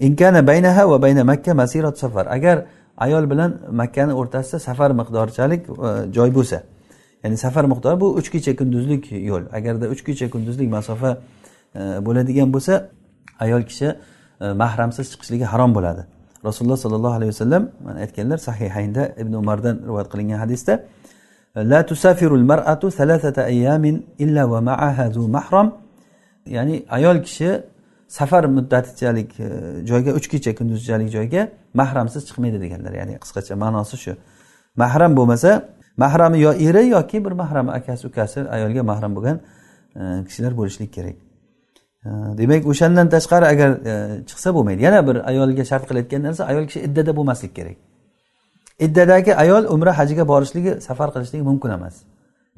Inkana 0.00 0.46
baynaha 0.46 0.88
va 0.90 1.02
bayna 1.02 1.24
makka 1.24 1.54
masirat 1.54 1.98
safar. 1.98 2.26
Agar 2.26 2.64
ayol 2.96 3.30
bilan 3.30 3.50
makkani 3.70 4.12
o'rtasida 4.20 4.58
safar 4.58 4.90
miqdorichalik 5.00 5.62
e, 5.68 6.12
joy 6.16 6.30
bo'lsa 6.34 6.62
ya'ni 7.24 7.36
safar 7.36 7.64
miqdori 7.72 8.00
bu 8.00 8.08
uch 8.20 8.28
kecha 8.34 8.56
kunduzlik 8.56 9.12
yo'l. 9.12 9.44
Agarda 9.52 9.86
uch 9.94 10.02
kecha 10.06 10.30
kunduzlik 10.30 10.68
masofa 10.76 11.10
e, 11.74 11.80
bo'ladigan 12.06 12.48
bo'lsa 12.54 12.74
ayol 13.44 13.62
kishi 13.70 13.88
e, 14.40 14.52
mahramsiz 14.62 15.06
chiqishligi 15.12 15.44
harom 15.52 15.74
bo'ladi. 15.74 16.02
Rasululloh 16.44 16.76
sollallohu 16.84 17.14
alayhi 17.18 17.32
vasallam 17.34 17.62
mana 17.84 17.98
aytganlar 18.04 18.38
sahihaynda 18.48 19.02
ibn 19.22 19.32
umardan 19.42 19.76
rivoyat 19.88 20.08
qilingan 20.12 20.38
hadisda 20.44 20.74
la 21.56 21.80
tusafirul 21.90 22.44
mar'atu 22.52 22.86
thalathata 22.98 23.42
ayyamin 23.52 24.06
illa 24.18 24.50
va 24.52 24.60
ma'aha 24.60 25.12
zu 25.12 25.28
mahram. 25.36 25.68
Ya'ni 26.46 26.84
ayol 26.88 27.18
kishi 27.26 27.50
safar 28.10 28.44
muddatichalik 28.44 29.40
e, 29.40 29.48
joyga 29.90 30.12
uch 30.18 30.26
kecha 30.32 30.54
kunduzchalik 30.58 31.08
joyga 31.16 31.42
mahramsiz 31.80 32.22
chiqmaydi 32.28 32.58
deganlar. 32.64 32.92
Ya'ni 33.00 33.14
qisqacha 33.24 33.54
ma'nosi 33.64 33.96
shu. 34.04 34.12
Mahram 34.82 35.12
bo'lmasa 35.18 35.50
mahrami 35.96 36.38
yo 36.46 36.52
eri 36.66 36.82
yoki 36.96 37.24
bir 37.24 37.32
mahrami 37.42 37.70
akasi 37.78 38.02
ukasi 38.10 38.38
ayolga 38.56 38.82
mahram 38.90 39.12
bo'lgan 39.16 39.36
e, 40.00 40.02
kishilar 40.28 40.52
bo'lishlik 40.60 40.90
kerak. 40.96 41.16
E, 42.06 42.08
demak 42.40 42.66
o'shandan 42.72 43.06
tashqari 43.14 43.46
agar 43.54 43.70
chiqsa 44.30 44.48
bo'lmaydi. 44.56 44.80
Yana 44.88 45.00
bir 45.08 45.16
ayolga 45.30 45.64
shart 45.70 45.84
qilayotgan 45.88 46.22
narsa 46.26 46.42
ayol 46.50 46.64
kishi 46.68 46.80
iddada 46.88 47.12
bo'lmaslik 47.18 47.52
kerak. 47.58 47.76
Iddadagi 48.86 49.32
ayol 49.44 49.62
umra 49.74 49.92
hajiga 49.98 50.24
borishligi 50.32 50.72
safar 50.88 51.08
qilishligi 51.14 51.44
mumkin 51.50 51.70
emas. 51.78 51.94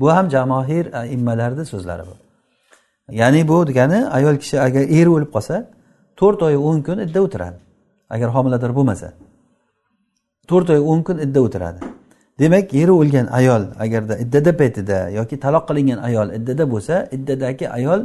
Bu 0.01 0.07
ham 0.17 0.27
jamohir 0.35 0.85
immalarni 1.17 1.65
so'zlari 1.73 2.05
bu. 2.11 2.22
Ya'ni 3.11 3.49
bu 3.49 3.67
degani 3.67 4.09
ayol 4.09 4.37
kishi 4.43 4.61
agar 4.61 4.83
eri 4.83 5.09
o'lib 5.09 5.31
qolsa 5.35 5.57
to'rt 6.17 6.43
oy 6.43 6.57
o'n 6.57 6.83
kun 6.83 6.99
idda 7.07 7.21
o'tiradi. 7.27 7.59
Agar 8.11 8.29
homilador 8.35 8.73
bo'lmasa. 8.79 9.09
To'rt 10.49 10.71
oy 10.71 10.81
o'n 10.91 11.03
kun 11.03 11.19
idda 11.19 11.41
o'tiradi. 11.47 11.81
Demak 12.39 12.75
eri 12.75 12.93
o'lgan 13.01 13.27
ayol 13.39 13.63
agarda 13.85 14.15
iddada 14.25 14.53
paytida 14.61 14.99
yoki 15.19 15.37
taloq 15.45 15.65
qilingan 15.69 15.99
ayol 16.09 16.29
iddada 16.39 16.65
bo'lsa 16.73 16.95
iddadagi 17.17 17.67
ayol 17.79 18.01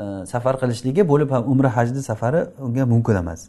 e, 0.00 0.02
safar 0.32 0.54
qilishligi 0.62 1.02
bo'lib 1.10 1.30
ham 1.34 1.42
umra 1.52 1.76
hajni 1.76 2.02
safari 2.10 2.40
unga 2.66 2.86
mumkin 2.86 3.16
emas. 3.22 3.40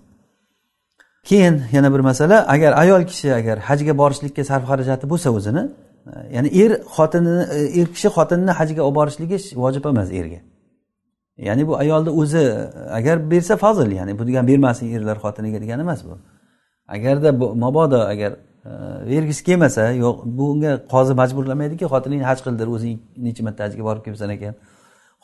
Keyin 1.24 1.56
yana 1.72 1.93
bir 1.93 2.00
masala 2.00 2.38
agar 2.54 2.72
ayol 2.84 3.04
kishi 3.12 3.34
agar 3.39 3.58
hajga 3.70 3.93
borishlikka 4.02 4.43
sarf 4.43 4.64
xarajati 4.72 5.06
bo'lsa 5.12 5.30
o'zini 5.38 5.64
e, 6.12 6.14
ya'ni 6.36 6.50
er 6.64 6.72
xotinini 6.95 7.43
e, 7.56 7.60
er 7.80 7.88
kishi 7.95 8.10
xotinini 8.18 8.52
hajga 8.60 8.82
olib 8.88 8.95
borishligi 9.00 9.38
vojib 9.64 9.84
emas 9.93 10.10
erga. 10.20 10.39
Ya'ni 11.38 11.68
bu 11.68 11.78
ayolni 11.78 12.10
o'zi 12.10 12.70
agar 12.92 13.32
bersa 13.32 13.58
fazil 13.58 13.92
ya'ni 13.92 14.20
bu 14.20 14.28
degani 14.28 14.48
bermasin 14.48 14.96
erlar 14.96 15.18
xotiniga 15.18 15.62
degani 15.62 15.82
emas 15.82 16.06
bu. 16.06 16.18
Agarda 16.88 17.32
mabodo 17.56 18.00
agar 18.00 18.32
e, 18.66 18.72
bergisi 19.10 19.44
kelmasa 19.44 19.92
yo'q 19.92 20.18
bunga 20.26 20.72
qozi 20.94 21.14
majburlamaydiki 21.22 21.86
xotiningni 21.94 22.26
haj 22.32 22.40
qildir 22.46 22.68
o'zing 22.76 22.98
necha 23.26 23.44
marta 23.44 23.64
hajga 23.64 23.84
borib 23.88 24.04
kelibsan 24.06 24.30
ekan 24.38 24.54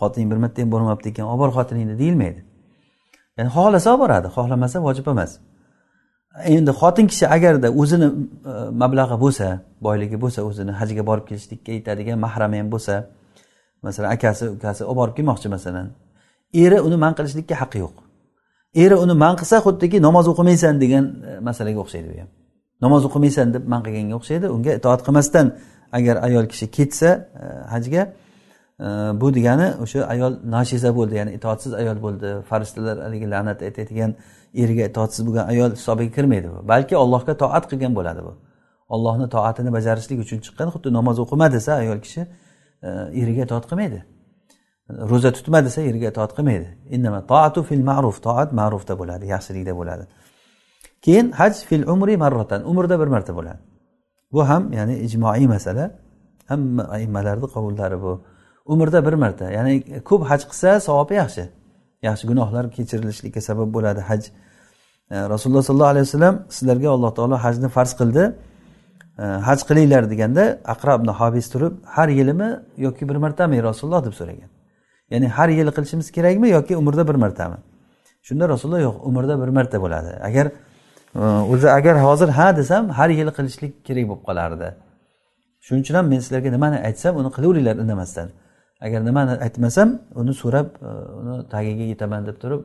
xotining 0.02 0.28
bir 0.32 0.38
marta 0.44 0.62
ham 0.62 0.72
bormabdi 0.76 1.08
ekan 1.14 1.26
olib 1.32 1.40
bor 1.44 1.52
xotiningni 1.58 1.96
deyilmaydi. 2.02 2.42
Ya'ni 3.38 3.50
xohlasa 3.58 3.88
olib 3.94 4.02
boradi 4.04 4.28
xohlamasa 4.38 4.78
vojib 4.88 5.08
emas. 5.14 5.32
Endi 6.56 6.72
xotin 6.82 7.06
kishi 7.12 7.26
agarda 7.36 7.68
o'zini 7.82 8.08
e, 8.52 8.54
mablag'i 8.82 9.18
bo'lsa 9.26 9.48
boyligi 9.86 10.18
bo'lsa 10.24 10.40
o'zini 10.50 10.72
hajga 10.80 11.04
borib 11.10 11.26
kelishlikka 11.30 11.72
yetadigan 11.78 12.18
mahrami 12.26 12.58
ham 12.62 12.70
bo'lsa 12.76 12.96
masalan 13.84 14.10
akasi 14.16 14.50
ukasi 14.56 14.82
olib 14.86 14.98
borib 15.00 15.16
kelmoqchi 15.18 15.48
masalan. 15.56 15.88
Eri 16.54 16.80
uni 16.88 16.98
man 17.04 17.14
qilishlikka 17.18 17.56
haqqi 17.62 17.78
yo'q. 17.86 17.96
Eri 18.84 18.96
uni 19.04 19.14
man 19.24 19.36
qilsa 19.40 19.58
xuddiki 19.66 20.02
namoz 20.08 20.26
o'qimaysan 20.32 20.82
degan 20.84 21.06
e, 21.30 21.40
masalaga 21.48 21.80
o'xshaydi 21.84 22.08
bu 22.12 22.16
ham. 22.22 22.30
Namoz 22.86 23.02
o'qimaysan 23.08 23.48
deb 23.56 23.64
man 23.74 23.82
qilganga 23.86 24.16
o'xshaydi 24.20 24.48
unga 24.56 24.72
itoat 24.80 25.02
qilmasdan 25.08 25.48
agar 25.98 26.16
ayol 26.28 26.46
kishi 26.52 26.66
ketsa 26.78 27.10
e, 27.44 27.46
hajga 27.74 28.04
e, 28.86 28.88
bu 29.22 29.28
degani 29.38 29.68
o'sha 29.84 30.00
ayol 30.14 30.34
nashiza 30.56 30.90
bo'ldi 30.98 31.14
ya'ni 31.20 31.32
itoatsiz 31.38 31.74
ayol 31.82 31.98
bo'ldi 32.06 32.30
farishtalar 32.50 32.98
haligi 33.06 33.28
la'nat 33.34 33.60
aytadigan 33.68 34.12
eriga 34.64 34.84
itoatsiz 34.92 35.22
bo'lgan 35.28 35.46
ayol 35.54 35.72
hisobiga 35.78 36.12
kirmaydi 36.18 36.48
bu. 36.54 36.60
Balki 36.72 36.96
allohga 37.04 37.34
toat 37.44 37.64
qilgan 37.72 37.94
bo'ladi 38.00 38.22
bu. 38.28 38.34
Ollohni 38.96 39.28
toatini 39.36 39.72
bajarishlik 39.78 40.20
uchun 40.26 40.40
chiqqan 40.46 40.68
xuddi 40.74 40.90
namoz 40.98 41.18
o'qima 41.24 41.48
desa 41.56 41.72
ayol 41.84 42.00
kishi 42.06 42.22
E, 42.84 42.90
eriga 43.22 43.44
itoat 43.48 43.66
qilmaydi. 43.70 44.00
Ro'za 45.12 45.32
tutma 45.38 45.60
desa 45.66 45.82
eriga 45.82 46.08
itoat 46.14 46.32
qilmaydi. 46.38 46.68
Innama 46.96 47.20
toatu 47.32 47.64
fil 47.70 47.84
ma'ruf. 47.90 48.22
Toat 48.28 48.50
ma'rufda 48.60 48.94
bo'ladi 49.02 49.26
yaxshilikda 49.34 49.74
bo'ladi. 49.80 50.06
Keyin 51.06 51.32
haj 51.40 51.54
fil 51.70 51.84
umri 51.94 52.18
marratan. 52.24 52.62
Umrda 52.72 53.00
bir 53.02 53.10
marta 53.16 53.36
bo'ladi. 53.40 53.62
Bu 54.34 54.50
ham 54.50 54.64
ya'ni 54.74 54.96
ijmoiy 55.08 55.48
masala. 55.56 55.86
Hamma 56.52 56.84
aimmalarni 56.96 57.48
qovullari 57.56 58.02
bu. 58.02 58.14
Umrda 58.66 59.06
bir 59.06 59.14
marta. 59.24 59.46
Ya'ni 59.58 59.74
ko'p 60.10 60.22
haj 60.30 60.42
qilsa 60.50 60.80
savobi 60.88 61.14
yaxshi. 61.24 61.44
Yaxshi 62.08 62.26
gunohlar 62.32 62.64
kechirilishlikka 62.76 63.42
sabab 63.50 63.70
bo'ladi 63.76 64.02
haj. 64.10 64.22
E, 65.14 65.16
Rasululloh 65.34 65.64
sollallohu 65.70 65.94
alayhi 65.94 66.06
vasallam 66.08 66.36
sizlarga 66.56 66.90
alloh 66.96 67.12
taolo 67.18 67.36
hajni 67.46 67.70
farz 67.76 67.92
qildi. 68.02 68.24
E, 69.20 69.24
haj 69.24 69.60
qilinglar 69.70 70.04
deganda 70.10 70.44
aqrab 70.74 71.02
ibn 71.02 71.10
habis 71.20 71.50
turib 71.54 71.74
har 71.96 72.10
yilimi 72.20 72.50
yoki 72.78 73.10
bir 73.10 73.16
martami 73.16 73.64
rasululloh? 73.64 74.06
deb 74.06 74.14
so'ragan. 74.20 74.50
Ya'ni 75.12 75.28
har 75.28 75.50
yili 75.50 75.72
qilishimiz 75.78 76.12
kerakmi 76.12 76.50
yoki 76.50 76.78
umrda 76.78 77.08
bir 77.10 77.16
martami? 77.16 77.58
Shunda 78.28 78.50
rasululloh 78.50 78.82
yo'q 78.88 78.96
umrda 79.10 79.36
bir 79.42 79.50
marta 79.58 79.78
bo'ladi. 79.82 80.12
Agar 80.30 80.46
e, 81.16 81.20
o'zi 81.54 81.68
agar 81.80 81.96
hozir 82.06 82.30
ha 82.38 82.58
desam 82.58 82.90
har 82.90 83.10
yili 83.10 83.32
qilishlik 83.38 83.74
kerak 83.88 84.06
bo'lib 84.10 84.24
qolardi. 84.30 84.68
Shuning 85.66 85.84
uchun 85.86 85.96
ham 86.00 86.06
men 86.14 86.20
sizlarga 86.26 86.50
nimani 86.58 86.78
aytsam 86.88 87.14
uni 87.22 87.30
qilaveringlar 87.36 87.76
indamasdan. 87.84 88.28
Agar 88.86 89.00
nimani 89.10 89.34
aytmasam 89.46 89.90
uni 90.22 90.34
so'rab 90.42 90.68
e, 90.88 90.90
uni 91.20 91.34
tagiga 91.54 91.86
yetaman 91.94 92.22
deb 92.30 92.38
turib 92.44 92.62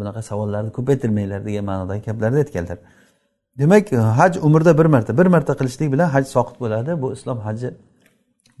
bunaqa 0.00 0.20
savollarni 0.30 0.70
ko'paytirmanglar 0.78 1.40
degan 1.48 1.64
ma'nodagi 1.70 2.02
gaplarni 2.08 2.38
aytganlar. 2.44 2.78
Demak 3.58 3.92
e, 3.92 3.96
haj 3.96 4.36
umrda 4.36 4.78
bir 4.78 4.86
marta. 4.86 5.18
Bir 5.18 5.26
marta 5.26 5.52
qilishlik 5.60 5.92
bilan 5.92 6.08
haj 6.08 6.24
soqit 6.36 6.56
bo'ladi. 6.60 7.02
Bu 7.02 7.12
islom 7.12 7.38
haji 7.46 7.68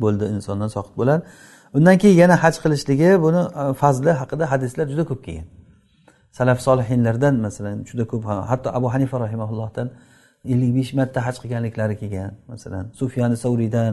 bo'ldi 0.02 0.24
insondan 0.36 0.70
soqit 0.76 0.94
bo'ladi. 1.00 1.22
Undan 1.76 1.98
keyin 2.02 2.16
yana 2.22 2.36
haj 2.44 2.54
qilishligi 2.64 3.10
buni 3.26 3.42
e, 3.60 3.72
fazli 3.80 4.12
haqida 4.20 4.50
hadislar 4.52 4.86
juda 4.92 5.04
ko'p 5.10 5.20
kelgan. 5.26 5.46
Salaf 6.38 6.58
solihinlardan 6.66 7.34
masalan 7.46 7.76
juda 7.90 8.04
ko'p 8.12 8.24
hatto 8.50 8.68
abu 8.78 8.88
hanifa 8.94 9.16
rahimaullohdan 9.24 9.88
ellik 10.52 10.70
besh 10.78 10.92
marta 10.98 11.18
haj 11.26 11.36
qilganliklari 11.42 11.94
kelgan. 12.02 12.32
Masalan 12.52 12.84
sufyani 13.00 13.36
savriydan 13.44 13.92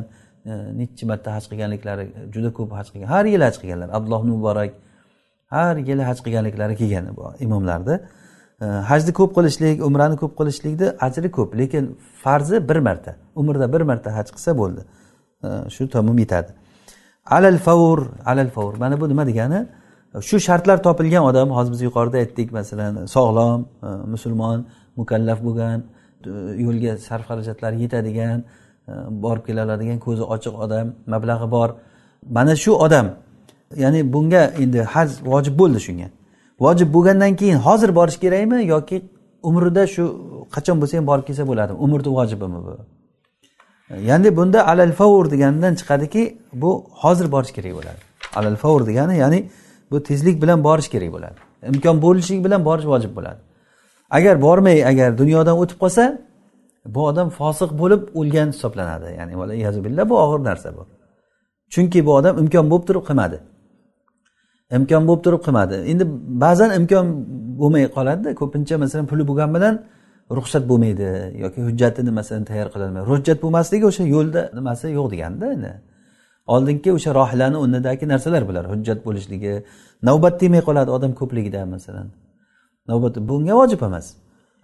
e, 0.49 0.51
nechi 0.79 1.03
marta 1.11 1.29
haj 1.35 1.45
qilganliklari 1.51 2.05
juda 2.33 2.49
ko'p 2.57 2.71
haj 2.79 2.87
qilgan. 2.93 3.07
Har 3.15 3.25
yili 3.33 3.43
haj 3.49 3.57
qilganlar. 3.61 3.89
Abdulloh 3.97 4.23
muborak 4.31 4.71
har 5.55 5.75
yili 5.89 6.03
haj 6.09 6.19
qilganliklari 6.25 6.75
kelgan 6.81 7.05
bu 7.17 7.23
imomlarni 7.45 7.95
hajni 8.61 9.11
ko'p 9.19 9.31
qilishlik 9.37 9.85
umrani 9.87 10.15
ko'p 10.21 10.33
qilishlikni 10.39 10.87
ajri 11.07 11.31
ko'p 11.37 11.57
lekin 11.57 11.83
farzi 12.23 12.69
bir 12.69 12.79
marta 12.87 13.15
umrda 13.35 13.73
bir 13.73 13.81
marta 13.81 14.09
haj 14.17 14.27
qilsa 14.35 14.57
bo'ldi. 14.61 14.81
Shu 15.75 15.89
tamom 15.89 16.17
yetadi. 16.23 16.51
Alal 17.25 17.57
favur 17.57 17.99
alal 18.25 18.49
favur. 18.49 18.73
Mana 18.77 19.01
bu 19.01 19.09
nima 19.09 19.25
degani? 19.27 19.67
Shu 20.19 20.39
shartlar 20.39 20.83
topilgan 20.83 21.23
odam 21.23 21.49
hozir 21.57 21.71
biz 21.71 21.81
yuqorida 21.81 22.17
aytdik 22.17 22.51
masalan 22.51 23.05
sog'lom 23.05 23.59
e, 23.83 23.87
musulmon 24.13 24.65
mukallaf 24.99 25.39
bo'lgan 25.47 25.77
e, 26.25 26.31
yo'lga 26.65 26.97
sarf 26.97 27.23
xarajatlari 27.29 27.77
yetadigan 27.83 28.39
e, 28.87 28.93
borib 29.23 29.43
kela 29.47 29.65
oladigan 29.65 29.99
ko'zi 30.05 30.23
ochiq 30.35 30.55
odam 30.65 30.87
mablag'i 31.13 31.51
bor. 31.55 31.69
Mana 32.37 32.55
shu 32.63 32.71
odam 32.85 33.07
ya'ni 33.83 34.13
bunga 34.13 34.43
endi 34.63 34.81
haj 34.93 35.09
vojib 35.31 35.55
bo'ldi 35.61 35.79
shunga. 35.87 36.07
Vojib 36.63 36.89
bo'lgandan 36.95 37.33
keyin 37.39 37.57
hozir 37.67 37.95
borish 37.97 38.17
kerakmi 38.23 38.57
yoki 38.73 38.97
umrida 39.49 39.83
shu 39.93 40.03
qachon 40.55 40.75
bo'lsa 40.81 40.93
ham 40.97 41.05
borib 41.11 41.25
kelsa 41.29 41.43
bo'ladimi 41.51 41.77
umrni 41.85 42.09
vojibimi 42.17 42.59
bu? 42.65 42.73
Ya'ni 44.09 44.37
bunda 44.37 44.67
alal 44.71 44.91
favur 44.99 45.31
deganidan 45.31 45.73
chiqadiki 45.79 46.37
bu 46.53 46.71
hozir 47.03 47.31
borish 47.31 47.51
kerak 47.57 47.73
bo'ladi. 47.79 48.01
Alal 48.35 48.55
favur 48.55 48.87
degani 48.89 49.17
ya'ni 49.17 49.39
bu 49.91 50.03
tezlik 50.03 50.41
bilan 50.41 50.63
borish 50.63 50.89
kerak 50.93 51.11
bo'ladi. 51.15 51.37
Imkon 51.71 52.01
bo'lishi 52.05 52.43
bilan 52.45 52.65
borish 52.65 52.87
vojib 52.93 53.11
bo'ladi. 53.17 53.39
Agar 54.17 54.41
bormay 54.41 54.85
agar 54.91 55.17
dunyodan 55.17 55.55
o'tib 55.61 55.77
qolsa 55.83 56.03
bu 56.85 57.01
odam 57.09 57.27
fosiq 57.39 57.69
bo'lib 57.81 58.01
o'lgan 58.19 58.47
hisoblanadi. 58.53 59.07
Ya'ni 59.19 59.83
billah 59.85 60.09
bu 60.09 60.15
og'ir 60.23 60.41
narsa 60.49 60.69
bu. 60.77 60.83
Chunki 61.73 61.99
bu 62.05 62.11
odam 62.19 62.33
imkon 62.41 62.65
bo'lib 62.71 62.85
turib 62.87 63.03
qilmadi. 63.09 63.37
Imkon 64.77 65.03
bo'lib 65.07 65.21
turib 65.25 65.41
qilmadi. 65.45 65.75
Endi 65.91 66.03
ba'zan 66.43 66.69
imkon 66.79 67.05
bo'lmay 67.61 67.83
qoladida 67.97 68.29
ko'pincha 68.41 68.75
masalan 68.83 69.05
puli 69.11 69.23
bo'lgani 69.29 69.53
bilan 69.57 69.75
ruxsat 70.37 70.63
bo'lmaydi 70.71 71.07
yoki 71.43 71.59
hujjatini 71.67 72.11
masalan 72.19 72.43
tayyor 72.49 72.67
qilolmaydi. 72.73 73.05
Hujjat 73.11 73.37
bo'lmasligi 73.43 73.85
o'sha 73.91 74.03
yo'lda 74.15 74.41
nimasi 74.57 74.85
yo'q 74.97 75.07
deganda 75.13 75.45
endi 75.55 75.73
oldingi 76.53 76.89
o'sha 76.97 77.11
rohilani 77.19 77.57
o'rnidagi 77.63 78.05
narsalar 78.13 78.43
bular 78.49 78.65
hujjat 78.73 78.99
bo'lishligi 79.07 79.53
navbat 80.07 80.33
tegmay 80.41 80.61
qoladi 80.67 80.89
odam 80.97 81.11
ko'pligidan 81.19 81.67
masalan. 81.75 82.07
Navbat 82.91 83.15
bunga 83.29 83.53
vojib 83.61 83.81
emas. 83.89 84.05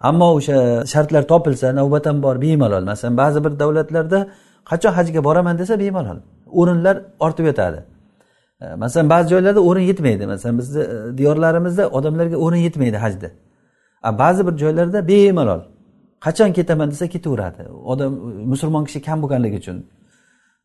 Ammo 0.10 0.28
o'sha 0.38 0.58
shartlar 0.92 1.24
topilsa 1.32 1.68
navbat 1.80 2.04
ham 2.10 2.18
bor 2.26 2.36
bemalol. 2.46 2.84
Masalan 2.92 3.16
ba'zi 3.22 3.40
bir 3.46 3.54
davlatlarda 3.62 4.20
qachon 4.70 4.92
hajga 4.98 5.22
boraman 5.28 5.56
desa 5.62 5.74
bemalol. 5.84 6.18
O'rinlar 6.60 6.96
ortib 7.26 7.46
yotadi. 7.50 7.80
E, 8.62 8.76
masalan 8.76 9.10
ba'zi 9.10 9.30
joylarda 9.30 9.60
o'rin 9.60 9.82
yetmaydi. 9.82 10.28
Masalan 10.28 10.58
bizni 10.60 10.82
e, 10.82 11.18
diyorlarimizda 11.18 11.90
odamlarga 11.90 12.38
o'rin 12.38 12.58
yetmaydi 12.58 12.98
hajda. 12.98 13.30
Ba'zi 14.04 14.48
bir 14.48 14.58
joylarda 14.58 15.08
bemalol 15.08 15.62
qachon 16.26 16.54
ketaman 16.54 16.92
desa 16.92 17.08
ketaveradi. 17.08 17.70
Odam 17.70 18.14
e, 18.14 18.46
musulmon 18.54 18.86
kishi 18.86 19.02
kam 19.02 19.22
bo'lganligi 19.24 19.58
uchun. 19.58 19.86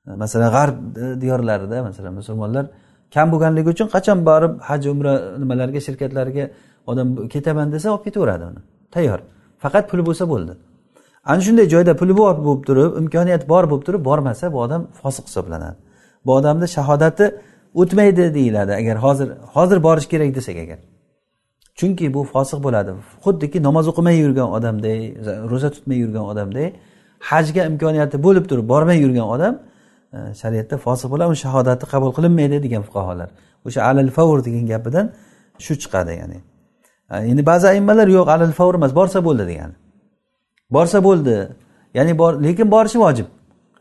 Masalan 0.07 0.51
g'arb 0.57 0.77
diyorlarida 1.21 1.83
masalan 1.83 2.15
musulmonlar 2.15 2.67
kam 3.15 3.33
bo'lganligi 3.33 3.69
uchun 3.75 3.89
qachon 3.95 4.19
borib 4.29 4.53
haj 4.69 4.87
umra 4.87 5.15
nimalarga 5.43 5.81
shirkatlarga 5.87 6.45
odam 6.87 7.29
ketaman 7.29 7.73
desa 7.73 7.87
olib 7.95 8.05
ketaveradi 8.05 8.45
uni. 8.51 8.61
Tayyor. 8.95 9.21
Faqat 9.63 9.85
puli 9.91 10.03
bo'lsa 10.09 10.25
bo'ldi. 10.33 10.53
Ana 11.25 11.41
shunday 11.47 11.67
joyda 11.75 11.93
puli 12.01 12.17
bor 12.17 12.35
bo'lib 12.47 12.63
turib 12.69 12.91
imkoniyat 13.01 13.43
bor 13.53 13.65
bo'lib 13.71 13.85
turib 13.87 14.03
bormasa 14.05 14.53
bu 14.53 14.59
odam 14.67 14.83
fosiq 15.01 15.25
hisoblanadi. 15.29 15.77
Bu 16.27 16.31
odamni 16.39 16.69
shahodati 16.77 17.27
o'tmaydi 17.75 18.35
deyiladi. 18.35 18.73
Agar 18.73 18.97
hozir 18.97 19.29
hozir 19.55 19.83
borish 19.83 20.07
kerak 20.13 20.35
desak 20.35 20.57
agar. 20.57 20.79
Chunki 21.75 22.15
bu 22.15 22.25
fosiq 22.25 22.63
bo'ladi. 22.63 22.91
Xuddiki 23.25 23.63
namoz 23.63 23.89
o'qimay 23.89 24.17
yurgan 24.25 24.49
odamday 24.57 24.99
ro'za 25.51 25.71
tutmay 25.71 25.97
yurgan 26.05 26.25
odamday 26.33 26.73
hajga 27.31 27.63
imkoniyati 27.71 28.23
bo'lib 28.27 28.45
turib 28.51 28.69
bormay 28.69 28.99
yurgan 29.05 29.29
odam 29.35 29.55
e, 30.13 30.19
shariatda 30.41 30.77
fosiq 30.87 31.09
bo'ladi 31.13 31.29
uni 31.33 31.41
shahodati 31.45 31.85
qabul 31.93 32.11
qilinmaydi 32.17 32.63
degan 32.67 32.83
fuqarolar. 32.89 33.29
O'sha 33.67 33.81
alal 33.91 34.11
favr 34.17 34.39
degan 34.47 34.65
gapidan 34.73 35.07
shu 35.65 35.73
chiqadi 35.83 36.13
ya'ni. 36.21 36.39
E, 37.13 37.17
endi 37.31 37.43
ba'zi 37.51 37.67
ayimmalar 37.73 38.09
yo'q 38.17 38.29
alal 38.35 38.53
favr 38.59 38.75
emas 38.81 38.93
borsa 38.99 39.19
bo'ldi 39.29 39.45
degani. 39.51 39.75
Borsa 40.77 40.99
bo'ldi 41.09 41.37
ya'ni 41.99 42.13
bor 42.19 42.33
lekin 42.47 42.71
borishi 42.75 42.99
vojib. 43.05 43.29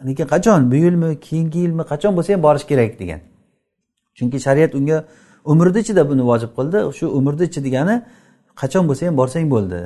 Lekin 0.08 0.28
qachon? 0.34 0.72
Bu 0.72 0.76
yilmi 0.86 1.10
keyingi 1.28 1.60
yilmi 1.66 1.84
qachon 1.92 2.12
bo'lsa 2.18 2.30
ham 2.34 2.44
borish 2.48 2.66
kerak 2.72 3.00
degan. 3.02 3.22
Chunki 4.18 4.38
shariat 4.46 4.72
unga 4.80 4.98
umrni 5.52 5.80
ichida 5.84 6.04
buni 6.10 6.24
vojib 6.32 6.52
qildi. 6.58 6.78
Shu 6.98 7.06
umrni 7.20 7.44
ichi 7.50 7.60
degani 7.68 7.96
qachon 8.62 8.84
bo'lsa 8.90 9.02
ham 9.08 9.16
borsang 9.22 9.46
bo'ldi. 9.56 9.80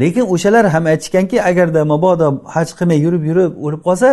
Lekin 0.00 0.24
o'shalar 0.34 0.64
ham 0.74 0.84
aytishganki 0.92 1.36
agarda 1.50 1.80
mabodo 1.92 2.26
haj 2.54 2.68
qilmay 2.78 2.98
yurib 3.04 3.22
yurib 3.30 3.52
o'lib 3.66 3.82
qolsa 3.88 4.08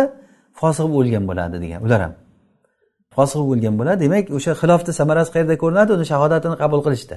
fosiq 0.60 0.88
o'lgan 0.98 1.24
bo'ladi 1.30 1.56
degan. 1.64 1.80
Ular 1.86 2.00
ham 2.04 2.12
fosiq 3.16 3.40
o'lgan 3.52 3.74
bo'ladi. 3.80 3.98
Demak 4.04 4.24
o'sha 4.36 4.52
xilofni 4.60 4.92
samarasi 5.00 5.30
qayerda 5.34 5.54
ko'rinadi? 5.62 5.90
Uni 5.96 6.04
shahodatini 6.12 6.56
qabul 6.62 6.80
qilishda 6.86 7.16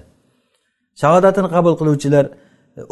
shahodatini 1.02 1.50
qabul 1.56 1.74
qiluvchilar 1.80 2.26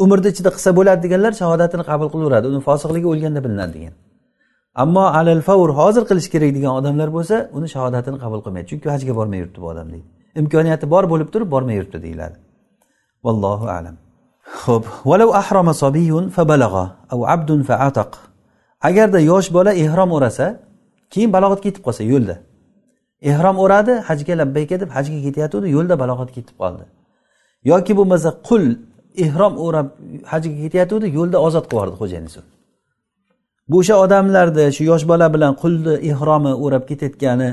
umrni 0.04 0.28
ichida 0.32 0.50
qilsa 0.56 0.70
bo'ladi 0.78 1.00
deganlar 1.06 1.32
shahodatini 1.42 1.84
qabul 1.90 2.08
qilaveradi. 2.14 2.46
Uni 2.52 2.60
fosiqligi 2.68 3.06
o'lganda 3.12 3.40
bilinadi 3.46 3.72
degan. 3.78 3.94
Ammo 4.82 5.04
alal 5.18 5.42
favr 5.48 5.70
hozir 5.78 6.02
qilish 6.10 6.28
kerak 6.34 6.50
degan 6.56 6.72
odamlar 6.78 7.08
bo'lsa 7.16 7.36
uni 7.56 7.68
shahodatini 7.74 8.18
qabul 8.24 8.40
qilmaydi. 8.44 8.66
Chunki 8.70 8.88
hajga 8.94 9.12
bormay 9.18 9.38
yuribdi 9.42 9.58
bu 9.64 9.66
odam 9.72 9.86
deydi. 9.94 10.06
Imkoniyati 10.40 10.86
bor 10.94 11.04
bo'lib 11.12 11.28
turib 11.34 11.48
bormay 11.54 11.74
yuribdi 11.78 11.98
deyiladi. 12.06 12.36
Vallohu 13.24 13.66
alam. 13.78 13.96
Ho'p 14.64 14.84
valau 15.10 15.28
ahrama 15.40 15.74
sobiyun 15.82 16.24
fabalag'a 16.36 16.84
av 17.14 17.20
abdun 17.34 17.60
faataq. 17.70 18.10
Agarda 18.88 19.20
yosh 19.30 19.48
bola 19.56 19.72
ehrom 19.84 20.10
o'rasa 20.16 20.46
keyin 21.12 21.30
balog'atga 21.36 21.66
yetib 21.70 21.82
qolsa 21.86 22.02
yo'lda. 22.12 22.36
Ehrom 23.30 23.56
o'radi 23.64 23.92
hajga 24.08 24.34
labbayka 24.40 24.76
deb 24.82 24.90
hajga 24.96 25.18
ketayotgandi 25.26 25.68
yo'lda 25.76 25.94
balog'atga 26.02 26.36
yetib 26.40 26.56
qoldi. 26.62 26.84
Yoki 27.70 27.92
bo'lmasa 27.98 28.30
qul 28.48 28.64
ehrom 29.24 29.54
o'rab 29.66 29.86
hajga 30.32 30.56
ketayotgandi 30.64 31.08
yo'lda 31.18 31.38
ozod 31.46 31.64
qilib 31.70 31.78
yubordi 31.80 31.96
xo'jayinisi 32.02 32.40
bu 33.70 33.78
o'sha 33.82 33.94
odamlarni 34.04 34.64
shu 34.76 34.82
yosh 34.90 35.04
bola 35.10 35.26
bilan 35.34 35.52
qulni 35.62 35.94
ehromi 36.10 36.52
o'rab 36.64 36.84
ketayotgani 36.90 37.48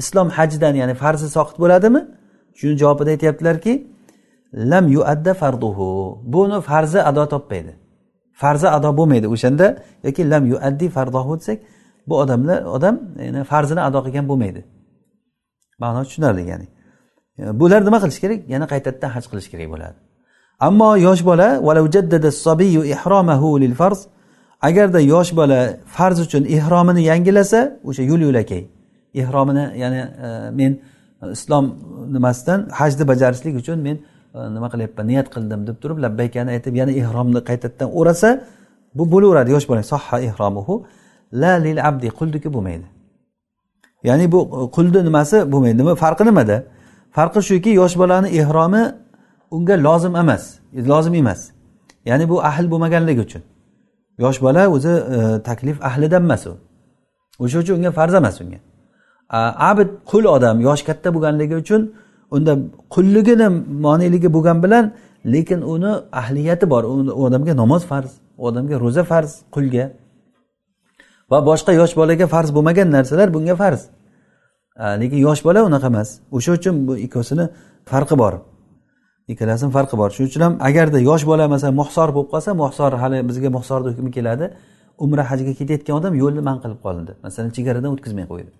islom 0.00 0.28
hajidan 0.36 0.74
ya'ni 0.80 0.94
farzi 1.02 1.28
soqit 1.36 1.56
bo'ladimi? 1.62 2.00
Shuni 2.58 2.74
javobida 2.82 3.10
aytyaptilarki 3.14 3.72
lam 4.72 4.84
yuadda 4.96 5.32
farduhu. 5.42 5.88
Buni 6.34 6.58
farzi 6.70 7.00
ado 7.10 7.24
topmaydi. 7.34 7.72
Farzi 8.42 8.68
ado 8.76 8.90
bo'lmaydi 8.98 9.26
o'shanda 9.34 9.66
yoki 10.06 10.22
lam 10.32 10.44
yuaddi 10.52 10.86
fardohu 10.96 11.32
desak 11.40 11.58
bu 12.08 12.14
odamlar 12.22 12.58
odam 12.76 12.94
yani 13.24 13.44
farzini 13.44 13.80
ado 13.88 13.98
qilgan 14.06 14.24
bo'lmaydi. 14.30 14.60
Ma'no 15.82 16.00
tushunarli 16.06 16.42
ya'ni. 16.52 16.66
Bular 17.60 17.80
nima 17.86 17.98
qilish 18.02 18.20
kerak? 18.24 18.40
Yana 18.54 18.66
qaytadan 18.72 19.10
haj 19.16 19.24
qilish 19.30 19.48
kerak 19.52 19.68
bo'ladi. 19.74 19.96
Ammo 20.66 20.90
yosh 21.06 21.22
bola 21.30 21.48
agarda 24.60 25.00
yosh 25.00 25.36
bola 25.36 25.76
farz 25.86 26.20
uchun 26.20 26.44
ehromini 26.44 27.02
yangilasa 27.02 27.78
o'sha 27.84 28.02
yo'l 28.02 28.20
yo'lakay. 28.28 28.62
Ehromini 29.14 29.64
ya'ni 29.82 30.00
e, 30.26 30.50
men 30.50 30.72
e, 31.22 31.30
islom 31.32 31.74
nimasidan 32.12 32.68
hajni 32.70 33.08
bajarishlik 33.08 33.56
uchun 33.56 33.78
men 33.78 33.96
e, 34.34 34.38
nima 34.54 34.68
qilyapman 34.72 35.06
niyat 35.10 35.28
qildim 35.34 35.66
deb 35.66 35.76
turib 35.82 35.98
labbaykani 36.04 36.50
aytib 36.54 36.74
yana 36.80 36.92
ehromni 37.02 37.40
qaytadan 37.48 37.88
o'rasa 37.98 38.28
bu 38.94 39.04
bo'laveradi 39.12 39.50
yosh 39.56 39.66
bola. 39.68 39.82
Sohha 39.82 40.16
ehromuhu 40.28 40.74
la 41.32 41.52
lil 41.66 41.78
abdi 41.88 42.08
quldiki 42.18 42.48
bo'lmaydi. 42.54 42.86
Ya'ni 44.08 44.32
bu 44.32 44.40
e, 44.56 44.70
qulni 44.76 45.00
nimasi 45.08 45.36
bo'lmaydi. 45.52 45.76
Nima 45.82 45.94
farqi 46.04 46.24
nimada? 46.30 46.56
Farqi 47.16 47.40
shuki 47.50 47.70
yosh 47.80 47.94
bolani 48.00 48.28
ehromi 48.40 48.82
unga 49.56 49.74
lozim 49.86 50.14
emas 50.22 50.42
lozim 50.92 51.14
emas. 51.14 51.40
Ya'ni 52.10 52.24
bu 52.28 52.36
ahl 52.50 52.64
bo'lmaganligi 52.72 53.20
uchun. 53.28 53.42
Yosh 54.18 54.38
bola 54.42 54.62
o'zi 54.76 54.88
e, 55.16 55.42
taklif 55.48 55.76
ahlidan 55.88 56.22
emas 56.28 56.46
u 56.46 56.52
o'sha 57.42 57.58
uchun 57.62 57.74
unga 57.78 57.90
farz 57.98 58.14
emas 58.14 58.36
unga. 58.42 58.58
Abid 59.70 59.88
qul 60.10 60.24
odam 60.36 60.56
yoshi 60.68 60.84
katta 60.88 61.08
bo'lganligi 61.14 61.56
uchun 61.62 61.82
unda 62.36 62.52
qulligini 62.94 63.48
moneyligi 63.86 64.28
bo'lgani 64.36 64.60
bilan 64.64 64.84
lekin 65.34 65.60
uni 65.74 65.92
ahliyati 66.20 66.70
bor. 66.72 66.82
U 66.84 67.24
odamga 67.26 67.52
namoz 67.62 67.82
farz 67.90 68.10
u 68.38 68.42
odamga 68.48 68.76
ro'za 68.84 69.04
farz 69.10 69.30
qulga. 69.54 69.84
Va 71.30 71.38
boshqa 71.48 71.72
yosh 71.80 71.94
bolaga 72.00 72.26
farz 72.34 72.48
bo'lmagan 72.56 72.88
narsalar 72.96 73.28
bunga 73.36 73.54
farz. 73.62 73.80
Lekin 75.02 75.18
yosh 75.26 75.40
bola 75.46 75.60
unaqa 75.68 75.86
emas. 75.92 76.08
O'sha 76.36 76.50
uchun 76.58 76.74
bu 76.88 76.94
ikkovsini 77.06 77.44
farqi 77.90 78.16
bor. 78.22 78.34
Ikkalasini 79.32 79.70
farqi 79.76 79.96
bor. 80.00 80.10
Shuning 80.16 80.30
uchun 80.30 80.42
ham 80.46 80.54
agarda 80.68 80.98
yosh 81.10 81.24
bola 81.30 81.44
masalan 81.54 81.74
muhsor 81.82 82.08
bo'lib 82.16 82.30
qolsa 82.34 82.50
muhsor 82.62 82.92
hali 83.02 83.18
bizga 83.28 83.48
muhsorni 83.56 83.88
hukmi 83.92 84.10
keladi. 84.16 84.46
Umra 85.04 85.22
hajga 85.30 85.52
ketayotgan 85.60 85.94
odam 86.00 86.14
yo'lni 86.22 86.42
man 86.48 86.56
qilib 86.62 86.80
qolindi 86.86 87.12
masalan 87.24 87.50
chegaradan 87.56 87.90
o'tkazmay 87.94 88.26
qo'ydi. 88.32 88.50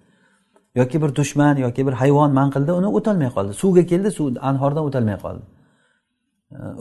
Yoki 0.81 0.97
bir 1.03 1.11
dushman 1.19 1.55
yoki 1.67 1.83
bir 1.87 1.95
hayvon 2.03 2.31
man 2.39 2.49
qildi 2.55 2.73
uni 2.81 2.89
o'tolmay 2.99 3.31
qoldi. 3.37 3.53
Suvga 3.63 3.83
keldi 3.93 4.11
suv 4.19 4.27
anhordan 4.51 4.83
o'tolmay 4.89 5.19
qoldi. 5.25 5.45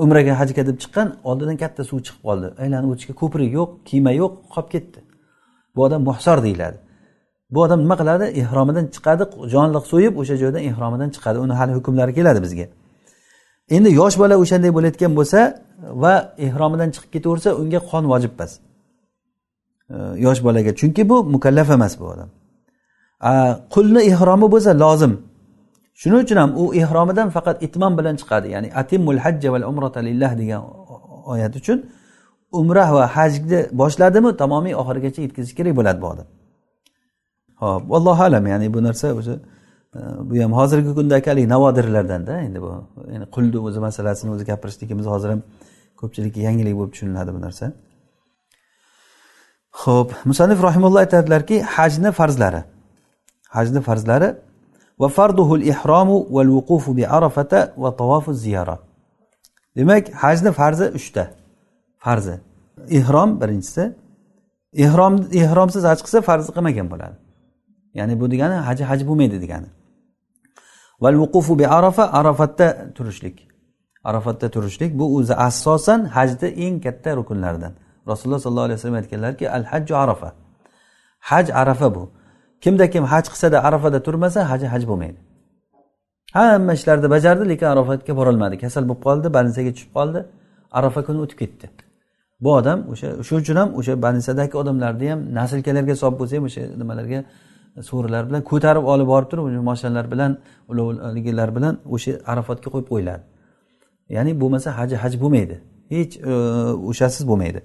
Umraga 0.04 0.34
hajga 0.42 0.64
deb 0.70 0.78
chiqqan 0.84 1.08
oldidan 1.30 1.58
katta 1.64 1.82
suv 1.90 2.00
chiqib 2.06 2.22
qoldi. 2.28 2.48
Aylanib 2.64 2.90
o'tishga 2.94 3.14
ko'prik 3.22 3.50
yo'q 3.58 3.70
kema 3.90 4.12
yo'q 4.22 4.34
qolib 4.54 4.70
ketdi. 4.74 5.00
Bu 5.76 5.80
odam 5.88 6.02
muhsor 6.10 6.38
deyiladi. 6.46 6.78
Bu 7.54 7.60
odam 7.66 7.80
nima 7.86 7.96
qiladi? 8.02 8.26
Ehromidan 8.42 8.86
chiqadi 8.96 9.24
jonliq 9.54 9.86
so'yib 9.92 10.14
o'sha 10.22 10.36
joydan 10.44 10.62
ehromidan 10.70 11.10
chiqadi. 11.16 11.38
Uni 11.46 11.54
hali 11.60 11.72
hukmlari 11.78 12.14
keladi 12.20 12.40
bizga. 12.46 12.68
Endi 13.76 13.90
yosh 14.00 14.16
bola 14.22 14.36
o'shanday 14.44 14.72
bo'layotgan 14.78 15.12
bo'lsa 15.20 15.40
va 16.04 16.14
ehromidan 16.48 16.90
chiqib 16.96 17.12
ketaversa 17.16 17.50
unga 17.62 17.80
qon 17.92 18.04
vojib 18.14 18.34
emas 18.38 18.52
yosh 20.26 20.44
bolaga. 20.44 20.72
Chunki 20.80 21.10
bu 21.10 21.24
mukallaf 21.24 21.70
emas 21.70 21.94
bu 22.00 22.06
odam. 22.14 22.30
Qulni 23.74 24.02
ehromi 24.12 24.48
bo'lsa 24.54 24.72
lozim. 24.84 25.14
Shuning 26.02 26.22
uchun 26.26 26.38
ham 26.44 26.52
u 26.62 26.64
ehromidan 26.82 27.28
faqat 27.36 27.58
itmom 27.68 27.94
bilan 28.00 28.16
chiqadi. 28.22 28.48
Ya'ni 28.56 28.70
atimul 28.82 29.20
hajja 29.26 29.50
val 29.54 29.64
umrata 29.72 30.00
lillah 30.08 30.32
degan 30.42 30.62
oyat 31.34 31.54
uchun 31.60 31.78
umra 32.60 32.86
va 32.96 33.04
hajni 33.16 33.60
boshladimi 33.82 34.32
tamomiy 34.42 34.74
oxirigacha 34.82 35.20
yetkazish 35.26 35.56
kerak 35.58 35.74
bo'ladi 35.80 36.00
bu 36.04 36.08
odam. 36.14 36.28
Ho'p 37.62 37.84
allohu 37.98 38.22
alam. 38.30 38.44
Ya'ni 38.54 38.68
bu 38.76 38.80
narsa 38.88 39.08
o'zi 39.20 39.34
bu 39.96 40.44
ham 40.44 40.54
hozirgi 40.54 40.94
kundagi 40.94 41.30
haligi 41.30 41.50
navodirlardanda 41.50 42.42
endi 42.42 42.62
bu 42.62 42.72
yani 43.14 43.26
qulni 43.36 43.60
o'zi 43.68 43.80
masalasini 43.80 44.32
o'zi 44.36 44.46
gapirishligimiz 44.46 45.06
hozir 45.14 45.30
ham 45.30 45.42
ko'pchilikka 46.00 46.40
yangilik 46.48 46.74
bo'lib 46.78 46.92
tushuniladi 46.94 47.32
bu 47.38 47.42
narsa. 47.42 47.66
Ho'p 49.82 50.10
musanif 50.30 50.60
rahimulloh 50.68 51.00
aytadilarki 51.06 51.62
hajni 51.76 52.12
farzlari. 52.20 52.62
Hajni 53.56 53.82
farzlari 53.88 54.30
va 55.02 55.08
farduhul 55.18 55.64
ihromu 55.72 56.18
val 56.36 56.50
vuqufu 56.58 56.98
bi 56.98 57.04
arafata 57.18 57.60
va 57.78 57.90
tavofu 58.02 58.34
ziyara. 58.34 58.78
Demak 59.78 60.04
hajni 60.24 60.52
farzi 60.60 60.86
uchta. 61.00 61.24
Farzi. 62.06 62.36
Ehrom 63.00 63.30
birinchisi. 63.42 63.84
Ehrom 64.86 65.14
ehromsiz 65.42 65.84
haj 65.90 66.00
qilsa 66.06 66.20
farz 66.30 66.46
qilmagan 66.56 66.88
bo'ladi. 66.94 67.16
Ya'ni 68.00 68.14
bu 68.22 68.26
degani 68.34 68.56
haji 68.68 68.84
haj 68.84 69.02
bo'lmaydi 69.10 69.38
degani. 69.44 69.70
Val 71.02 71.16
vuqufu 71.22 71.60
bi 71.60 71.66
arafa 71.68 72.04
arafatda 72.20 72.68
turishlik. 72.96 73.48
Arafatda 74.04 74.50
turishlik 74.50 75.00
bu 75.00 75.06
o'zi 75.18 75.34
asosan 75.48 76.06
hajni 76.16 76.48
eng 76.66 76.76
katta 76.86 77.16
rukunlaridan 77.20 77.74
rasululloh 78.08 78.40
sollallohu 78.46 78.68
alayhi 78.68 78.80
vasallam 78.80 79.00
aytganlarki 79.02 79.46
al 79.58 79.64
hajju 79.72 79.96
arafa. 80.04 80.30
Haj 81.20 81.50
arafa 81.62 81.96
bu. 81.96 82.04
Kimda 82.62 82.90
kim 82.90 83.04
haj 83.04 83.26
qilsada 83.34 83.58
arafada 83.68 84.00
turmasa 84.04 84.40
haji 84.52 84.68
haj 84.74 84.84
bo'lmaydi. 84.90 85.20
Hamma 86.34 86.74
ishlarni 86.74 87.10
bajardi 87.16 87.50
lekin 87.52 87.68
arafatga 87.74 88.14
borolmadi 88.20 88.56
kasal 88.64 88.84
bo'lib 88.90 89.02
qoldi 89.08 89.28
больницаga 89.38 89.72
tushib 89.76 89.92
qoldi. 89.98 90.20
Arafa 90.80 91.00
kuni 91.08 91.20
o'tib 91.26 91.38
ketdi. 91.44 91.66
Bu 92.44 92.50
odam 92.60 92.80
o'sha 92.92 93.08
shuning 93.28 93.42
uchun 93.44 93.58
ham 93.62 93.70
o'sha 93.80 93.94
больницадagi 94.06 94.56
odamlarni 94.62 95.08
ham 95.12 95.20
naslkalarga 95.40 95.96
solib 96.02 96.18
bo'lsa 96.22 96.34
ham 96.38 96.46
o'sha 96.50 96.62
nimalarga 96.82 97.20
so'rilar 97.82 98.30
bilan 98.30 98.42
ko'tarib 98.42 98.84
olib 98.94 99.08
borib 99.14 99.30
turib 99.32 99.44
o'sha 99.50 99.62
moshinalar 99.70 100.06
bilan 100.12 100.38
ulovligilar 100.72 101.50
bilan 101.56 101.74
o'sha 101.96 102.12
arafatga 102.32 102.70
qo'yib 102.74 102.88
qo'yiladi. 102.92 103.24
Ya'ni 104.10 104.32
bo'lmasa 104.42 104.78
haji 104.80 104.96
haj 105.04 105.14
bo'lmaydi. 105.24 105.56
Hech 105.94 106.14
e, 106.18 106.34
o'shasiz 106.90 107.28
bo'lmaydi. 107.28 107.62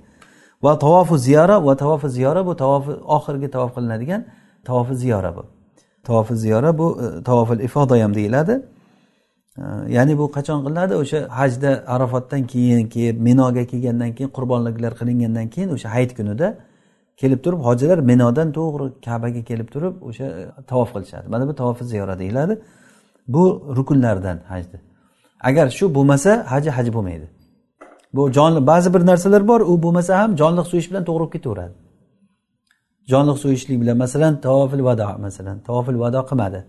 Va 0.65 0.79
tavofu 0.79 1.19
ziyora 1.19 1.57
va 1.67 1.77
tavofi 1.83 2.09
ziyora 2.17 2.47
bu 2.47 2.57
tavofi 2.63 2.93
oxirgi 3.17 3.49
tavof 3.51 3.71
qilinadigan 3.77 4.25
tavofi 4.65 4.95
ziyora 5.03 5.37
bu. 5.37 5.45
Tavofi 6.09 6.37
ziyora 6.37 6.79
bu 6.79 6.87
e, 7.03 7.23
tavofil 7.23 7.61
ifoda 7.69 8.03
ham 8.03 8.15
deyiladi. 8.15 8.55
E, 9.59 9.63
ya'ni 9.97 10.19
bu 10.19 10.25
qachon 10.37 10.59
qilinadi? 10.65 10.95
O'sha 11.03 11.19
hajda 11.39 11.71
arafotdan 11.95 12.43
keyin 12.53 12.89
kelib 12.95 13.17
minoga 13.29 13.65
kelgandan 13.73 14.11
keyin 14.17 14.31
qurbonliklar 14.37 14.93
qilingandan 15.01 15.47
keyin 15.55 15.69
o'sha 15.77 15.89
hayit 15.95 16.13
kunida 16.19 16.49
kelib 17.23 17.41
turib 17.45 17.61
hojilar 17.69 17.99
minodan 18.11 18.49
to'g'ri 18.59 18.87
kabaga 19.07 19.43
kelib 19.51 19.69
turib 19.75 19.95
o'sha 20.09 20.27
e, 20.41 20.43
tavof 20.71 20.91
qilishadi. 20.95 21.27
Mana 21.35 21.45
bu 21.49 21.55
tavofi 21.61 21.85
ziyora 21.93 22.15
deyiladi. 22.23 22.55
Bu 23.35 23.45
rukunlardan 23.77 24.39
hajni 24.53 24.79
agar 25.49 25.67
shu 25.79 25.85
bo'lmasa 25.97 26.31
haji 26.53 26.71
haj 26.77 26.89
bo'lmaydi. 26.97 27.27
Bu 28.17 28.23
jonli 28.37 28.61
ba'zi 28.67 28.89
bir 28.95 29.03
narsalar 29.11 29.43
bor 29.51 29.61
u 29.61 29.83
bo'lmasa 29.85 30.13
ham 30.21 30.31
jonliq 30.41 30.67
so'yish 30.73 30.89
bilan 30.91 31.05
to'g'ri 31.09 31.21
bo'lib 31.21 31.33
ketaveradi. 31.37 31.75
Jonliq 33.13 33.39
so'yishlik 33.45 33.79
bilan 33.83 33.97
masalan 34.05 34.33
tavofil 34.47 34.83
vado 34.89 35.09
masalan 35.27 35.57
tavofil 35.69 35.97
vado 36.05 36.21
qilmadi. 36.31 36.61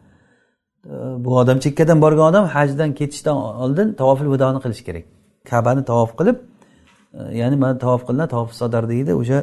E, 0.93 0.95
bu 1.23 1.29
odam 1.41 1.57
chekkadan 1.65 1.97
borgan 2.03 2.25
odam 2.31 2.45
hajdan 2.55 2.89
ketishdan 2.99 3.37
oldin 3.63 3.87
tavofil 4.01 4.27
vadoni 4.33 4.59
qilish 4.63 4.83
kerak. 4.87 5.05
Kabani 5.49 5.81
tavof 5.91 6.11
qilib 6.19 6.37
e, 7.17 7.19
ya'ni 7.39 7.55
mana 7.63 7.75
tavof 7.85 8.01
qilinadi 8.07 8.29
tavof 8.35 8.49
sodar 8.61 8.83
deydi 8.93 9.11
o'sha 9.21 9.39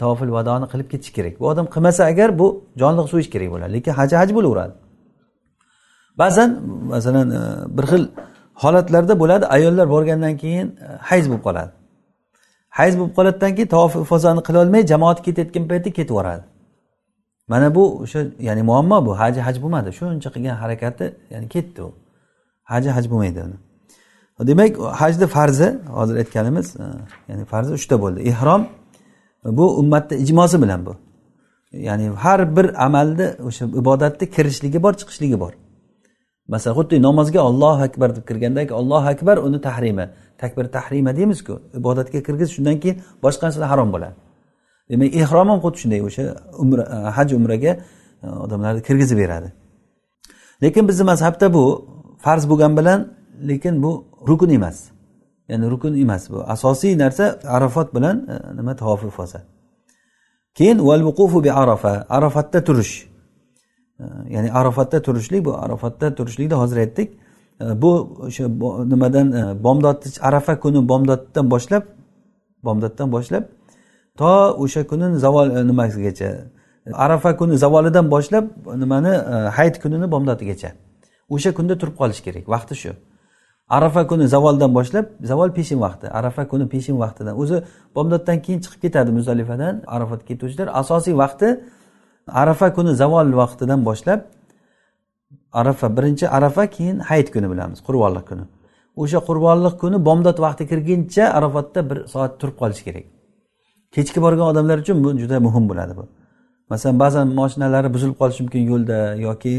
tavofil 0.00 0.30
vadoni 0.36 0.66
qilib 0.72 0.88
ketish 0.92 1.12
kerak. 1.16 1.40
Bu 1.40 1.48
odam 1.48 1.66
qilmasa 1.74 2.04
agar 2.04 2.38
bu 2.38 2.64
jonliq 2.82 3.06
so'yish 3.12 3.30
kerak 3.34 3.48
bo'ladi 3.54 3.72
lekin 3.76 3.92
haji 3.92 4.16
haj 4.16 4.30
bo'laveradi. 4.36 4.74
Ba'zan 6.18 6.50
masalan 6.92 7.28
e, 7.30 7.42
bir 7.76 7.84
xil 7.92 8.04
holatlarda 8.62 9.14
bo'ladi 9.22 9.44
ayollar 9.56 9.86
borgandan 9.94 10.36
keyin 10.42 10.66
e, 10.86 10.88
hayz 11.10 11.24
bo'lib 11.30 11.42
qoladi. 11.48 11.72
Hayz 12.78 12.94
bo'lib 12.98 13.14
qoladidan 13.18 13.52
keyin 13.56 13.70
tavof 13.74 13.92
ifozani 13.96 14.40
qilolmay 14.48 14.82
jamoat 14.92 15.18
ketayotgan 15.26 15.64
payti 15.70 15.90
ketib 15.98 16.10
yuboradi 16.14 16.44
mana 17.48 17.74
bu 17.74 17.84
o'sha 18.02 18.20
ya'ni 18.40 18.62
muammo 18.62 19.06
bu 19.06 19.18
haji 19.20 19.40
haj 19.46 19.56
bo'lmadi. 19.62 19.88
Shuncha 19.98 20.30
qilgan 20.34 20.56
harakati 20.62 21.04
ya'ni 21.32 21.48
ketdi 21.54 21.82
u. 21.82 21.90
Haji 22.70 22.90
haj 22.96 23.04
bo'lmaydi 23.10 23.40
uni. 23.46 23.56
Demak 24.50 24.72
hajni 25.00 25.26
farzi 25.36 25.68
hozir 25.96 26.14
aytganimiz 26.22 26.66
e, 26.76 26.86
ya'ni 27.28 27.44
farzi 27.52 27.72
uchta 27.78 27.96
bo'ldi. 28.02 28.20
Ehrom 28.32 28.62
bu 29.44 29.78
ummatni 29.78 30.16
ijmosi 30.16 30.62
bilan 30.62 30.86
bu. 30.86 30.96
Ya'ni 31.72 32.08
har 32.08 32.56
bir 32.56 32.84
amalni 32.84 33.26
o'sha 33.46 33.64
ibodatni 33.64 34.30
kirishligi 34.30 34.82
bor 34.82 34.92
chiqishligi 34.92 35.40
bor. 35.40 35.52
Masalan 36.48 36.76
xuddi 36.78 37.02
namozga 37.02 37.40
ollohu 37.40 37.82
akbar 37.82 38.16
deb 38.16 38.24
kirgandagi 38.28 38.74
ollohu 38.74 39.08
akbar 39.08 39.36
uni 39.36 39.60
tahrimi 39.60 40.10
takbir 40.38 40.64
tahrima 40.64 41.16
deymizku. 41.16 41.60
Ibodatga 41.78 42.22
kirgizish 42.26 42.54
shundan 42.56 42.80
keyin 42.80 42.96
boshqa 43.24 43.42
narsalar 43.46 43.68
harom 43.68 43.92
bo'ladi. 43.94 44.14
Demak 44.90 45.14
ehrom 45.22 45.48
ham 45.52 45.58
xuddi 45.64 45.78
shunday 45.82 46.00
o'sha 46.08 46.22
umra 46.62 46.82
e, 46.96 46.96
haj 47.16 47.32
umraga 47.38 47.72
e, 48.24 48.26
odamlarni 48.44 48.82
kirgizib 48.88 49.18
beradi. 49.18 49.48
Lekin 50.62 50.88
bizni 50.88 51.04
mazhabda 51.12 51.54
bu 51.54 51.64
farz 52.24 52.44
bo'lgani 52.50 52.76
bilan 52.80 53.00
lekin 53.48 53.82
bu 53.82 53.92
rukun 54.28 54.50
emas. 54.50 54.91
Ya'ni 55.52 55.70
rukun 55.70 55.94
emas 56.02 56.30
bu. 56.30 56.44
Asosiy 56.54 56.98
narsa 56.98 57.40
arafot 57.44 57.94
bilan 57.94 58.16
e, 58.32 58.56
nima 58.56 58.76
tavofi 58.76 59.10
foza 59.10 59.40
keyin 60.54 60.78
val 60.88 61.02
vuqufu 61.08 61.44
bi 61.44 61.52
arafa 61.52 62.06
arafatda 62.08 62.64
turish. 62.64 62.94
E, 64.00 64.04
ya'ni 64.34 64.52
arafatda 64.52 65.02
turishlik 65.02 65.44
bu 65.44 65.58
arafatda 65.64 66.14
turishlikni 66.14 66.54
hozir 66.54 66.76
aytdik. 66.76 67.08
E, 67.60 67.82
bu 67.82 67.92
o'sha 68.26 68.44
nimadan 68.92 69.28
bomdod 69.64 70.02
arafa 70.20 70.60
kuni 70.60 70.88
bomdoddan 70.88 71.50
boshlab 71.50 71.82
bomdoddan 72.64 73.12
boshlab 73.12 73.44
to 74.18 74.30
o'sha 74.64 74.86
kuni 74.86 75.18
zavol 75.18 75.46
nimasigacha? 75.70 76.30
Arafa 76.92 77.36
kuni 77.36 77.56
zavolidan 77.64 78.10
boshlab 78.10 78.44
nimani 78.82 79.12
hayit 79.56 79.76
kunini 79.82 80.06
bomdodigacha 80.14 80.70
o'sha 81.34 81.50
kunda 81.58 81.74
turib 81.80 81.96
qolish 82.00 82.20
kerak 82.26 82.44
vaqti 82.54 82.74
shu. 82.82 82.92
Arafa 83.68 84.06
kuni 84.06 84.28
zavoldan 84.28 84.74
boshlab 84.74 85.06
zavol 85.22 85.50
peshin 85.50 85.80
vaqti 85.80 86.06
arafa 86.08 86.48
kuni 86.48 86.68
peshin 86.68 86.98
vaqtidan. 86.98 87.34
O'zi 87.42 87.62
bomdoddan 87.94 88.42
keyin 88.42 88.60
chiqib 88.64 88.80
ketadi 88.84 89.10
muzalifadan 89.18 89.82
arafatga 89.86 90.26
ketuvchilar. 90.26 90.68
Asosiy 90.80 91.14
vaqti 91.22 91.48
arafa 92.28 92.74
kuni 92.76 92.94
zavol 93.02 93.32
vaqtidan 93.42 93.80
boshlab 93.88 94.20
arafa 95.52 95.96
birinchi 95.96 96.28
arafa 96.28 96.66
keyin 96.66 96.98
hayit 96.98 97.28
kuni 97.34 97.50
bilamiz 97.52 97.78
qurbonlik 97.86 98.24
kuni. 98.30 98.44
O'sha 98.96 99.18
qurbonlik 99.28 99.74
kuni 99.82 100.04
bomdod 100.08 100.38
vaqti 100.46 100.64
kirguncha 100.70 101.24
arafatda 101.38 101.90
bir 101.90 101.98
soat 102.12 102.32
turib 102.40 102.56
qolish 102.62 102.82
kerak. 102.86 103.04
Kechki 103.94 104.18
borgan 104.24 104.46
odamlar 104.52 104.78
uchun 104.84 105.04
bu 105.04 105.10
juda 105.22 105.40
muhim 105.46 105.64
bo'ladi 105.70 105.96
bu. 105.98 106.04
Masalan 106.70 106.96
ba'zan 107.04 107.26
moshinalari 107.40 107.88
buzilib 107.94 108.16
qolishi 108.20 108.40
mumkin 108.44 108.62
yo'lda 108.72 108.98
yoki 109.26 109.54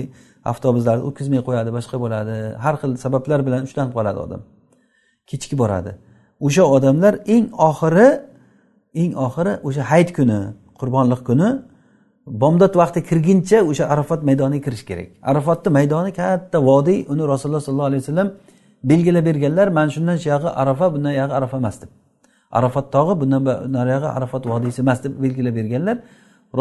avtobuslarni 0.52 1.04
o'tkazmay 1.08 1.42
qo'yadi 1.48 1.70
boshqa 1.78 1.98
bo'ladi. 2.04 2.36
Har 2.64 2.76
xil 2.82 2.92
sabablar 3.04 3.40
bilan 3.48 3.62
ushlanib 3.68 3.94
qoladi 3.98 4.20
odam. 4.26 4.42
Kechikib 5.30 5.58
boradi. 5.64 5.92
O'sha 6.46 6.64
odamlar 6.76 7.14
eng 7.36 7.46
oxiri 7.70 8.08
eng 9.02 9.12
oxiri 9.26 9.54
o'sha 9.68 9.84
hayit 9.92 10.10
kuni 10.18 10.40
qurbonlik 10.80 11.22
kuni 11.30 11.50
bomdod 12.44 12.74
vaqti 12.82 13.00
kirguncha 13.10 13.58
o'sha 13.70 13.86
arafat 13.94 14.22
maydoniga 14.30 14.64
kirish 14.66 14.86
kerak. 14.90 15.08
Arafatni 15.30 15.70
maydoni 15.78 16.12
katta 16.20 16.58
vodiy 16.70 17.00
uni 17.14 17.24
rasululloh 17.34 17.64
sollallohu 17.68 17.90
alayhi 17.92 18.04
vasallam 18.04 18.30
belgilab 18.90 19.26
berganlar 19.30 19.68
mana 19.78 19.90
shundan 19.96 20.18
shuyog'i 20.24 20.50
arafa 20.62 20.86
bundan 20.94 21.14
yog'i 21.22 21.34
arafa 21.40 21.58
emas 21.62 21.76
deb. 21.82 21.90
Arafat 22.60 22.86
tog'i 22.96 23.14
bundan 23.22 23.42
nariyog'i 23.78 24.10
arafat 24.18 24.44
vodiysi 24.52 24.80
emas 24.86 25.00
deb 25.04 25.14
belgilab 25.24 25.56
berganlar 25.60 25.98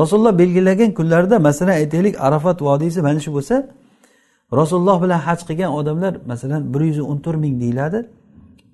rasululloh 0.00 0.38
belgilagan 0.38 0.90
kunlarda 0.98 1.38
masalan 1.38 1.72
aytaylik 1.72 2.14
arafat 2.26 2.62
vodiysi 2.62 3.02
mana 3.02 3.20
shu 3.20 3.30
bo'lsa 3.36 3.56
rasululloh 4.60 4.96
bilan 5.02 5.18
haj 5.26 5.40
qilgan 5.48 5.70
odamlar 5.78 6.12
masalan 6.26 6.74
bir 6.74 6.80
yuz 6.80 6.98
o'n 7.10 7.18
to'rt 7.24 7.38
ming 7.44 7.54
deyiladi. 7.62 7.98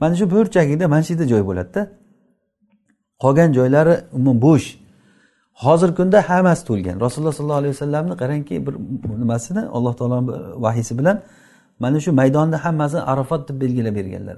Mana 0.01 0.15
shu 0.19 0.31
burchagida 0.31 0.85
mana 0.89 1.03
shu 1.03 1.13
yerda 1.13 1.27
joy 1.33 1.43
bo'ladida. 1.49 1.83
Qolgan 3.23 3.51
joylari 3.59 3.95
umuman 4.17 4.37
bo'sh. 4.47 4.67
Hozirgi 5.65 5.95
kunda 6.01 6.19
hammasi 6.31 6.63
to'lgan. 6.71 6.97
Rasululloh 7.05 7.35
sollallohu 7.39 7.61
alayhi 7.63 7.75
vasallamni 7.77 8.15
qarangki 8.23 8.55
bir 8.67 8.75
nimasini 9.23 9.63
alloh 9.77 9.95
taoloni 9.99 10.29
vahiysi 10.65 10.93
bilan 10.99 11.17
mana 11.83 11.99
shu 12.05 12.11
maydonni 12.21 12.57
hammasini 12.65 13.03
arafat 13.13 13.49
deb 13.49 13.57
belgilab 13.63 13.95
berganlar. 14.01 14.37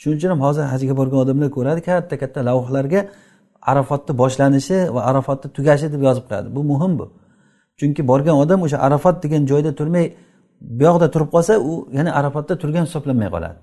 Shuning 0.00 0.18
uchun 0.18 0.30
ham 0.34 0.40
hozir 0.46 0.62
hajga 0.72 0.94
borgan 1.00 1.18
odamlar 1.24 1.48
ko'radi 1.56 1.80
katta 1.88 2.14
katta 2.22 2.40
lavhlarga 2.48 3.00
arafatni 3.72 4.12
boshlanishi 4.22 4.78
va 4.94 5.00
arafatni 5.10 5.48
tugashi 5.56 5.86
deb 5.94 6.02
yozib 6.08 6.24
qo'yadi. 6.28 6.48
Bu 6.56 6.62
muhim 6.72 6.92
bu. 6.98 7.06
Chunki 7.78 8.02
borgan 8.10 8.36
odam 8.42 8.60
o'sha 8.66 8.78
arafat 8.86 9.16
degan 9.24 9.42
joyda 9.50 9.70
turmay 9.78 10.04
bu 10.78 10.82
yoqda 10.88 11.06
turib 11.14 11.28
qolsa 11.34 11.52
u 11.70 11.72
yana 11.98 12.10
arafatda 12.18 12.54
turgan 12.62 12.84
hisoblanmay 12.88 13.28
qoladi. 13.34 13.58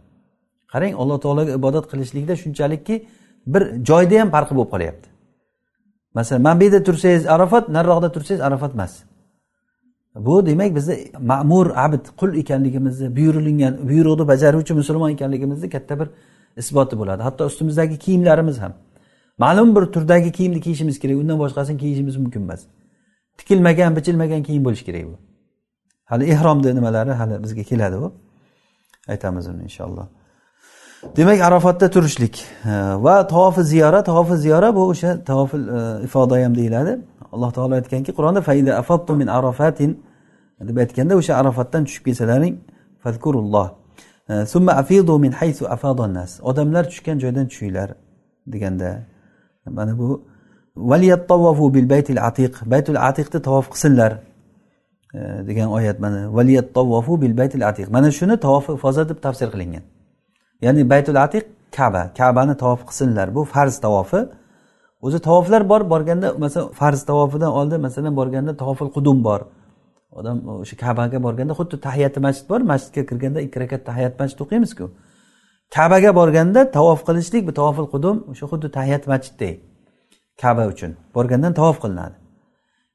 Qarang 0.73 0.93
alloh 1.01 1.17
taologa 1.23 1.51
ibodat 1.59 1.85
qilishlikda 1.91 2.33
shunchalikki 2.43 2.95
bir 3.53 3.63
joyda 3.89 4.15
ham 4.21 4.29
farqi 4.35 4.53
bo'lib 4.57 4.71
qolyapti. 4.75 5.07
Masalan 6.17 6.41
mana 6.41 6.59
bu 6.59 6.63
yerda 6.63 6.79
tursangiz 6.87 7.23
arafat 7.35 7.63
nariroqda 7.75 8.09
tursangiz 8.15 8.41
arafat 8.49 8.71
emas. 8.77 8.93
Bu 10.15 10.45
demak 10.45 10.75
bizni 10.75 10.95
ma'mur 11.19 11.67
abd 11.85 12.03
qul 12.19 12.31
ekanligimizni 12.41 13.07
buyurilgan 13.17 13.73
buyruqni 13.89 14.27
bajaruvchi 14.31 14.73
musulmon 14.73 15.09
ekanligimizni 15.15 15.69
katta 15.75 15.99
bir 15.99 16.07
isboti 16.61 16.95
bo'ladi. 16.99 17.21
Hatto 17.27 17.45
ustimizdagi 17.45 17.95
kiyimlarimiz 18.03 18.57
ham. 18.63 18.73
Ma'lum 19.37 19.75
bir 19.75 19.85
turdagi 19.85 20.31
kiyimni 20.31 20.61
kiyishimiz 20.61 20.99
kerak 20.99 21.17
undan 21.17 21.39
boshqasini 21.39 21.77
kiyishimiz 21.77 22.17
mumkin 22.17 22.41
emas. 22.41 22.61
Tikilmagan 23.37 23.95
bichilmagan 23.95 24.43
kiyim 24.43 24.65
bo'lishi 24.65 24.85
kerak 24.85 25.05
bu. 25.05 25.17
Hali 26.05 26.25
ehromni 26.25 26.75
nimalari 26.75 27.11
hali 27.11 27.43
bizga 27.43 27.63
keladi 27.63 27.95
u 27.95 28.13
aytamiz 29.07 29.47
uni 29.47 29.63
inshaalloh. 29.63 30.07
Demak 31.17 31.41
arafatda 31.41 31.89
turishlik 31.89 32.45
e, 32.65 32.69
va 33.05 33.27
tavofi 33.27 33.63
ziyora 33.63 34.03
tavofi 34.03 34.37
ziyora 34.37 34.75
bu 34.75 34.81
o'sha 34.91 35.23
tavofi 35.23 35.57
e, 35.57 36.03
ifoda 36.03 36.35
ham 36.43 36.55
deyiladi. 36.55 36.99
Alloh 37.31 37.51
taolo 37.51 37.73
aytganki 37.75 38.11
qur'onda 38.17 39.13
min 39.15 39.27
arafatin 39.27 40.03
deb 40.67 40.77
aytganda 40.77 41.15
o'sha 41.15 41.33
arafatdan 41.41 41.85
tushib 41.85 42.03
kelsalaring 42.05 42.55
fazkurulloh 43.03 43.67
e, 44.29 44.45
summa 44.45 44.71
afidu 44.71 45.19
min 45.19 45.31
haysu 45.31 45.63
afadannas 45.75 46.39
odamlar 46.49 46.83
tushgan 46.91 47.17
joydan 47.23 47.47
tushinglar 47.47 47.89
deganda 48.53 48.89
mana 49.65 49.97
bu 49.97 50.23
bil 51.73 51.89
baytil 51.89 52.19
atiq 52.27 52.53
baytul 52.65 52.95
atiqni 52.95 53.41
tavof 53.41 53.69
qilsinlar 53.73 54.11
e, 55.13 55.19
degan 55.47 55.67
oyat 55.77 55.99
mana 55.99 56.19
bil 57.21 57.37
baytil 57.37 57.63
atiq 57.69 57.87
mana 57.89 58.11
shuni 58.11 58.37
tavofi 58.39 58.71
ifoza 58.73 59.09
deb 59.09 59.21
tafsir 59.21 59.51
qilingan. 59.53 59.83
Ya'ni 60.61 60.89
baytul 60.89 61.15
atiq 61.25 61.43
kaba 61.77 62.03
kabani 62.17 62.57
tavof 62.57 62.81
qilsinlar. 62.89 63.35
Bu 63.35 63.43
farz 63.43 63.79
tavofi. 63.79 64.21
O'zi 65.01 65.19
tavoflar 65.19 65.69
bor 65.69 65.81
borganda 65.89 66.33
masalan 66.43 66.71
farz 66.79 67.05
tavofidan 67.09 67.51
oldin 67.59 67.81
masalan 67.81 68.15
borganda 68.15 68.57
tavofil 68.61 68.89
qudum 68.95 69.23
bor. 69.23 69.41
Odam 70.11 70.37
o'sha 70.63 70.75
kabaga 70.83 71.17
borganda 71.23 71.53
xuddi 71.59 71.75
tahiyati 71.87 72.19
masjid 72.25 72.45
bor 72.51 72.61
masjidga 72.71 73.03
kirganda 73.09 73.39
ikki 73.45 73.57
rakat 73.63 73.81
tahiyat 73.89 74.13
masjid 74.21 74.39
o'qiymizku. 74.45 74.85
Kabaga 75.75 76.11
borganda 76.19 76.71
tavof 76.77 76.99
qilishlik 77.07 77.43
bu 77.47 77.53
tavofil 77.59 77.87
qudum 77.93 78.15
o'sha 78.31 78.45
xuddi 78.51 78.67
tahiyat 78.77 79.03
masjiddek 79.11 79.55
kaba 80.41 80.63
uchun 80.73 80.91
borgandan 81.15 81.53
tavof 81.59 81.77
qilinadi. 81.83 82.15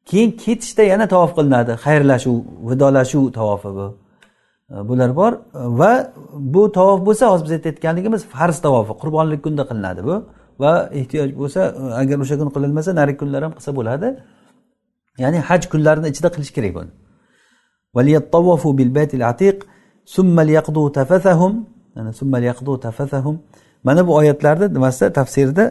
Keyin 0.08 0.30
ketishda 0.44 0.82
yana 0.92 1.06
tavof 1.14 1.32
qilinadi. 1.38 1.72
Xayrlashuv 1.84 2.36
vidolashuv 2.70 3.24
tavofi 3.38 3.70
bu. 3.78 3.86
Bular 4.88 5.10
bor. 5.20 5.32
Va 5.80 5.92
bu 6.54 6.62
tavof 6.78 6.98
bo'lsa 7.06 7.24
hozir 7.32 7.44
biz 7.46 7.52
aytayotganligimiz 7.58 8.22
farz 8.34 8.56
tavofi 8.66 8.92
qurbonlik 9.02 9.40
kunida 9.44 9.64
qilinadi 9.70 10.00
bu. 10.08 10.14
Va 10.62 10.72
ehtiyoj 11.00 11.30
bo'lsa 11.42 11.60
agar 12.00 12.16
o'sha 12.24 12.34
kun 12.40 12.48
qilinmasa 12.56 12.90
narigi 13.00 13.18
kunlar 13.22 13.40
ham 13.46 13.52
qilsa 13.58 13.70
bo'ladi. 13.78 14.08
Ya'ni 15.22 15.38
haj 15.48 15.62
kunlarini 15.72 16.08
ichida 16.12 16.28
qilish 16.34 16.52
kerak 16.56 16.72
buni. 16.78 16.90
Mana 23.84 24.06
bu 24.06 24.14
oyatlarni 24.14 24.74
nimasida 24.74 25.12
tafsirida 25.12 25.64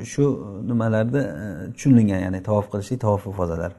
e, 0.00 0.04
shu 0.04 0.24
nimalarda 0.66 1.20
e, 1.20 1.72
tushunilgan 1.72 2.20
ya'ni 2.26 2.42
tavof 2.42 2.72
qilishlik 2.72 3.00
tavof 3.00 3.26
ifodalar. 3.26 3.72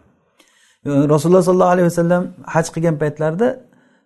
E, 0.86 0.90
rasululloh 0.90 1.42
sollallohu 1.42 1.70
alayhi 1.76 1.86
vasallam 1.86 2.28
haj 2.46 2.66
qilgan 2.76 2.96
paytlarida 3.02 3.48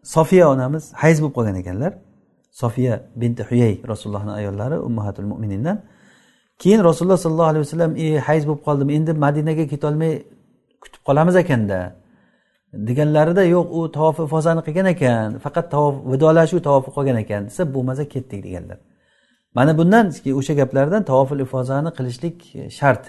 sofiya 0.03 0.49
onamiz 0.53 0.83
hayz 0.93 1.21
bo'lib 1.21 1.33
qolgan 1.37 1.55
ekanlar. 1.55 1.93
Sofiya 2.51 2.93
binti 3.15 3.43
huyay 3.43 3.73
rasulullohni 3.87 4.31
ayollari 4.31 4.77
ummahatul 4.87 5.27
mo'minindan 5.31 5.77
keyin 6.61 6.83
rasululloh 6.83 7.17
sollallohu 7.17 7.49
alayhi 7.53 7.65
vasallam 7.65 7.91
e 7.95 8.07
hayz 8.27 8.43
bo'lib 8.47 8.63
qoldim 8.67 8.89
endi 8.97 9.11
madinaga 9.25 9.65
ketolmay 9.73 10.13
kutib 10.83 11.01
qolamiz 11.07 11.35
ekanda. 11.35 11.79
Deganlarida 12.73 13.43
yo'q 13.43 13.67
u 13.77 13.91
tavof 13.91 14.19
ifozani 14.19 14.61
qilgan 14.67 14.85
ekan 14.85 15.39
faqat 15.45 15.71
tavof 15.71 15.95
vidolashuv 16.13 16.59
tavofi 16.67 16.91
qolgan 16.97 17.17
ekan 17.23 17.45
desa 17.49 17.73
bo'lmasa 17.73 18.03
ketdik 18.13 18.43
deganlar. 18.43 18.77
Mana 19.55 19.77
bundan 19.77 20.05
o'sha 20.39 20.53
gaplardan 20.53 21.03
tavofil 21.03 21.39
ifozani 21.39 21.89
qilishlik 21.97 22.37
shart. 22.79 23.03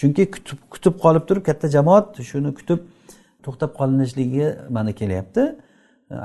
Chunki 0.00 0.30
kutib 0.34 0.58
kutib 0.70 0.94
qolib 1.04 1.24
turib 1.28 1.44
katta 1.48 1.68
jamoat 1.76 2.06
shuni 2.30 2.54
kutib 2.58 2.80
to'xtab 3.44 3.70
qolinishligi 3.78 4.46
mana 4.76 4.92
kelyapti. 5.00 5.42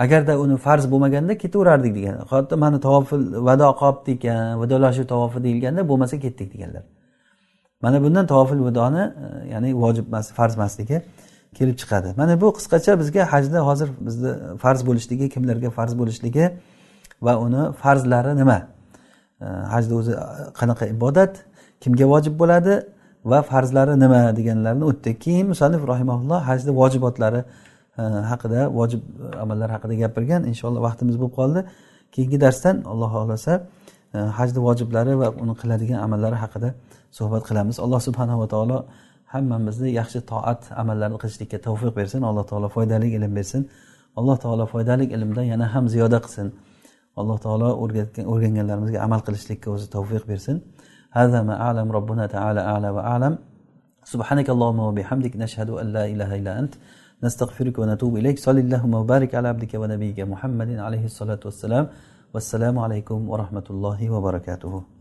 Agarda 0.04 0.40
uni 0.44 0.58
farz 0.58 0.86
bo'lmaganda 0.92 1.38
ketaverardik 1.38 1.96
degan. 1.96 2.16
Hatto 2.32 2.58
mana 2.58 2.80
tavofil 2.88 3.22
vado 3.48 3.68
qolibdi 3.82 4.12
ekan 4.18 4.62
vidolashuv 4.62 5.06
tavofi 5.14 5.44
deyilganda 5.46 5.82
bo'lmasa 5.90 6.16
ketdik 6.20 6.54
deganlar. 6.54 6.84
Mana 7.82 8.04
bundan 8.04 8.26
tavofil 8.28 8.62
vidoni 8.68 9.04
e, 9.26 9.50
ya'ni 9.54 9.70
vojib 9.84 10.06
emas 10.08 10.34
farz 10.38 10.54
emasligi 10.56 11.02
kelib 11.58 11.76
chiqadi. 11.82 12.10
Mana 12.20 12.34
bu 12.42 12.48
qisqacha 12.58 12.92
bizga 13.02 13.24
hajda 13.34 13.60
hozir 13.70 13.90
bizni 14.08 14.32
farz 14.64 14.82
bo'lishligi 14.88 15.26
kimlarga 15.34 15.70
farz 15.78 15.94
bo'lishligi 16.02 16.46
va 17.26 17.34
uni 17.46 17.62
farzlari 17.82 18.32
nima? 18.42 18.58
Hajni 19.74 19.94
o'zi 20.00 20.14
qanaqa 20.60 20.86
ibodat 20.96 21.34
kimga 21.84 22.06
vojib 22.14 22.34
bo'ladi 22.42 22.74
va 23.32 23.40
farzlari 23.52 23.94
nima 24.04 24.22
deganlarni 24.40 24.84
o'tdik. 24.90 25.16
Keyin 25.26 25.46
musanif 25.54 25.82
rahimaulloh 25.94 26.40
hajni 26.50 26.72
vojibotlari 26.82 27.42
haqida 28.32 28.62
vojib 28.80 29.02
amallar 29.44 29.70
haqida 29.76 29.94
gapirgan. 30.04 30.42
Inshaalloh 30.52 30.82
vaqtimiz 30.88 31.16
bo'lib 31.22 31.36
qoldi. 31.40 31.60
Keyingi 32.14 32.38
darsdan 32.46 32.76
alloh 32.92 33.10
xohlasa 33.16 33.54
hajni 34.40 34.60
vojiblari 34.68 35.14
va 35.22 35.28
uni 35.44 35.54
qiladigan 35.62 36.00
amallari 36.06 36.38
haqida 36.44 36.70
suhbat 37.18 37.44
qilamiz. 37.50 37.76
Alloh 37.86 38.00
subhanava 38.08 38.46
taolo 38.54 38.78
hammamizni 39.33 39.91
yaxshi 40.01 40.21
toat 40.31 40.61
amallarni 40.81 41.19
qilishlikka 41.23 41.59
tavfiq 41.67 41.93
bersin 41.99 42.23
alloh 42.31 42.45
taolo 42.51 42.69
foydali 42.77 43.09
ilm 43.17 43.33
bersin 43.39 43.63
alloh 44.19 44.37
taolo 44.45 44.65
foydali 44.73 45.05
ilmdan 45.15 45.47
yana 45.53 45.67
ham 45.75 45.85
ziyoda 45.95 46.19
qilsin 46.25 46.49
alloh 47.21 47.39
taolo 47.45 47.69
o'rgatgan 47.83 48.25
o'rganganlarimizga 48.33 48.99
amal 49.07 49.21
qilishlikka 49.27 49.69
o'zi 49.75 49.87
tavfiq 49.97 50.25
bersin 50.33 50.59
هذا 51.13 51.43
ما 51.43 51.55
أعلم 51.65 51.93
ربنا 51.99 52.27
تعالى 52.27 52.61
أعلى 52.61 52.89
وأعلم 52.97 53.39
سبحانك 54.13 54.51
اللهم 54.51 54.79
وبحمدك 54.89 55.37
نشهد 55.37 55.71
أن 55.71 55.87
لا 55.97 56.05
إله 56.13 56.31
إلا 56.39 56.53
أنت 56.61 56.75
نستغفرك 57.25 57.79
ونتوب 57.79 58.17
إليك 58.17 58.39
صلى 58.39 58.61
اللهم 58.61 58.95
وبارك 58.95 59.35
على 59.35 59.49
عبدك 59.49 59.73
ونبيك 59.75 60.19
محمد 60.33 60.71
عليه 60.87 61.05
الصلاة 61.11 61.43
والسلام 61.45 61.85
والسلام 62.35 62.79
عليكم 62.79 63.19
ورحمة 63.29 63.67
الله 63.71 64.01
وبركاته 64.11 64.94